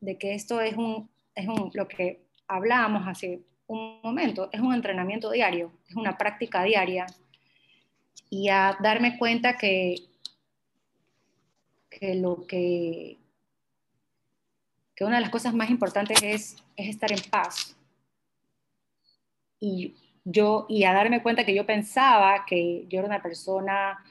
de 0.00 0.18
que 0.18 0.34
esto 0.34 0.60
es, 0.60 0.76
un, 0.76 1.08
es 1.34 1.46
un, 1.46 1.70
lo 1.74 1.88
que 1.88 2.20
hablábamos 2.46 3.06
hace 3.06 3.40
un 3.66 4.00
momento, 4.02 4.48
es 4.52 4.60
un 4.60 4.74
entrenamiento 4.74 5.30
diario, 5.30 5.72
es 5.88 5.96
una 5.96 6.16
práctica 6.16 6.64
diaria, 6.64 7.06
y 8.30 8.48
a 8.48 8.76
darme 8.80 9.18
cuenta 9.18 9.56
que 9.56 10.08
que 11.98 12.14
lo 12.14 12.46
que, 12.46 13.18
que 14.98 15.04
una 15.04 15.14
de 15.14 15.22
las 15.22 15.30
cosas 15.30 15.54
más 15.54 15.70
importantes 15.70 16.20
es, 16.24 16.56
es 16.74 16.88
estar 16.88 17.12
en 17.12 17.20
paz. 17.30 17.76
Y 19.60 19.94
yo, 20.24 20.66
y 20.68 20.82
a 20.82 20.92
darme 20.92 21.22
cuenta 21.22 21.46
que 21.46 21.54
yo 21.54 21.64
pensaba 21.64 22.44
que 22.44 22.84
yo 22.88 22.98
era 22.98 23.06
una 23.06 23.22
persona 23.22 24.04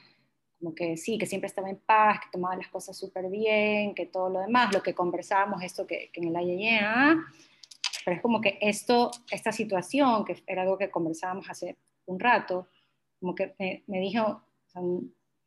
como 0.58 0.74
que 0.74 0.96
sí, 0.96 1.18
que 1.18 1.26
siempre 1.26 1.46
estaba 1.46 1.68
en 1.68 1.76
paz, 1.76 2.20
que 2.20 2.30
tomaba 2.32 2.56
las 2.56 2.68
cosas 2.68 2.96
súper 2.96 3.28
bien, 3.28 3.94
que 3.94 4.06
todo 4.06 4.30
lo 4.30 4.40
demás, 4.40 4.72
lo 4.72 4.82
que 4.82 4.94
conversábamos, 4.94 5.62
esto 5.62 5.86
que, 5.86 6.10
en 6.14 6.28
el 6.28 6.36
ayer, 6.36 6.80
¿ah? 6.82 7.16
pero 8.02 8.16
es 8.16 8.22
como 8.22 8.40
que 8.40 8.58
esto, 8.62 9.10
esta 9.30 9.52
situación, 9.52 10.24
que 10.24 10.42
era 10.46 10.62
algo 10.62 10.78
que 10.78 10.90
conversábamos 10.90 11.50
hace 11.50 11.76
un 12.06 12.18
rato, 12.18 12.66
como 13.20 13.34
que 13.34 13.54
me, 13.86 14.00
dijo, 14.00 14.42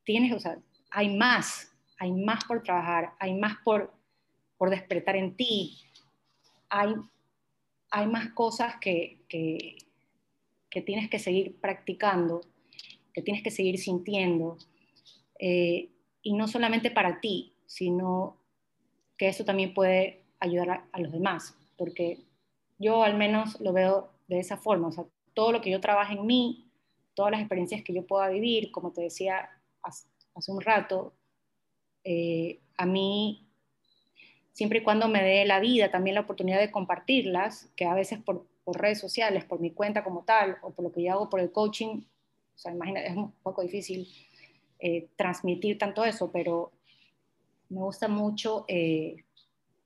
tienes, 0.04 0.34
o 0.34 0.40
sea, 0.40 0.60
hay 0.92 1.18
más, 1.18 1.76
hay 1.98 2.12
más 2.12 2.46
por 2.46 2.62
trabajar, 2.62 3.16
hay 3.20 3.34
más 3.34 3.58
por, 3.66 3.92
por 4.62 4.70
despertar 4.70 5.16
en 5.16 5.36
ti, 5.36 5.80
hay, 6.70 6.94
hay 7.90 8.06
más 8.06 8.30
cosas 8.34 8.76
que, 8.80 9.18
que, 9.28 9.76
que 10.70 10.84
tienes 10.84 11.10
que 11.10 11.18
seguir 11.18 11.60
practicando, 11.60 12.42
que 13.12 13.24
tienes 13.24 13.42
que 13.42 13.50
seguir 13.50 13.80
sintiendo, 13.80 14.60
eh, 15.40 15.90
y 16.22 16.34
no 16.34 16.48
solamente 16.48 16.92
para 16.92 17.20
ti, 17.20 17.56
sino 17.66 18.38
que 19.18 19.30
eso 19.30 19.46
también 19.46 19.74
puede 19.74 20.26
ayudar 20.40 20.86
a, 20.92 21.00
los 21.00 21.12
demás, 21.12 21.58
porque 21.76 22.20
yo 22.78 23.02
al 23.02 23.18
menos 23.18 23.60
lo 23.62 23.74
veo 23.74 24.12
de 24.28 24.42
esa 24.42 24.58
forma, 24.58 24.90
o 24.90 24.92
sea, 24.92 25.06
todo 25.34 25.54
lo 25.54 25.62
que 25.62 25.72
yo 25.72 25.82
trabajo 25.82 26.14
en 26.14 26.24
mí, 26.28 26.70
todas 27.16 27.32
las 27.32 27.42
experiencias 27.42 27.82
que 27.82 27.96
yo 27.96 28.06
pueda 28.06 28.30
vivir, 28.30 28.70
como 28.70 28.92
te 28.92 29.02
decía 29.02 29.50
hace 29.82 30.52
un 30.52 30.62
rato, 30.62 31.16
eh, 32.04 32.60
a 32.78 32.86
mí, 32.86 33.48
siempre 34.54 34.80
y 34.80 34.84
cuando 34.84 35.08
me 35.08 35.24
dé 35.24 35.46
la 35.46 35.60
vida, 35.60 35.92
también 35.92 36.16
la 36.16 36.22
oportunidad 36.22 36.60
de 36.60 36.72
compartirlas, 36.72 37.72
que 37.76 37.86
a 37.86 37.94
veces 37.94 38.20
por, 38.20 38.50
redes 38.74 39.00
sociales, 39.00 39.44
por 39.44 39.60
mi 39.60 39.72
cuenta 39.72 40.02
como 40.02 40.24
tal, 40.24 40.58
o 40.62 40.72
por 40.72 40.86
lo 40.86 40.92
que 40.94 41.04
yo 41.04 41.12
hago 41.12 41.30
por 41.30 41.42
el 41.42 41.52
coaching, 41.52 42.04
o 42.56 42.58
sea, 42.58 42.72
imagina, 42.72 43.02
es 43.02 43.18
un 43.18 43.34
poco 43.44 43.62
difícil 43.62 44.08
eh, 44.80 45.10
transmitir 45.18 45.78
tanto 45.78 46.06
eso, 46.06 46.32
pero 46.32 46.72
me 47.68 47.82
gusta 47.82 48.08
mucho 48.08 48.64
eh, 48.70 49.26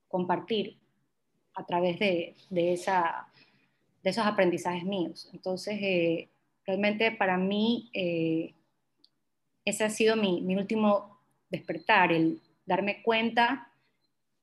compartir 0.07 0.77
a 1.55 1.65
través 1.65 1.97
de, 1.97 2.35
esa, 2.51 3.27
de 4.03 4.09
esos 4.09 4.25
aprendizajes 4.25 4.83
míos. 4.83 5.29
Entonces, 5.33 5.79
eh, 5.81 6.29
realmente 6.65 7.11
para 7.11 7.37
mí, 7.37 7.89
ese 9.63 9.83
ha 9.83 9.89
sido 9.89 10.15
mi, 10.15 10.41
mi, 10.41 10.55
último 10.55 11.17
despertar, 11.49 12.11
el 12.11 12.39
darme 12.67 13.01
cuenta 13.01 13.71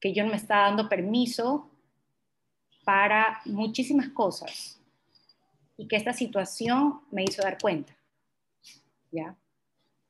que 0.03 0.13
yo 0.13 0.25
no 0.25 0.31
me 0.31 0.37
estaba 0.37 0.65
dando 0.65 0.89
permiso 0.89 1.71
para 2.85 3.41
muchísimas 3.45 4.09
cosas 4.09 4.81
y 5.77 5.87
que 5.87 5.95
esta 5.95 6.13
situación 6.13 7.03
me 7.13 7.23
hizo 7.23 7.41
dar 7.41 7.57
cuenta. 7.59 7.97
¿Ya? 9.13 9.37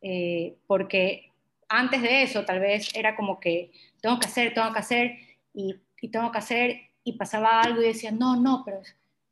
Eh, 0.01 0.57
porque 0.67 1.31
antes 1.69 2.01
de 2.01 2.23
eso 2.23 2.43
tal 2.47 2.61
vez 2.61 2.89
era 2.95 3.15
como 3.15 3.39
que 3.39 3.71
tengo 4.01 4.19
que 4.19 4.27
hacer, 4.27 4.55
tengo 4.55 4.73
que 4.73 4.79
hacer 4.79 5.19
y, 5.53 5.77
tengo 6.11 6.33
que 6.33 6.39
hacer 6.39 6.81
y 7.05 7.13
pasaba 7.13 7.61
algo 7.61 7.83
y 7.83 7.89
decía, 7.89 8.11
no, 8.11 8.35
no, 8.37 8.63
pero, 8.65 8.81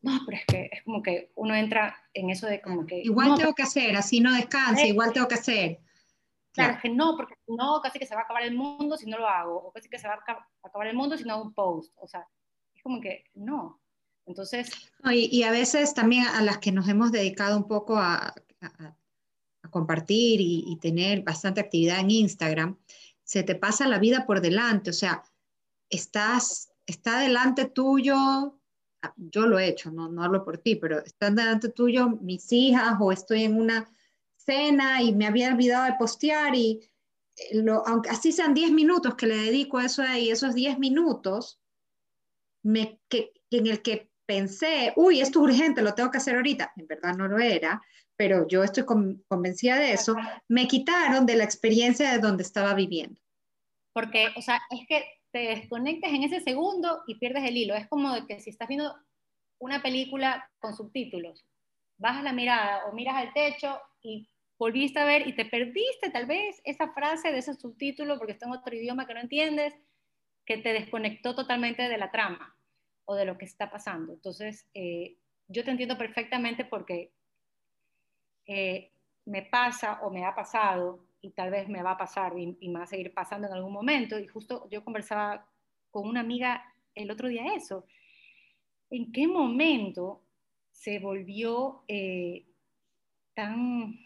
no, 0.03 0.21
pero 0.27 0.39
es 0.39 0.45
que 0.45 0.69
es 0.71 0.83
como 0.83 1.03
que 1.03 1.31
uno 1.37 1.55
entra 1.55 1.97
en 2.13 2.29
eso 2.29 2.47
de 2.47 2.61
como 2.61 2.85
que... 2.85 3.01
Igual 3.01 3.35
tengo 3.37 3.55
que 3.55 3.63
hacer, 3.63 3.97
así 3.97 4.21
no 4.21 4.35
descanse, 4.35 4.89
igual 4.89 5.15
tengo 5.15 5.27
que 5.27 5.37
hacer. 5.37 5.81
Claro, 6.53 6.75
es 6.75 6.81
que 6.81 6.89
no, 6.89 7.17
porque 7.17 7.35
no, 7.47 7.81
casi 7.81 7.99
que 7.99 8.07
se 8.07 8.15
va 8.15 8.23
a 8.23 8.25
acabar 8.25 8.43
el 8.43 8.55
mundo 8.55 8.97
si 8.97 9.09
no 9.09 9.19
lo 9.19 9.29
hago, 9.29 9.57
o 9.57 9.73
casi 9.73 9.89
que 9.89 9.99
se 9.99 10.09
va 10.09 10.15
a 10.15 10.47
acabar 10.63 10.87
el 10.89 10.97
mundo 10.97 11.17
si 11.17 11.25
no 11.25 11.35
hago 11.35 11.45
un 11.45 11.55
post, 11.55 11.93
o 11.97 12.09
sea, 12.09 12.27
es 12.75 12.83
como 12.83 13.01
que 13.01 13.25
no. 13.35 13.81
Entonces... 14.27 14.71
y, 15.13 15.43
a 15.43 15.51
veces 15.51 15.95
también 15.95 16.27
a 16.27 16.43
las 16.43 16.59
que 16.59 16.73
nos 16.73 16.89
hemos 16.89 17.13
dedicado 17.13 17.57
un 17.57 17.67
poco 17.67 17.97
a 17.97 18.35
compartir 19.71 20.41
y, 20.41 20.77
tener 20.81 21.23
bastante 21.23 21.61
actividad 21.61 22.01
en 22.01 22.11
Instagram, 22.11 22.79
se 23.23 23.43
te 23.43 23.55
pasa 23.55 23.89
la 23.89 23.99
vida 23.99 24.27
por 24.27 24.41
delante, 24.41 24.91
o 24.91 24.93
sea, 24.93 25.23
estás, 25.89 26.73
está 26.87 27.21
delante 27.21 27.67
tuyo, 27.67 28.17
ah, 29.03 29.15
yo 29.17 29.47
lo 29.47 29.59
he 29.59 29.69
hecho, 29.69 29.91
no, 29.91 30.09
no 30.09 30.23
hablo 30.23 30.45
por 30.45 30.59
ti, 30.59 30.77
pero 30.77 30.99
están 30.99 31.37
delante 31.37 31.69
tuyo 31.69 32.09
mis 32.09 32.51
hijas 32.53 32.97
o 33.01 33.13
estoy 33.13 33.45
en 33.45 33.59
una 33.59 33.89
cena 34.45 35.03
y 35.03 35.15
me 35.15 35.27
había 35.27 35.53
olvidado 35.53 35.85
de 35.85 35.99
postear 35.99 36.55
y 36.55 36.91
eh, 37.37 37.63
lo, 37.63 37.87
aunque 37.87 38.11
así 38.11 38.33
sean 38.33 38.55
10 38.55 38.73
minutos 38.73 39.15
que 39.15 39.27
le 39.27 39.37
dedico 39.37 39.79
a 39.79 39.87
eso 39.87 40.03
y 40.17 40.31
esos 40.31 40.55
10 40.55 40.79
minutos 40.79 41.61
me, 42.63 43.01
que, 43.09 43.33
en 43.51 43.67
el 43.67 43.83
que 43.83 44.11
pensé, 44.27 44.93
uy, 44.97 45.21
esto 45.21 45.41
es 45.41 45.53
urgente, 45.53 45.83
lo 45.83 45.95
tengo 45.95 46.11
que 46.11 46.19
hacer 46.19 46.37
ahorita, 46.37 46.73
en 46.77 46.87
verdad 46.87 47.17
no 47.17 47.27
lo 47.27 47.39
era, 47.39 47.83
pero 48.17 48.47
yo 48.47 48.63
estoy 48.63 48.85
convencida 48.85 49.77
de 49.77 49.93
eso, 49.93 50.15
me 50.47 50.69
quitaron 50.69 51.27
de 51.27 51.37
la 51.37 51.45
experiencia 51.45 52.13
de 52.13 52.19
donde 52.19 52.43
estaba 52.43 52.75
viviendo. 52.75 53.21
Porque, 53.93 54.29
o 54.37 54.43
sea, 54.43 54.61
es 54.71 54.87
que 54.87 55.05
te 55.33 55.39
desconectas 55.39 56.13
en 56.13 56.25
ese 56.25 56.41
segundo 56.41 57.03
y 57.07 57.17
pierdes 57.17 57.45
el 57.45 57.57
hilo. 57.57 57.75
Es 57.75 57.89
como 57.89 58.13
de 58.13 58.27
que 58.27 58.41
si 58.41 58.51
estás 58.51 58.69
viendo 58.69 58.95
una 59.59 59.83
película 59.83 60.49
con 60.59 60.77
subtítulos, 60.77 61.47
bajas 61.99 62.23
la 62.23 62.33
mirada 62.33 62.87
o 62.87 62.93
miras 62.93 63.17
al 63.17 63.33
techo 63.33 63.81
y 64.03 64.29
volviste 64.59 64.99
a 64.99 65.05
ver 65.05 65.27
y 65.27 65.35
te 65.35 65.47
perdiste 65.47 66.11
tal 66.11 66.27
vez 66.27 66.61
esa 66.65 66.93
frase 66.93 67.33
de 67.33 67.39
ese 67.39 67.55
subtítulo 67.55 68.19
porque 68.19 68.33
está 68.33 68.47
en 68.47 68.53
otro 68.53 68.75
idioma 68.75 69.07
que 69.07 69.15
no 69.15 69.21
entiendes, 69.21 69.75
que 70.45 70.59
te 70.59 70.73
desconectó 70.73 71.35
totalmente 71.35 71.89
de 71.89 71.99
la 71.99 72.11
trama 72.11 72.57
o 73.07 73.15
de 73.15 73.25
lo 73.25 73.39
que 73.39 73.45
está 73.45 73.71
pasando. 73.71 74.13
Entonces, 74.13 74.69
eh, 74.75 75.17
yo 75.49 75.65
te 75.65 75.71
entiendo 75.71 75.97
perfectamente 75.97 76.65
porque 76.65 77.13
eh, 78.47 78.93
me 79.25 79.43
pasa 79.43 80.01
o 80.03 80.11
me 80.11 80.25
ha 80.25 80.35
pasado 80.35 81.07
y 81.23 81.31
tal 81.31 81.51
vez 81.51 81.69
me 81.69 81.83
va 81.83 81.93
a 81.93 81.99
pasar 81.99 82.39
y, 82.39 82.69
me 82.69 82.79
va 82.79 82.85
a 82.85 82.87
seguir 82.87 83.13
pasando 83.13 83.47
en 83.47 83.53
algún 83.53 83.73
momento. 83.73 84.19
Y 84.19 84.27
justo 84.27 84.69
yo 84.71 84.85
conversaba 84.85 85.47
con 85.91 86.07
una 86.09 86.21
amiga 86.21 86.65
el 86.95 87.11
otro 87.11 87.29
día 87.29 87.55
eso. 87.55 87.87
¿En 88.91 89.13
qué 89.13 89.27
momento 89.27 90.23
se 90.71 90.99
volvió 90.99 91.85
eh, 91.89 92.47
tan 93.43 93.99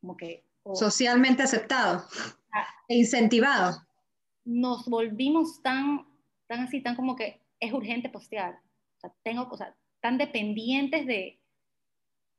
como 0.00 0.16
que... 0.16 0.44
Socialmente 0.74 1.42
aceptado 1.42 2.04
ah. 2.52 2.66
e 2.88 2.96
incentivado. 2.96 3.82
Nos 4.44 4.86
volvimos 4.86 5.60
tan, 5.62 6.06
tan 6.46 6.60
así, 6.60 6.80
tan 6.80 6.96
como 6.96 7.16
que 7.16 7.42
es 7.60 7.72
urgente 7.72 8.08
postear. 8.08 8.54
O 8.96 9.00
sea, 9.00 9.14
tengo, 9.22 9.46
o 9.50 9.56
sea, 9.56 9.74
tan 10.00 10.16
dependientes 10.16 11.06
de, 11.06 11.38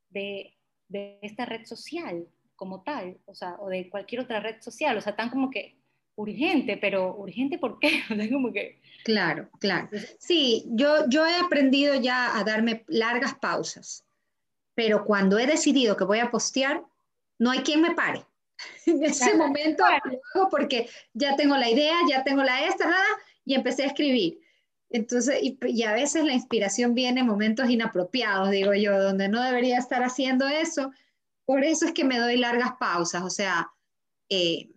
de 0.10 0.56
de 0.88 1.20
esta 1.22 1.46
red 1.46 1.66
social 1.66 2.28
como 2.56 2.84
tal, 2.84 3.18
o 3.26 3.36
sea, 3.36 3.56
o 3.60 3.70
de 3.70 3.90
cualquier 3.90 4.22
otra 4.22 4.40
red 4.40 4.62
social, 4.62 4.98
o 4.98 5.02
sea, 5.02 5.16
tan 5.16 5.30
como 5.30 5.50
que 5.50 5.76
urgente, 6.16 6.78
pero 6.78 7.16
urgente 7.18 7.58
¿por 7.58 7.80
qué? 7.80 8.02
como 8.32 8.54
que... 8.54 8.80
Claro, 9.04 9.50
claro. 9.60 9.90
Sí, 10.18 10.66
yo, 10.70 11.10
yo 11.10 11.26
he 11.26 11.36
aprendido 11.36 11.96
ya 11.96 12.38
a 12.38 12.44
darme 12.44 12.86
largas 12.88 13.36
pausas, 13.36 14.05
pero 14.76 15.06
cuando 15.06 15.40
he 15.40 15.48
decidido 15.48 15.98
que 15.98 16.04
voy 16.04 16.20
a 16.20 16.30
postear, 16.30 16.84
no 17.40 17.52
hay 17.52 17.60
quien 17.60 17.82
me 17.82 17.96
pare. 17.96 18.26
En 18.86 19.04
ese 19.04 19.36
momento 19.36 19.84
porque 20.50 20.90
ya 21.14 21.36
tengo 21.36 21.58
la 21.58 21.70
idea, 21.70 21.96
ya 22.08 22.24
tengo 22.24 22.44
la 22.44 22.66
esta, 22.68 22.90
y 23.44 23.54
empecé 23.54 23.84
a 23.84 23.88
escribir. 23.88 24.40
Entonces, 24.90 25.40
y, 25.42 25.84
a 25.84 25.94
veces 25.94 26.24
la 26.24 26.34
inspiración 26.34 26.94
viene 26.94 27.22
en 27.22 27.28
momentos 27.28 27.70
inapropiados, 27.70 28.52
digo 28.52 28.74
yo, 28.74 29.02
donde 29.02 29.28
no 29.28 29.42
debería 29.42 29.78
estar 29.78 30.04
haciendo 30.04 30.48
eso. 30.48 30.92
Por 31.46 31.64
eso 31.64 31.86
es 31.86 31.92
que 31.92 32.06
me 32.06 32.20
doy 32.20 32.38
largas 32.38 32.74
pausas, 32.80 33.24
o 33.24 33.30
sea, 33.30 33.72
eh, 34.30 34.70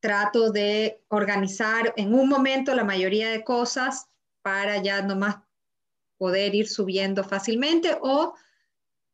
trato 0.00 0.50
de 0.52 1.02
organizar 1.08 1.92
en 1.96 2.14
un 2.14 2.28
momento 2.28 2.74
la 2.74 2.84
mayoría 2.84 3.30
de 3.30 3.42
cosas 3.42 4.08
para 4.42 4.82
ya 4.82 5.02
nomás 5.02 5.38
poder 6.18 6.54
ir 6.54 6.68
subiendo 6.68 7.24
fácilmente 7.24 7.96
o 8.00 8.34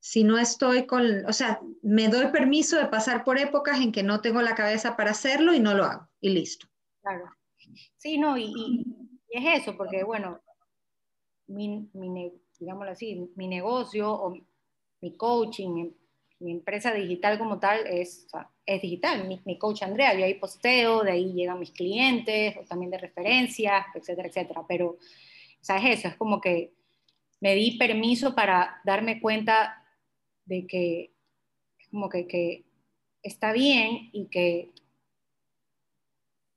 si 0.00 0.24
no 0.24 0.38
estoy 0.38 0.86
con, 0.86 1.24
o 1.26 1.32
sea, 1.32 1.60
me 1.82 2.08
doy 2.08 2.26
permiso 2.26 2.76
de 2.76 2.88
pasar 2.88 3.24
por 3.24 3.38
épocas 3.38 3.80
en 3.80 3.90
que 3.90 4.02
no 4.02 4.20
tengo 4.20 4.42
la 4.42 4.54
cabeza 4.54 4.96
para 4.96 5.12
hacerlo 5.12 5.54
y 5.54 5.60
no 5.60 5.74
lo 5.74 5.84
hago 5.84 6.08
y 6.20 6.30
listo. 6.30 6.66
Claro. 7.00 7.30
Sí, 7.96 8.18
no, 8.18 8.36
y 8.36 8.84
es 9.30 9.62
eso, 9.62 9.76
porque 9.76 10.04
bueno, 10.04 10.40
mi, 11.46 11.88
digámoslo 12.58 12.92
así, 12.92 13.30
mi 13.36 13.48
negocio 13.48 14.12
o 14.12 14.34
mi 15.00 15.16
coaching, 15.16 15.90
mi, 16.40 16.52
empresa 16.52 16.92
digital 16.92 17.38
como 17.38 17.58
tal 17.58 17.86
es, 17.86 18.26
es 18.66 18.82
digital. 18.82 19.26
Mi, 19.26 19.58
coach 19.58 19.82
Andrea, 19.82 20.14
yo 20.14 20.26
ahí 20.26 20.34
posteo, 20.34 21.02
de 21.02 21.12
ahí 21.12 21.32
llegan 21.32 21.58
mis 21.58 21.70
clientes, 21.70 22.56
o 22.58 22.64
también 22.64 22.90
de 22.90 22.98
referencias, 22.98 23.86
etcétera, 23.94 24.28
etcétera. 24.28 24.62
Pero, 24.68 24.88
o 24.88 24.98
sea, 25.62 25.78
es 25.78 26.00
eso, 26.00 26.08
es 26.08 26.16
como 26.16 26.40
que 26.42 26.74
me 27.44 27.54
di 27.54 27.76
permiso 27.76 28.34
para 28.34 28.80
darme 28.84 29.20
cuenta 29.20 29.84
de 30.46 30.66
que, 30.66 31.12
como 31.90 32.08
que, 32.08 32.26
que 32.26 32.64
está 33.22 33.52
bien 33.52 34.08
y 34.14 34.28
que 34.28 34.72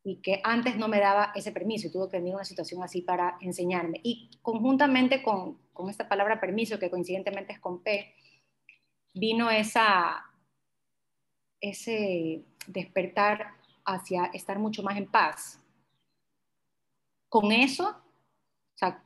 y 0.01 0.21
que 0.21 0.39
antes 0.45 0.77
no 0.77 0.87
me 0.87 1.01
daba 1.01 1.33
ese 1.35 1.51
permiso 1.51 1.87
y 1.87 1.91
tuvo 1.91 2.07
que 2.07 2.15
venir 2.15 2.33
una 2.33 2.45
situación 2.45 2.81
así 2.81 3.01
para 3.01 3.37
enseñarme. 3.41 3.99
Y 4.01 4.31
conjuntamente 4.41 5.21
con, 5.21 5.57
con 5.73 5.89
esta 5.89 6.07
palabra 6.07 6.39
permiso, 6.39 6.79
que 6.79 6.89
coincidentemente 6.89 7.51
es 7.51 7.59
con 7.59 7.83
P, 7.83 8.15
vino 9.13 9.51
esa, 9.51 10.23
ese 11.59 12.45
despertar 12.67 13.55
hacia 13.83 14.27
estar 14.27 14.57
mucho 14.59 14.81
más 14.81 14.95
en 14.95 15.11
paz. 15.11 15.61
Con 17.27 17.51
eso, 17.51 17.89
o 17.89 18.77
sea, 18.77 19.03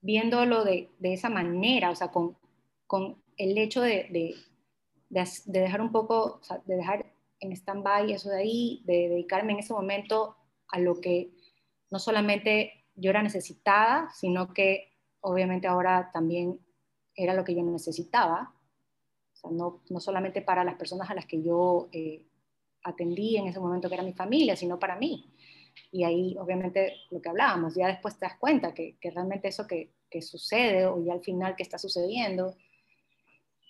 viéndolo 0.00 0.64
de, 0.64 0.90
esa 1.02 1.28
manera, 1.28 1.90
o 1.90 1.96
sea, 1.96 2.10
con, 2.10 2.36
el 3.36 3.56
hecho 3.58 3.80
de, 3.80 4.34
dejar 5.08 5.80
un 5.80 5.92
poco, 5.92 6.40
de 6.66 6.76
dejar 6.76 7.06
en 7.40 7.52
stand-by 7.52 8.12
eso 8.12 8.30
de 8.30 8.40
ahí, 8.40 8.82
de 8.84 9.08
dedicarme 9.08 9.52
en 9.52 9.60
ese 9.60 9.72
momento 9.72 10.36
a 10.68 10.78
lo 10.78 11.00
que 11.00 11.30
no 11.90 11.98
solamente 11.98 12.84
yo 12.94 13.10
era 13.10 13.22
necesitada, 13.22 14.10
sino 14.14 14.52
que 14.52 14.92
obviamente 15.20 15.66
ahora 15.66 16.10
también 16.12 16.60
era 17.14 17.34
lo 17.34 17.44
que 17.44 17.54
yo 17.54 17.62
necesitaba, 17.62 18.54
o 19.32 19.36
sea, 19.36 19.50
no, 19.50 19.82
no 19.88 20.00
solamente 20.00 20.42
para 20.42 20.64
las 20.64 20.76
personas 20.76 21.10
a 21.10 21.14
las 21.14 21.26
que 21.26 21.42
yo 21.42 21.88
eh, 21.92 22.26
atendí 22.82 23.36
en 23.36 23.46
ese 23.46 23.60
momento 23.60 23.88
que 23.88 23.94
era 23.94 24.04
mi 24.04 24.12
familia, 24.12 24.56
sino 24.56 24.78
para 24.78 24.96
mí. 24.96 25.32
Y 25.92 26.04
ahí, 26.04 26.36
obviamente, 26.38 26.94
lo 27.10 27.20
que 27.20 27.28
hablábamos, 27.28 27.74
ya 27.74 27.88
después 27.88 28.18
te 28.18 28.26
das 28.26 28.38
cuenta 28.38 28.74
que, 28.74 28.96
que 29.00 29.10
realmente 29.10 29.48
eso 29.48 29.66
que, 29.66 29.90
que, 30.08 30.22
sucede 30.22 30.86
o 30.86 31.04
ya 31.04 31.12
al 31.12 31.22
final 31.22 31.56
que 31.56 31.62
está 31.62 31.78
sucediendo 31.78 32.56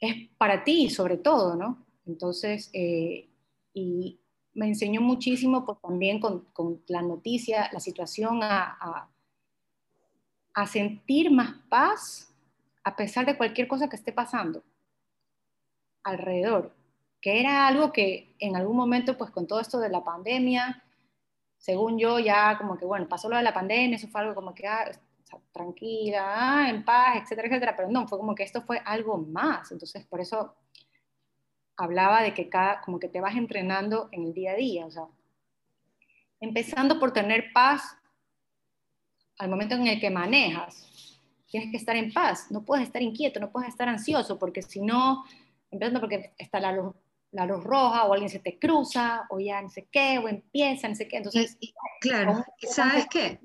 es 0.01 0.29
para 0.39 0.65
ti 0.65 0.89
sobre 0.91 1.17
todo, 1.17 1.57
¿no? 1.57 1.87
Entonces, 2.07 2.71
eh, 2.73 3.29
y 3.75 4.21
me 4.55 4.67
enseñó 4.67 5.01
muchísimo 5.01 5.65
pues 5.65 5.79
también 5.81 6.21
con, 6.21 6.47
con 6.53 6.83
la 6.89 7.03
noticia, 7.03 7.71
la 7.73 7.81
situación 7.81 8.43
a, 8.43 8.77
a, 8.81 9.11
a 10.55 10.67
sentir 10.67 11.31
más 11.31 11.55
paz 11.69 12.35
a 12.83 12.97
pesar 12.97 13.27
de 13.27 13.37
cualquier 13.37 13.69
cosa 13.69 13.89
que 13.89 13.97
esté 13.97 14.13
pasando 14.13 14.63
alrededor, 16.03 16.75
que 17.21 17.41
era 17.41 17.69
algo 17.69 17.93
que 17.93 18.35
en 18.39 18.57
algún 18.57 18.77
momento, 18.77 19.17
pues 19.19 19.31
con 19.31 19.47
todo 19.47 19.61
esto 19.61 19.79
de 19.79 19.91
la 19.91 20.03
pandemia, 20.03 20.83
según 21.61 21.99
yo, 21.99 22.19
ya 22.19 22.57
como 22.57 22.79
que, 22.79 22.87
bueno, 22.87 23.07
pasó 23.07 23.29
lo 23.29 23.37
de 23.37 23.43
la 23.43 23.53
pandemia, 23.53 23.97
eso 23.97 24.09
fue 24.09 24.23
algo 24.23 24.35
como 24.35 24.55
que, 24.55 24.67
ah, 24.67 24.91
tranquila, 25.53 26.25
ah, 26.25 26.71
en 26.71 26.83
paz, 26.83 27.19
etcétera, 27.23 27.49
etcétera, 27.49 27.77
pero 27.77 27.91
no, 27.91 28.09
fue 28.09 28.19
como 28.19 28.35
que 28.35 28.43
esto 28.43 28.63
fue 28.63 28.81
algo 28.85 29.19
más, 29.19 29.71
entonces 29.71 30.07
por 30.07 30.21
eso 30.21 30.57
hablaba 31.77 32.23
de 32.23 32.33
que 32.33 32.49
cada, 32.49 32.81
como 32.81 32.99
que 32.99 33.09
te 33.09 33.21
vas 33.21 33.37
entrenando 33.37 34.09
en 34.11 34.25
el 34.25 34.33
día 34.33 34.53
a 34.53 34.57
día, 34.57 34.87
o 34.87 34.91
sea, 34.91 35.05
empezando 36.41 36.99
por 36.99 37.13
tener 37.13 37.53
paz 37.53 37.95
al 39.37 39.51
momento 39.51 39.75
en 39.75 39.87
el 39.87 40.01
que 40.01 40.09
manejas, 40.09 41.21
tienes 41.47 41.71
que 41.71 41.77
estar 41.77 41.95
en 41.95 42.11
paz, 42.11 42.51
no 42.51 42.65
puedes 42.65 42.87
estar 42.87 43.03
inquieto, 43.03 43.39
no 43.39 43.51
puedes 43.51 43.69
estar 43.69 43.87
ansioso, 43.87 44.39
porque 44.39 44.63
si 44.63 44.81
no, 44.81 45.25
empezando 45.71 46.01
porque 46.01 46.33
está 46.39 46.59
la 46.59 46.73
luz 46.73 46.95
la 47.33 47.47
luz 47.47 47.63
roja 47.63 48.05
o 48.05 48.13
alguien 48.13 48.31
se 48.31 48.41
te 48.41 48.59
cruza 48.59 49.27
o 49.31 49.39
ya 49.39 49.63
no 49.63 49.69
sé 49.69 49.89
qué 49.91 50.19
o 50.19 50.29
empieza 50.29 50.89
no 50.89 50.95
sé 50.95 51.07
qué. 51.09 51.19
Entonces, 51.19 51.59
claro, 52.01 52.45
¿sabes 52.63 53.07
qué? 53.09 53.41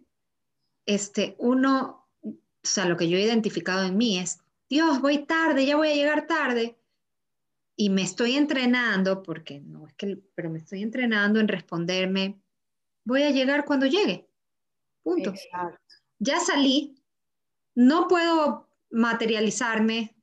Este, 0.85 1.35
uno, 1.39 2.07
o 2.23 2.33
sea, 2.63 2.85
lo 2.85 2.97
que 2.97 3.09
yo 3.09 3.17
he 3.17 3.21
identificado 3.21 3.85
en 3.85 3.97
mí 3.97 4.19
es, 4.19 4.39
Dios, 4.69 5.01
voy 5.01 5.19
tarde, 5.25 5.65
ya 5.65 5.75
voy 5.75 5.89
a 5.89 5.95
llegar 5.95 6.27
tarde. 6.27 6.77
Y 7.77 7.89
me 7.89 8.03
estoy 8.03 8.37
entrenando, 8.37 9.21
porque 9.21 9.59
no 9.59 9.85
es 9.87 9.93
que, 9.95 10.17
pero 10.33 10.49
me 10.49 10.59
estoy 10.59 10.81
entrenando 10.81 11.39
en 11.39 11.49
responderme, 11.49 12.39
voy 13.03 13.23
a 13.23 13.31
llegar 13.31 13.65
cuando 13.65 13.85
llegue. 13.85 14.29
Punto. 15.03 15.33
Ya 16.19 16.39
salí, 16.39 16.95
no 17.75 18.07
puedo 18.07 18.69
materializarme, 18.89 20.14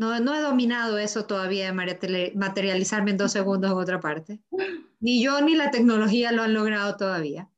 no, 0.00 0.18
no 0.18 0.34
he 0.34 0.40
dominado 0.40 0.96
eso 0.96 1.26
todavía 1.26 1.66
de 1.66 2.32
materializarme 2.34 3.10
en 3.10 3.18
dos 3.18 3.32
segundos 3.32 3.70
en 3.70 3.76
otra 3.76 4.00
parte. 4.00 4.40
Ni 4.98 5.22
yo 5.22 5.42
ni 5.42 5.54
la 5.54 5.70
tecnología 5.70 6.32
lo 6.32 6.42
han 6.42 6.54
logrado 6.54 6.96
todavía. 6.96 7.50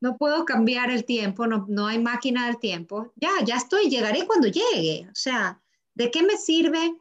No 0.00 0.16
puedo 0.16 0.46
cambiar 0.46 0.90
el 0.90 1.04
tiempo, 1.04 1.46
no, 1.46 1.66
no 1.68 1.86
hay 1.86 1.98
máquina 1.98 2.46
del 2.46 2.58
tiempo. 2.58 3.12
Ya, 3.16 3.28
ya 3.44 3.56
estoy, 3.56 3.90
llegaré 3.90 4.26
cuando 4.26 4.48
llegue. 4.48 5.06
O 5.10 5.14
sea, 5.14 5.60
¿de 5.92 6.10
qué 6.10 6.22
me 6.22 6.38
sirve 6.38 6.96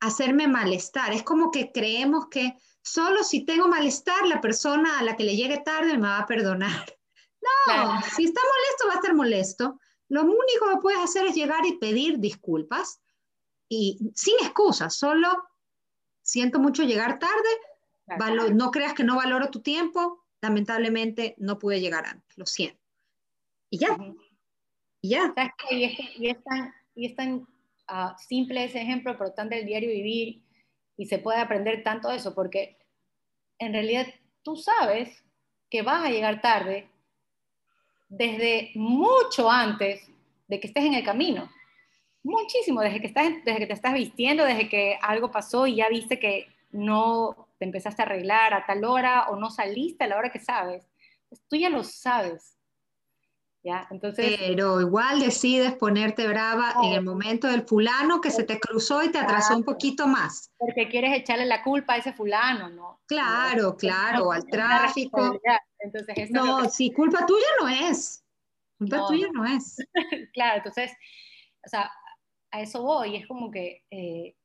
hacerme 0.00 0.48
malestar? 0.48 1.12
Es 1.12 1.22
como 1.22 1.50
que 1.50 1.70
creemos 1.70 2.28
que 2.30 2.56
solo 2.80 3.24
si 3.24 3.44
tengo 3.44 3.68
malestar, 3.68 4.26
la 4.26 4.40
persona 4.40 5.00
a 5.00 5.02
la 5.02 5.16
que 5.16 5.24
le 5.24 5.36
llegue 5.36 5.58
tarde 5.58 5.98
me 5.98 6.08
va 6.08 6.20
a 6.20 6.26
perdonar. 6.26 6.96
No, 7.66 8.00
si 8.16 8.24
está 8.24 8.40
molesto, 8.40 8.86
va 8.88 8.92
a 8.94 8.96
estar 8.96 9.14
molesto. 9.14 9.78
Lo 10.08 10.22
único 10.22 10.70
que 10.70 10.80
puedes 10.80 11.00
hacer 11.00 11.26
es 11.26 11.34
llegar 11.34 11.66
y 11.66 11.76
pedir 11.76 12.18
disculpas 12.18 13.02
y 13.68 13.98
sin 14.14 14.34
excusas, 14.42 14.94
solo 14.94 15.28
siento 16.22 16.58
mucho 16.58 16.82
llegar 16.82 17.18
tarde, 17.18 18.52
no 18.54 18.70
creas 18.70 18.94
que 18.94 19.04
no 19.04 19.16
valoro 19.16 19.50
tu 19.50 19.60
tiempo, 19.60 20.24
lamentablemente 20.40 21.34
no 21.38 21.58
pude 21.58 21.80
llegar 21.80 22.06
antes, 22.06 22.36
lo 22.36 22.46
siento. 22.46 22.80
Y 23.70 23.78
ya, 23.78 23.96
y 25.00 25.08
ya. 25.10 25.34
Y 25.70 25.84
es, 26.28 26.44
tan, 26.44 26.72
y 26.94 27.06
es 27.06 27.14
tan 27.14 27.46
ah, 27.88 28.16
simple 28.18 28.64
ese 28.64 28.82
ejemplo, 28.82 29.16
pero 29.18 29.32
tan 29.32 29.48
del 29.48 29.66
diario 29.66 29.90
vivir 29.90 30.42
y 30.96 31.06
se 31.06 31.18
puede 31.18 31.40
aprender 31.40 31.82
tanto 31.82 32.10
eso, 32.10 32.34
porque 32.34 32.78
en 33.58 33.72
realidad 33.72 34.06
tú 34.42 34.56
sabes 34.56 35.24
que 35.70 35.82
vas 35.82 36.04
a 36.04 36.10
llegar 36.10 36.40
tarde 36.40 36.88
desde 38.08 38.70
mucho 38.74 39.50
antes 39.50 40.08
de 40.46 40.60
que 40.60 40.68
estés 40.68 40.84
en 40.84 40.94
el 40.94 41.04
camino 41.04 41.50
muchísimo, 42.24 42.80
desde 42.80 43.00
que, 43.00 43.06
estás, 43.06 43.28
desde 43.44 43.60
que 43.60 43.66
te 43.66 43.72
estás 43.74 43.94
vistiendo, 43.94 44.44
desde 44.44 44.68
que 44.68 44.98
algo 45.00 45.30
pasó 45.30 45.66
y 45.66 45.76
ya 45.76 45.88
viste 45.88 46.18
que 46.18 46.48
no 46.72 47.48
te 47.58 47.66
empezaste 47.66 48.02
a 48.02 48.06
arreglar 48.06 48.54
a 48.54 48.66
tal 48.66 48.84
hora 48.84 49.28
o 49.28 49.36
no 49.36 49.50
saliste 49.50 50.04
a 50.04 50.08
la 50.08 50.16
hora 50.16 50.32
que 50.32 50.40
sabes. 50.40 50.88
Pues 51.28 51.40
tú 51.48 51.56
ya 51.56 51.70
lo 51.70 51.84
sabes. 51.84 52.54
¿ya? 53.64 53.86
Entonces, 53.90 54.36
Pero 54.38 54.80
igual 54.80 55.20
decides 55.20 55.74
ponerte 55.74 56.28
brava 56.28 56.74
en 56.84 56.92
el 56.92 57.02
momento 57.02 57.48
del 57.48 57.62
fulano 57.62 58.20
que 58.20 58.30
se 58.30 58.44
te 58.44 58.60
cruzó 58.60 59.02
y 59.02 59.10
te 59.10 59.18
atrasó 59.18 59.56
un 59.56 59.64
poquito 59.64 60.06
más. 60.06 60.50
Porque 60.58 60.88
quieres 60.88 61.16
echarle 61.16 61.46
la 61.46 61.62
culpa 61.62 61.94
a 61.94 61.96
ese 61.96 62.12
fulano, 62.12 62.68
¿no? 62.68 63.00
Claro, 63.06 63.76
claro, 63.76 64.32
al 64.32 64.44
tráfico. 64.46 65.40
Entonces, 65.78 66.30
no, 66.30 66.68
si 66.68 66.92
culpa 66.92 67.24
tuya 67.26 67.46
no 67.60 67.68
es. 67.68 68.22
Culpa 68.78 69.06
tuya 69.08 69.28
no 69.32 69.46
es. 69.46 69.76
claro, 70.34 70.58
entonces, 70.58 70.92
o 71.64 71.68
sea, 71.68 71.90
a 72.54 72.60
eso 72.60 72.82
voy, 72.82 73.16
es 73.16 73.26
como 73.26 73.50
que, 73.50 73.82
eh, 73.90 74.36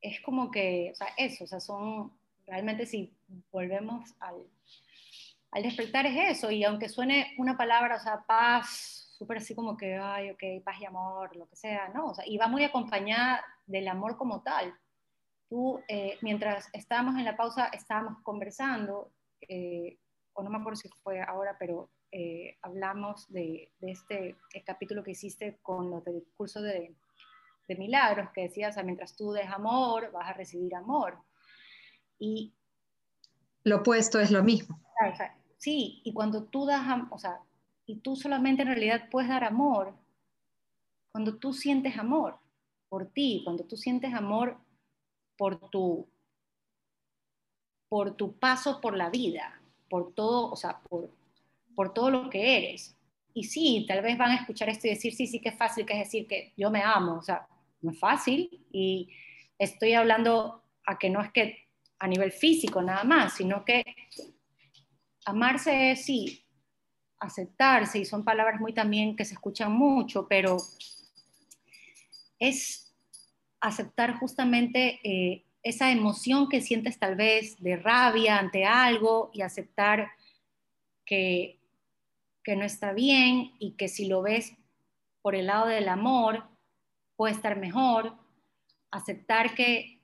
es 0.00 0.18
como 0.22 0.50
que, 0.50 0.92
o 0.92 0.94
sea, 0.94 1.08
eso, 1.18 1.44
o 1.44 1.46
sea, 1.46 1.60
son, 1.60 2.10
realmente 2.46 2.86
si 2.86 3.14
volvemos 3.52 4.14
al, 4.18 4.36
al 5.50 5.62
despertar 5.62 6.06
es 6.06 6.38
eso, 6.38 6.50
y 6.50 6.64
aunque 6.64 6.88
suene 6.88 7.34
una 7.36 7.54
palabra, 7.54 7.96
o 7.96 8.00
sea, 8.00 8.24
paz, 8.26 9.12
súper 9.18 9.38
así 9.38 9.54
como 9.54 9.76
que, 9.76 9.94
ay, 9.96 10.30
ok, 10.30 10.64
paz 10.64 10.80
y 10.80 10.86
amor, 10.86 11.36
lo 11.36 11.46
que 11.46 11.56
sea, 11.56 11.90
¿no? 11.90 12.06
O 12.06 12.14
sea, 12.14 12.24
y 12.26 12.38
va 12.38 12.48
muy 12.48 12.64
acompañada 12.64 13.44
del 13.66 13.88
amor 13.88 14.16
como 14.16 14.42
tal. 14.42 14.72
Tú, 15.50 15.82
eh, 15.88 16.16
mientras 16.22 16.70
estábamos 16.72 17.16
en 17.16 17.26
la 17.26 17.36
pausa, 17.36 17.66
estábamos 17.74 18.22
conversando, 18.22 19.12
eh, 19.46 19.98
o 20.32 20.42
no 20.42 20.48
me 20.48 20.56
acuerdo 20.56 20.76
si 20.76 20.88
fue 21.02 21.20
ahora, 21.20 21.56
pero 21.58 21.90
eh, 22.18 22.56
hablamos 22.62 23.30
de, 23.30 23.70
este 23.82 24.38
capítulo 24.64 25.04
que 25.04 25.10
hiciste 25.10 25.58
con 25.60 25.90
los 25.90 26.02
del 26.02 26.24
curso 26.34 26.62
de, 26.62 26.94
milagros, 27.76 28.30
que 28.32 28.44
decías, 28.44 28.82
mientras 28.82 29.14
tú 29.14 29.32
des 29.32 29.50
amor, 29.50 30.10
vas 30.12 30.30
a 30.30 30.32
recibir 30.32 30.74
amor. 30.74 31.18
Y 32.18 32.54
lo 33.64 33.78
opuesto 33.80 34.18
es 34.18 34.30
lo 34.30 34.42
mismo. 34.42 34.80
sí, 35.58 36.00
y 36.04 36.14
cuando 36.14 36.44
tú 36.44 36.64
das, 36.64 36.86
o 37.10 37.18
sea, 37.18 37.38
y 37.84 37.96
tú 37.96 38.16
solamente 38.16 38.62
en 38.62 38.68
realidad 38.68 39.10
puedes 39.10 39.28
dar 39.28 39.44
amor, 39.44 39.92
cuando 41.12 41.36
tú 41.36 41.52
sientes 41.52 41.98
amor 41.98 42.38
por 42.88 43.10
ti, 43.10 43.42
cuando 43.44 43.64
tú 43.64 43.76
sientes 43.76 44.14
amor 44.14 44.56
por 45.36 45.68
tu, 45.68 46.08
por 47.90 48.16
tu 48.16 48.38
paso 48.38 48.80
por 48.80 48.96
la 48.96 49.10
vida, 49.10 49.60
por 49.90 50.14
todo, 50.14 50.50
o 50.50 50.56
sea, 50.56 50.80
por, 50.88 51.10
por 51.76 51.94
todo 51.94 52.10
lo 52.10 52.28
que 52.28 52.56
eres. 52.56 52.96
Y 53.32 53.44
sí, 53.44 53.84
tal 53.86 54.02
vez 54.02 54.18
van 54.18 54.32
a 54.32 54.36
escuchar 54.36 54.68
esto 54.70 54.88
y 54.88 54.90
decir, 54.90 55.14
sí, 55.14 55.26
sí 55.26 55.40
que 55.40 55.50
es 55.50 55.56
fácil, 55.56 55.86
que 55.86 55.92
es 55.92 56.00
decir 56.00 56.26
que 56.26 56.52
yo 56.56 56.70
me 56.70 56.82
amo, 56.82 57.18
o 57.18 57.22
sea, 57.22 57.46
no 57.82 57.92
es 57.92 57.98
fácil. 58.00 58.48
Y 58.72 59.10
estoy 59.58 59.92
hablando 59.92 60.64
a 60.86 60.98
que 60.98 61.10
no 61.10 61.20
es 61.20 61.30
que 61.30 61.68
a 61.98 62.08
nivel 62.08 62.32
físico 62.32 62.82
nada 62.82 63.04
más, 63.04 63.34
sino 63.34 63.64
que 63.64 63.84
amarse 65.26 65.92
es 65.92 66.04
sí, 66.04 66.44
aceptarse, 67.18 67.98
y 67.98 68.04
son 68.04 68.24
palabras 68.24 68.60
muy 68.60 68.72
también 68.72 69.16
que 69.16 69.24
se 69.24 69.34
escuchan 69.34 69.72
mucho, 69.72 70.26
pero 70.28 70.56
es 72.38 72.94
aceptar 73.60 74.18
justamente 74.18 75.00
eh, 75.02 75.44
esa 75.62 75.90
emoción 75.90 76.48
que 76.48 76.60
sientes 76.60 76.98
tal 76.98 77.16
vez 77.16 77.60
de 77.60 77.76
rabia 77.76 78.38
ante 78.38 78.64
algo 78.64 79.30
y 79.32 79.42
aceptar 79.42 80.08
que 81.04 81.55
que 82.46 82.56
no 82.56 82.64
está 82.64 82.92
bien 82.92 83.52
y 83.58 83.72
que 83.72 83.88
si 83.88 84.06
lo 84.06 84.22
ves 84.22 84.54
por 85.20 85.34
el 85.34 85.48
lado 85.48 85.66
del 85.66 85.90
amor, 85.90 86.44
puede 87.16 87.34
estar 87.34 87.58
mejor, 87.58 88.14
aceptar 88.90 89.54
que 89.54 89.96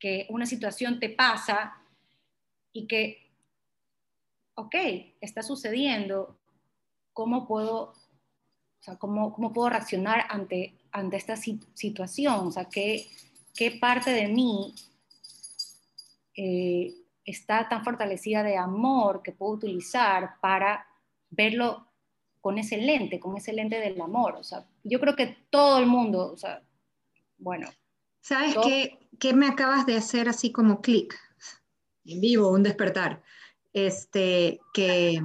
que 0.00 0.26
una 0.30 0.46
situación 0.46 0.98
te 0.98 1.10
pasa 1.10 1.76
y 2.72 2.86
que, 2.86 3.30
ok, 4.54 4.74
está 5.20 5.42
sucediendo, 5.42 6.38
¿cómo 7.12 7.46
puedo, 7.46 7.82
o 7.82 8.82
sea, 8.82 8.96
cómo, 8.96 9.32
cómo 9.32 9.52
puedo 9.52 9.68
reaccionar 9.68 10.26
ante, 10.30 10.74
ante 10.90 11.18
esta 11.18 11.36
situación? 11.36 12.46
O 12.46 12.50
sea, 12.50 12.64
¿qué, 12.64 13.10
qué 13.54 13.72
parte 13.72 14.10
de 14.10 14.28
mí 14.28 14.74
eh, 16.34 16.94
está 17.24 17.68
tan 17.68 17.84
fortalecida 17.84 18.42
de 18.42 18.56
amor 18.56 19.22
que 19.22 19.32
puedo 19.32 19.52
utilizar 19.52 20.40
para 20.40 20.86
verlo 21.30 21.86
con 22.40 22.58
ese 22.58 22.78
lente, 22.78 23.20
con 23.20 23.36
ese 23.36 23.52
lente 23.52 23.80
del 23.80 24.00
amor. 24.00 24.36
O 24.36 24.44
sea, 24.44 24.66
yo 24.84 25.00
creo 25.00 25.16
que 25.16 25.46
todo 25.50 25.78
el 25.78 25.86
mundo, 25.86 26.32
o 26.32 26.36
sea, 26.36 26.62
bueno. 27.38 27.68
¿Sabes 28.20 28.54
qué, 28.64 29.08
qué, 29.18 29.32
me 29.32 29.46
acabas 29.46 29.86
de 29.86 29.96
hacer 29.96 30.28
así 30.28 30.52
como 30.52 30.80
clic? 30.80 31.18
En 32.04 32.20
vivo, 32.20 32.50
un 32.50 32.62
despertar. 32.62 33.22
Este, 33.72 34.60
que 34.74 35.22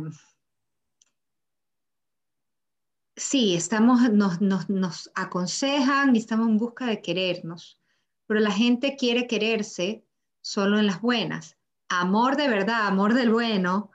sí, 3.15 3.55
estamos, 3.55 4.11
nos, 4.11 4.41
nos, 4.41 4.69
nos 4.69 5.11
aconsejan 5.15 6.15
y 6.15 6.19
estamos 6.19 6.47
en 6.47 6.57
busca 6.57 6.85
de 6.85 7.01
querernos, 7.01 7.79
pero 8.27 8.39
la 8.39 8.51
gente 8.51 8.95
quiere 8.95 9.27
quererse 9.27 10.05
solo 10.41 10.79
en 10.79 10.87
las 10.87 11.01
buenas. 11.01 11.57
Amor 11.89 12.35
de 12.35 12.47
verdad, 12.47 12.87
amor 12.87 13.13
del 13.13 13.31
bueno, 13.31 13.91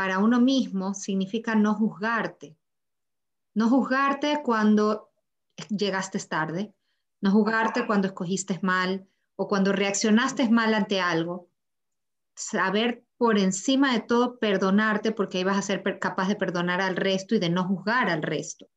para 0.00 0.18
uno 0.18 0.40
mismo 0.40 0.94
significa 0.94 1.54
no 1.54 1.74
juzgarte. 1.74 2.56
No 3.52 3.68
juzgarte 3.68 4.40
cuando 4.42 5.10
llegaste 5.68 6.18
tarde, 6.20 6.72
no 7.20 7.30
juzgarte 7.30 7.86
cuando 7.86 8.08
escogiste 8.08 8.58
mal 8.62 9.06
o 9.36 9.46
cuando 9.46 9.74
reaccionaste 9.74 10.48
mal 10.48 10.72
ante 10.72 11.02
algo. 11.02 11.50
Saber 12.34 13.04
por 13.18 13.38
encima 13.38 13.92
de 13.92 14.00
todo 14.00 14.38
perdonarte 14.38 15.12
porque 15.12 15.36
ahí 15.36 15.44
vas 15.44 15.58
a 15.58 15.62
ser 15.62 15.82
capaz 15.98 16.28
de 16.28 16.36
perdonar 16.36 16.80
al 16.80 16.96
resto 16.96 17.34
y 17.34 17.38
de 17.38 17.50
no 17.50 17.64
juzgar 17.68 18.08
al 18.08 18.22
resto. 18.22 18.70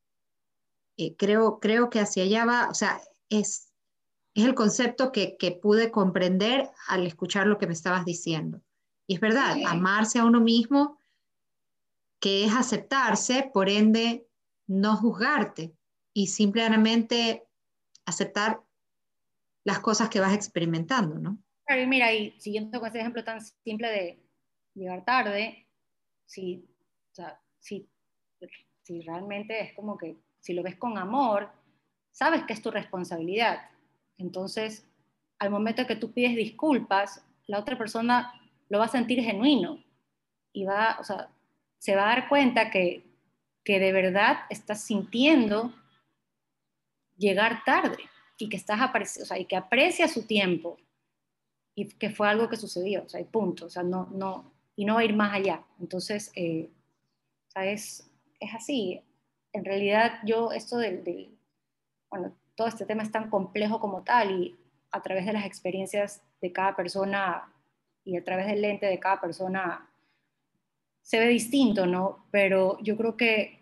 Eh, 0.98 1.16
creo, 1.16 1.62
creo 1.62 1.90
que 1.90 2.02
hacia 2.02 2.24
allá 2.24 2.44
va, 2.44 2.68
o 2.68 2.74
sea, 2.74 3.00
es, 3.30 3.72
es 4.34 4.44
el 4.44 4.56
concepto 4.56 5.14
que, 5.14 5.38
que 5.38 5.54
pude 5.54 5.90
comprender 5.90 6.70
al 6.90 7.08
escuchar 7.08 7.48
lo 7.48 7.60
que 7.60 7.68
me 7.68 7.74
estabas 7.74 8.04
diciendo. 8.04 8.62
Y 9.08 9.16
es 9.16 9.22
verdad, 9.22 9.56
amarse 9.66 10.20
a 10.20 10.26
uno 10.26 10.42
mismo 10.42 11.00
que 12.24 12.46
es 12.46 12.54
aceptarse, 12.56 13.52
por 13.54 13.68
ende, 13.68 14.26
no 14.66 14.96
juzgarte 14.96 15.74
y 16.14 16.28
simplemente 16.28 17.44
aceptar 18.06 18.62
las 19.66 19.80
cosas 19.80 20.08
que 20.08 20.22
vas 20.22 20.34
experimentando, 20.34 21.20
¿no? 21.20 21.38
Claro, 21.66 21.86
mira, 21.86 22.14
y 22.14 22.32
siguiendo 22.40 22.80
con 22.80 22.88
ese 22.88 23.02
ejemplo 23.02 23.26
tan 23.26 23.42
simple 23.42 23.90
de 23.90 24.24
llegar 24.74 25.04
tarde, 25.04 25.68
si, 26.26 26.66
o 27.12 27.16
sea, 27.16 27.42
si 27.60 27.90
realmente 29.06 29.60
es 29.60 29.74
como 29.74 29.98
que, 29.98 30.16
si 30.40 30.54
lo 30.54 30.64
ves 30.64 30.78
con 30.78 30.98
amor, 30.98 31.52
sabes 32.14 32.46
que 32.46 32.54
es 32.54 32.62
tu 32.62 32.72
responsabilidad. 32.72 33.70
Entonces, 34.18 34.88
al 35.40 35.50
momento 35.50 35.86
que 35.86 35.98
tú 35.98 36.14
pides 36.14 36.38
disculpas, 36.38 37.26
la 37.48 37.60
otra 37.60 37.78
persona 37.78 38.34
lo 38.70 38.80
va 38.80 38.86
a 38.86 38.88
sentir 38.88 39.22
genuino 39.22 39.84
y 40.54 40.64
va, 40.64 40.96
o 41.02 41.04
sea, 41.04 41.30
se 41.84 41.98
va 41.98 42.04
a 42.04 42.16
dar 42.16 42.30
cuenta 42.30 42.72
que, 42.72 43.04
de 43.66 43.92
verdad 43.92 44.46
estás 44.50 44.86
sintiendo 44.86 45.74
llegar 47.18 47.66
tarde 47.66 47.98
y 48.38 48.48
que 48.48 48.56
estás 48.56 48.80
o 49.22 49.26
sea, 49.26 49.38
y 49.38 49.44
que 49.44 49.58
aprecia 49.58 50.08
su 50.08 50.26
tiempo 50.26 50.78
y 51.76 51.90
que 51.90 52.10
fue 52.10 52.30
algo 52.30 52.48
que 52.48 52.56
sucedió, 52.56 53.04
o 53.04 53.10
sea, 53.10 53.20
y 53.20 53.26
punto, 53.26 53.66
o 53.66 53.70
sea, 53.70 53.84
no, 53.84 54.08
no, 54.14 54.50
y 54.78 54.86
no 54.86 54.94
va 54.94 55.02
a 55.02 55.04
ir 55.04 55.14
más 55.14 55.34
allá. 55.34 55.62
Entonces, 55.78 56.32
eh, 56.36 56.70
es, 57.54 58.10
así. 58.54 59.02
En 59.52 59.66
realidad, 59.66 60.20
yo, 60.26 60.54
esto 60.54 60.78
del, 60.78 61.04
del, 61.04 61.38
bueno, 62.10 62.34
todo 62.56 62.68
este 62.68 62.86
tema 62.86 63.04
es 63.04 63.12
tan 63.12 63.30
complejo 63.30 63.82
como 63.82 64.04
tal 64.04 64.32
y 64.32 64.56
a 64.90 65.02
través 65.02 65.26
de 65.26 65.34
las 65.34 65.46
experiencias 65.46 66.22
de 66.40 66.54
cada 66.54 66.78
persona 66.78 67.52
y 68.06 68.16
a 68.16 68.24
través 68.24 68.48
del 68.48 68.62
lente 68.62 68.86
de 68.86 69.00
cada 69.00 69.20
persona 69.20 69.90
se 71.04 71.20
ve 71.20 71.28
distinto, 71.28 71.86
¿no? 71.86 72.26
Pero 72.32 72.80
yo 72.82 72.98
creo 72.98 73.16
que 73.16 73.62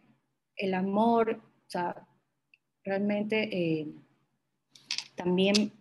el 0.55 0.73
amor, 0.73 1.41
o 1.67 1.69
sea, 1.69 2.07
realmente 2.83 3.49
eh, 3.51 3.87
también 5.15 5.73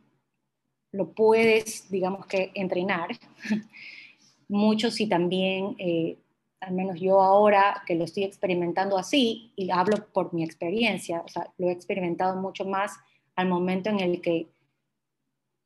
lo 0.92 1.12
puedes, 1.12 1.88
digamos 1.90 2.26
que, 2.26 2.50
entrenar. 2.54 3.10
Mucho 4.48 4.90
si 4.90 5.06
también, 5.06 5.76
eh, 5.78 6.18
al 6.60 6.74
menos 6.74 6.98
yo 6.98 7.20
ahora 7.20 7.82
que 7.86 7.94
lo 7.94 8.04
estoy 8.04 8.24
experimentando 8.24 8.98
así, 8.98 9.52
y 9.54 9.70
hablo 9.70 10.08
por 10.12 10.34
mi 10.34 10.42
experiencia, 10.42 11.20
o 11.20 11.28
sea, 11.28 11.52
lo 11.58 11.68
he 11.68 11.72
experimentado 11.72 12.40
mucho 12.40 12.64
más 12.64 12.96
al 13.36 13.48
momento 13.48 13.90
en 13.90 14.00
el 14.00 14.20
que 14.20 14.48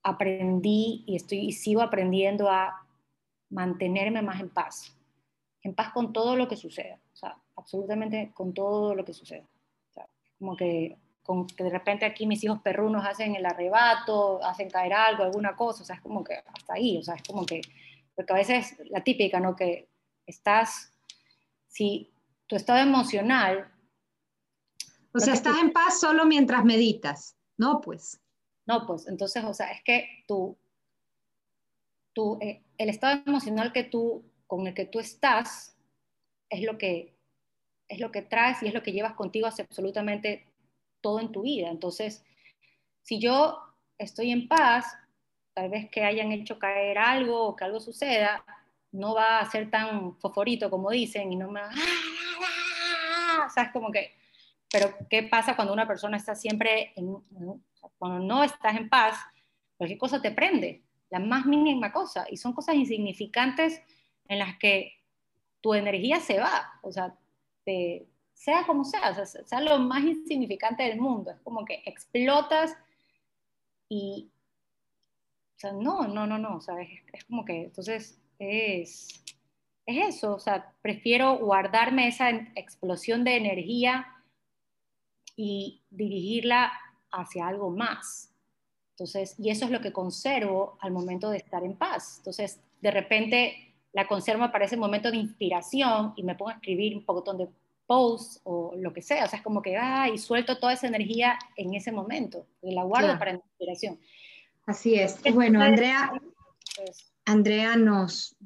aprendí 0.03 1.05
y 1.07 1.17
estoy 1.17 1.39
y 1.39 1.53
sigo 1.53 1.81
aprendiendo 1.81 2.51
a 2.51 2.87
mantenerme 3.49 4.21
más 4.21 4.41
en 4.41 4.51
paz 4.51 4.95
en 5.65 5.75
paz 5.75 5.93
con 5.93 6.13
todo 6.13 6.37
lo 6.37 6.47
que 6.47 6.57
suceda, 6.57 7.01
o 7.13 7.17
sea, 7.17 7.37
absolutamente 7.57 8.31
con 8.35 8.53
todo 8.53 8.95
lo 8.95 9.05
que 9.05 9.15
suceda. 9.15 9.45
O 9.91 9.93
sea, 9.95 10.07
como 10.39 10.57
que, 10.57 10.99
con, 11.23 11.47
que 11.47 11.65
de 11.65 11.71
repente 11.71 12.05
aquí 12.05 12.27
mis 12.27 12.45
hijos 12.45 12.61
perrunos 12.61 13.05
hacen 13.05 13.35
el 13.35 13.47
arrebato, 13.47 14.45
hacen 14.45 14.69
caer 14.69 14.93
algo, 14.93 15.25
alguna 15.25 15.57
cosa, 15.57 15.83
o 15.83 15.87
sea, 15.87 15.97
es 15.97 16.03
como 16.03 16.23
que 16.23 16.35
hasta 16.35 16.75
ahí, 16.75 16.99
o 16.99 17.03
sea, 17.03 17.15
es 17.15 17.23
como 17.23 17.47
que, 17.47 17.63
porque 18.15 18.33
a 18.35 18.37
veces 18.37 18.77
la 18.91 19.03
típica, 19.03 19.41
¿no? 19.41 19.57
Que 19.57 19.89
estás, 20.27 20.93
si 21.67 22.13
tu 22.47 22.57
estado 22.57 22.81
emocional... 22.81 23.71
O 25.15 25.21
sea, 25.21 25.33
estás 25.33 25.59
en 25.59 25.73
paz 25.73 26.01
solo 26.01 26.27
mientras 26.27 26.65
meditas, 26.65 27.37
¿no? 27.57 27.81
Pues. 27.81 28.21
No, 28.67 28.85
pues, 28.87 29.07
entonces, 29.07 29.45
o 29.45 29.55
sea, 29.55 29.71
es 29.71 29.83
que 29.83 30.25
tú, 30.27 30.59
tú 32.13 32.37
eh, 32.41 32.63
el 32.77 32.89
estado 32.89 33.23
emocional 33.25 33.73
que 33.73 33.85
tú 33.85 34.25
con 34.47 34.67
el 34.67 34.75
que 34.75 34.87
tú 34.87 35.01
estás 35.01 35.77
es 36.49 36.63
lo 36.63 36.79
que, 36.79 37.15
es 37.89 38.01
lo 38.01 38.11
que 38.13 38.23
traes 38.23 38.63
y 38.63 38.69
es 38.69 38.75
lo 38.75 38.83
que 38.83 38.93
llevas 38.93 39.15
contigo 39.15 39.47
hacia 39.47 39.65
absolutamente 39.65 40.47
todo 41.01 41.21
en 41.21 41.33
tu 41.33 41.43
vida. 41.43 41.69
Entonces, 41.69 42.25
si 43.03 43.19
yo 43.19 43.59
estoy 43.99 44.31
en 44.31 44.49
paz, 44.49 44.87
tal 45.53 45.71
vez 45.71 45.91
que 45.91 46.05
hayan 46.05 46.33
hecho 46.33 46.59
caer 46.59 46.99
algo 46.99 47.49
o 47.49 47.57
que 47.57 47.65
algo 47.65 47.81
suceda, 47.81 48.45
no 48.93 49.15
va 49.15 49.41
a 49.41 49.51
ser 49.51 49.71
tan 49.71 50.17
foforito 50.19 50.71
como 50.71 50.91
dicen 50.91 51.33
y 51.33 51.37
no 51.37 51.51
me 51.51 51.61
va 51.61 51.71
a... 51.71 53.51
¿Sabes? 53.51 53.73
Como 53.73 53.91
que... 53.91 54.15
Pero, 54.71 54.95
¿qué 55.09 55.23
pasa 55.25 55.55
cuando 55.55 55.73
una 55.73 55.87
persona 55.87 56.17
está 56.17 56.35
siempre 56.35 56.93
en... 56.97 57.15
Cuando 57.99 58.19
no 58.21 58.43
estás 58.43 58.77
en 58.77 58.89
paz, 58.89 59.19
cualquier 59.77 59.99
cosa 59.99 60.23
te 60.23 60.31
prende, 60.31 60.83
la 61.11 61.19
más 61.19 61.45
mínima 61.47 61.93
cosa, 61.93 62.27
y 62.31 62.37
son 62.37 62.53
cosas 62.53 62.77
insignificantes 62.77 63.83
en 64.29 64.39
las 64.39 64.59
que 64.59 64.93
tu 65.61 65.75
energía 65.75 66.21
se 66.21 66.39
va, 66.39 66.79
o 66.83 66.93
sea, 66.93 67.17
sea 68.35 68.67
como 68.67 68.85
sea, 68.85 69.11
o 69.11 69.15
sea, 69.15 69.27
sea 69.27 69.61
lo 69.61 69.79
más 69.79 70.05
insignificante 70.05 70.83
del 70.83 71.01
mundo, 71.01 71.31
es 71.31 71.41
como 71.41 71.65
que 71.65 71.83
explotas 71.87 72.77
y, 73.89 74.31
o 75.57 75.59
sea, 75.59 75.73
no, 75.73 76.07
no, 76.07 76.27
no, 76.27 76.39
no, 76.39 76.57
o 76.57 76.61
sea, 76.61 76.81
es, 76.83 77.25
como 77.25 77.45
que, 77.45 77.65
entonces, 77.65 78.21
es, 78.39 79.25
es 79.87 80.17
eso, 80.17 80.35
o 80.35 80.39
sea, 80.41 80.75
prefiero 80.83 81.39
guardarme 81.39 82.09
esa 82.09 82.31
explosión 82.31 83.25
de 83.25 83.37
energía 83.37 84.07
y 85.37 85.83
dirigirla 85.91 86.73
hacia 87.11 87.47
algo 87.47 87.71
más. 87.71 88.31
Entonces, 88.91 89.35
y 89.39 89.51
eso 89.51 89.65
es 89.65 89.71
lo 89.71 89.81
que 89.81 89.93
conservo 89.93 90.79
al 90.81 90.93
momento 90.93 91.31
de 91.31 91.39
estar 91.39 91.65
en 91.65 91.77
paz. 91.77 92.19
Entonces, 92.19 92.61
de 92.81 92.91
repente 92.91 93.74
la 93.95 94.09
conservo 94.09 94.51
para 94.51 94.67
ese 94.67 94.77
momento 94.77 95.11
de 95.11 95.17
inspiración 95.17 96.13
y 96.17 96.25
me 96.25 96.35
pongo 96.35 96.51
a 96.51 96.55
escribir 96.55 96.97
un 96.97 97.05
poco 97.05 97.33
de 97.33 97.49
posts 97.87 98.41
o 98.43 98.75
lo 98.77 98.93
que 98.93 99.01
sea. 99.01 99.25
O 99.25 99.29
sea, 99.29 99.39
es 99.39 99.45
como 99.45 99.63
que, 99.63 99.77
ay, 99.77 100.19
suelto 100.19 100.59
toda 100.59 100.73
esa 100.73 100.89
energía 100.89 101.39
en 101.57 101.75
ese 101.75 101.93
momento 101.93 102.47
y 102.61 102.75
la 102.75 102.83
guardo 102.83 103.17
para 103.19 103.33
la 103.33 103.39
inspiración. 103.39 103.99
Así 104.67 104.97
es. 104.97 105.21
Bueno, 105.33 105.63
Andrea, 105.63 106.13
pues, 106.77 107.13
Andrea 107.25 107.77
nos, 107.77 108.37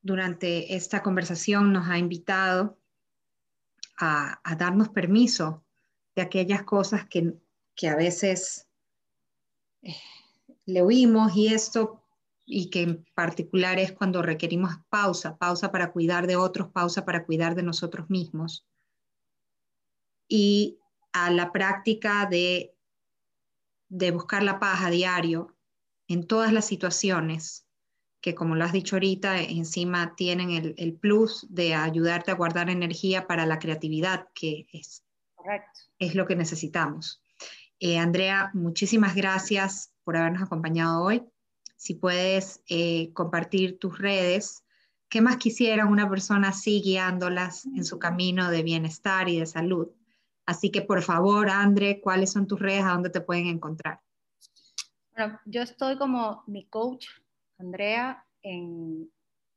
durante 0.00 0.74
esta 0.74 1.02
conversación 1.02 1.72
nos 1.72 1.86
ha 1.88 1.98
invitado 1.98 2.78
a, 3.98 4.40
darnos 4.56 4.88
permiso 4.88 5.64
de 6.16 6.22
aquellas 6.22 6.62
cosas 6.62 7.06
que, 7.06 7.34
que 7.74 7.88
a 7.88 7.96
veces 7.96 8.68
eh, 9.82 9.96
le 10.64 10.80
oímos 10.80 11.36
y 11.36 11.52
esto 11.52 12.03
y 12.46 12.70
que 12.70 12.82
en 12.82 13.04
particular 13.14 13.78
es 13.78 13.92
cuando 13.92 14.22
requerimos 14.22 14.72
pausa, 14.88 15.36
pausa 15.36 15.72
para 15.72 15.92
cuidar 15.92 16.26
de 16.26 16.36
otros, 16.36 16.70
pausa 16.70 17.04
para 17.04 17.24
cuidar 17.24 17.54
de 17.54 17.62
nosotros 17.62 18.10
mismos. 18.10 18.66
Y 20.28 20.78
a 21.12 21.30
la 21.30 21.52
práctica 21.52 22.26
de, 22.26 22.74
de 23.88 24.10
buscar 24.10 24.42
la 24.42 24.58
paz 24.58 24.82
a 24.82 24.90
diario 24.90 25.56
en 26.08 26.26
todas 26.26 26.52
las 26.52 26.66
situaciones, 26.66 27.66
que 28.20 28.34
como 28.34 28.56
lo 28.56 28.64
has 28.64 28.72
dicho 28.72 28.96
ahorita, 28.96 29.40
encima 29.40 30.14
tienen 30.16 30.74
el, 30.76 30.94
plus 30.94 31.46
de 31.50 31.74
ayudarte 31.74 32.30
a 32.30 32.34
guardar 32.34 32.70
energía 32.70 33.26
para 33.26 33.46
la 33.46 33.58
creatividad, 33.58 34.28
que 34.34 34.66
es, 34.72 35.04
es 35.98 36.14
lo 36.14 36.26
que 36.26 36.36
necesitamos. 36.36 37.22
Eh, 37.78 37.98
Andrea, 37.98 38.50
muchísimas 38.54 39.14
gracias 39.14 39.92
por 40.04 40.16
habernos 40.16 40.42
acompañado 40.42 41.02
hoy. 41.02 41.22
Si 41.84 41.92
puedes 41.92 42.62
eh, 42.66 43.12
compartir 43.12 43.78
tus 43.78 43.98
redes, 43.98 44.64
¿qué 45.10 45.20
más 45.20 45.36
quisiera 45.36 45.84
una 45.84 46.08
persona 46.08 46.48
así 46.48 46.80
guiándolas 46.80 47.66
en 47.66 47.84
su 47.84 47.98
camino 47.98 48.50
de 48.50 48.62
bienestar 48.62 49.28
y 49.28 49.38
de 49.38 49.44
salud? 49.44 49.90
Así 50.46 50.70
que 50.70 50.80
por 50.80 51.02
favor, 51.02 51.50
Andre, 51.50 52.00
¿cuáles 52.00 52.32
son 52.32 52.46
tus 52.46 52.58
redes? 52.58 52.84
¿A 52.84 52.92
dónde 52.92 53.10
te 53.10 53.20
pueden 53.20 53.48
encontrar? 53.48 54.00
Bueno, 55.14 55.38
yo 55.44 55.60
estoy 55.60 55.98
como 55.98 56.42
mi 56.46 56.64
coach, 56.64 57.06
Andrea, 57.58 58.24
en, 58.40 59.10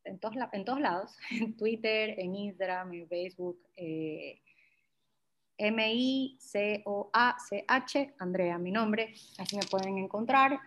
en, 0.03 0.19
todos, 0.19 0.35
en 0.51 0.65
todos 0.65 0.81
lados, 0.81 1.15
en 1.31 1.55
Twitter, 1.55 2.15
en 2.17 2.35
Instagram, 2.35 2.91
en 2.93 3.07
Facebook. 3.07 3.57
Eh, 3.77 4.41
M-I-C-O-A-C-H, 5.59 6.85
Andrea, 8.19 8.57
mi 8.57 8.71
nombre, 8.71 9.13
así 9.37 9.55
me 9.55 9.65
pueden 9.65 9.97
encontrar. 9.97 10.59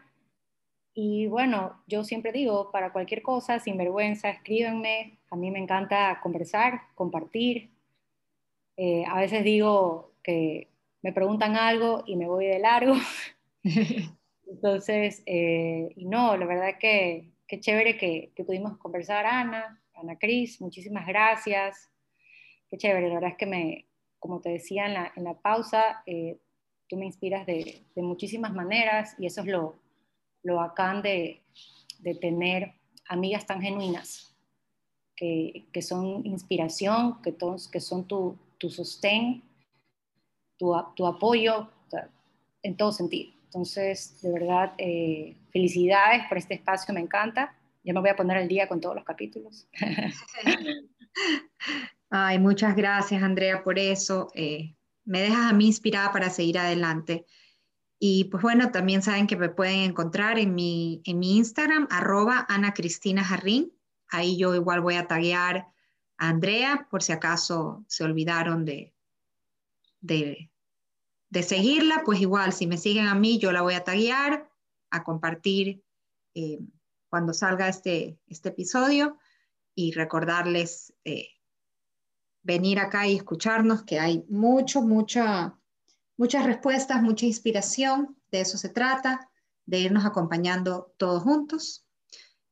Y 0.94 1.26
bueno, 1.28 1.82
yo 1.86 2.04
siempre 2.04 2.32
digo, 2.32 2.70
para 2.72 2.92
cualquier 2.92 3.22
cosa, 3.22 3.60
sin 3.60 3.76
vergüenza, 3.76 4.28
escríbenme. 4.30 5.18
A 5.30 5.36
mí 5.36 5.50
me 5.50 5.58
encanta 5.58 6.20
conversar, 6.22 6.82
compartir. 6.94 7.70
Eh, 8.76 9.04
a 9.06 9.20
veces 9.20 9.44
digo 9.44 10.12
que 10.22 10.68
me 11.02 11.12
preguntan 11.12 11.56
algo 11.56 12.02
y 12.06 12.16
me 12.16 12.28
voy 12.28 12.46
de 12.46 12.58
largo. 12.58 12.94
Entonces, 14.46 15.22
eh, 15.26 15.92
y 15.96 16.06
no, 16.06 16.36
la 16.36 16.46
verdad 16.46 16.78
que 16.78 17.30
qué 17.46 17.60
chévere 17.60 17.96
que, 17.96 18.30
que, 18.36 18.44
pudimos 18.44 18.78
conversar, 18.78 19.26
Ana, 19.26 19.82
Ana 19.94 20.16
Cris, 20.18 20.60
muchísimas 20.60 21.04
gracias. 21.06 21.90
Qué 22.68 22.76
chévere, 22.76 23.08
la 23.08 23.14
verdad 23.14 23.30
es 23.30 23.36
que 23.36 23.46
me, 23.46 23.86
como 24.20 24.40
te 24.40 24.50
decía 24.50 24.86
en 24.86 24.94
la, 24.94 25.12
en 25.16 25.24
la 25.24 25.34
pausa, 25.34 26.02
eh, 26.06 26.38
tú 26.88 26.96
me 26.96 27.06
inspiras 27.06 27.46
de, 27.46 27.82
de, 27.94 28.02
muchísimas 28.02 28.52
maneras 28.52 29.16
y 29.18 29.26
eso 29.26 29.40
es 29.40 29.48
lo, 29.48 29.80
lo 30.42 30.56
bacán 30.56 31.02
de, 31.02 31.42
de 31.98 32.14
tener 32.14 32.74
amigas 33.08 33.46
tan 33.46 33.60
genuinas, 33.60 34.34
que, 35.16 35.66
que 35.72 35.82
son 35.82 36.24
inspiración, 36.24 37.20
que, 37.22 37.32
todos, 37.32 37.68
que 37.68 37.80
son 37.80 38.06
tu, 38.06 38.38
tu 38.58 38.70
sostén, 38.70 39.42
tu, 40.56 40.74
tu 40.96 41.06
apoyo, 41.06 41.68
en 42.62 42.76
todo 42.76 42.92
sentido. 42.92 43.32
Entonces, 43.44 44.20
de 44.22 44.32
verdad, 44.32 44.74
eh, 44.78 45.36
felicidades 45.52 46.22
por 46.28 46.38
este 46.38 46.54
espacio, 46.54 46.94
me 46.94 47.00
encanta. 47.00 47.56
Ya 47.82 47.92
me 47.92 48.00
voy 48.00 48.10
a 48.10 48.16
poner 48.16 48.36
al 48.36 48.48
día 48.48 48.68
con 48.68 48.80
todos 48.80 48.94
los 48.94 49.04
capítulos. 49.04 49.66
Ay, 52.10 52.38
muchas 52.38 52.76
gracias, 52.76 53.22
Andrea, 53.22 53.64
por 53.64 53.78
eso. 53.78 54.28
Eh, 54.34 54.76
me 55.04 55.20
dejas 55.20 55.50
a 55.50 55.52
mí 55.52 55.66
inspirada 55.66 56.12
para 56.12 56.30
seguir 56.30 56.58
adelante. 56.58 57.26
Y 58.02 58.24
pues 58.24 58.42
bueno, 58.42 58.72
también 58.72 59.02
saben 59.02 59.26
que 59.26 59.36
me 59.36 59.50
pueden 59.50 59.80
encontrar 59.80 60.38
en 60.38 60.54
mi, 60.54 61.02
en 61.04 61.18
mi 61.18 61.36
Instagram, 61.36 61.86
arroba 61.90 62.46
Ana 62.48 62.72
Cristina 62.72 63.22
Jarrín. 63.22 63.72
Ahí 64.08 64.38
yo 64.38 64.54
igual 64.54 64.80
voy 64.80 64.94
a 64.94 65.06
taguear 65.06 65.68
a 66.16 66.28
Andrea 66.28 66.88
por 66.90 67.02
si 67.02 67.12
acaso 67.12 67.84
se 67.88 68.02
olvidaron 68.02 68.64
de, 68.64 68.94
de, 70.00 70.50
de 71.28 71.42
seguirla, 71.42 72.02
pues 72.04 72.20
igual, 72.20 72.54
si 72.54 72.66
me 72.66 72.78
siguen 72.78 73.06
a 73.06 73.14
mí, 73.14 73.38
yo 73.38 73.52
la 73.52 73.60
voy 73.60 73.74
a 73.74 73.84
taguear, 73.84 74.50
a 74.90 75.04
compartir 75.04 75.84
eh, 76.34 76.58
cuando 77.10 77.34
salga 77.34 77.68
este, 77.68 78.18
este 78.26 78.48
episodio 78.48 79.18
y 79.74 79.92
recordarles 79.92 80.94
eh, 81.04 81.28
venir 82.42 82.78
acá 82.78 83.06
y 83.06 83.16
escucharnos, 83.16 83.82
que 83.82 84.00
hay 84.00 84.24
mucho, 84.30 84.80
mucha, 84.80 85.59
muchas 86.20 86.44
respuestas, 86.44 87.02
mucha 87.02 87.24
inspiración, 87.24 88.14
de 88.30 88.42
eso 88.42 88.58
se 88.58 88.68
trata, 88.68 89.30
de 89.64 89.78
irnos 89.78 90.04
acompañando 90.04 90.92
todos 90.98 91.22
juntos. 91.22 91.86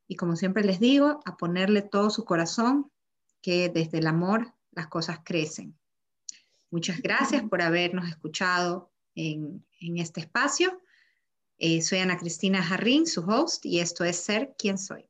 Y 0.07 0.15
como 0.15 0.35
siempre 0.35 0.63
les 0.63 0.79
digo, 0.79 1.19
a 1.23 1.37
ponerle 1.37 1.83
todo 1.83 2.09
su 2.09 2.25
corazón, 2.25 2.91
que 3.43 3.69
desde 3.69 3.99
el 3.99 4.07
amor 4.07 4.55
las 4.71 4.87
cosas 4.87 5.19
crecen. 5.23 5.77
Muchas 6.71 6.99
gracias 6.99 7.43
por 7.43 7.61
habernos 7.61 8.09
escuchado 8.09 8.91
en, 9.13 9.63
este 9.79 10.21
espacio. 10.21 10.81
Eh, 11.59 11.83
soy 11.83 11.99
Ana 11.99 12.17
Cristina 12.17 12.63
Jarrín, 12.63 13.05
su 13.05 13.21
host, 13.21 13.67
y 13.67 13.81
esto 13.81 14.03
es 14.03 14.17
Ser 14.17 14.55
quien 14.57 14.79
soy. 14.79 15.08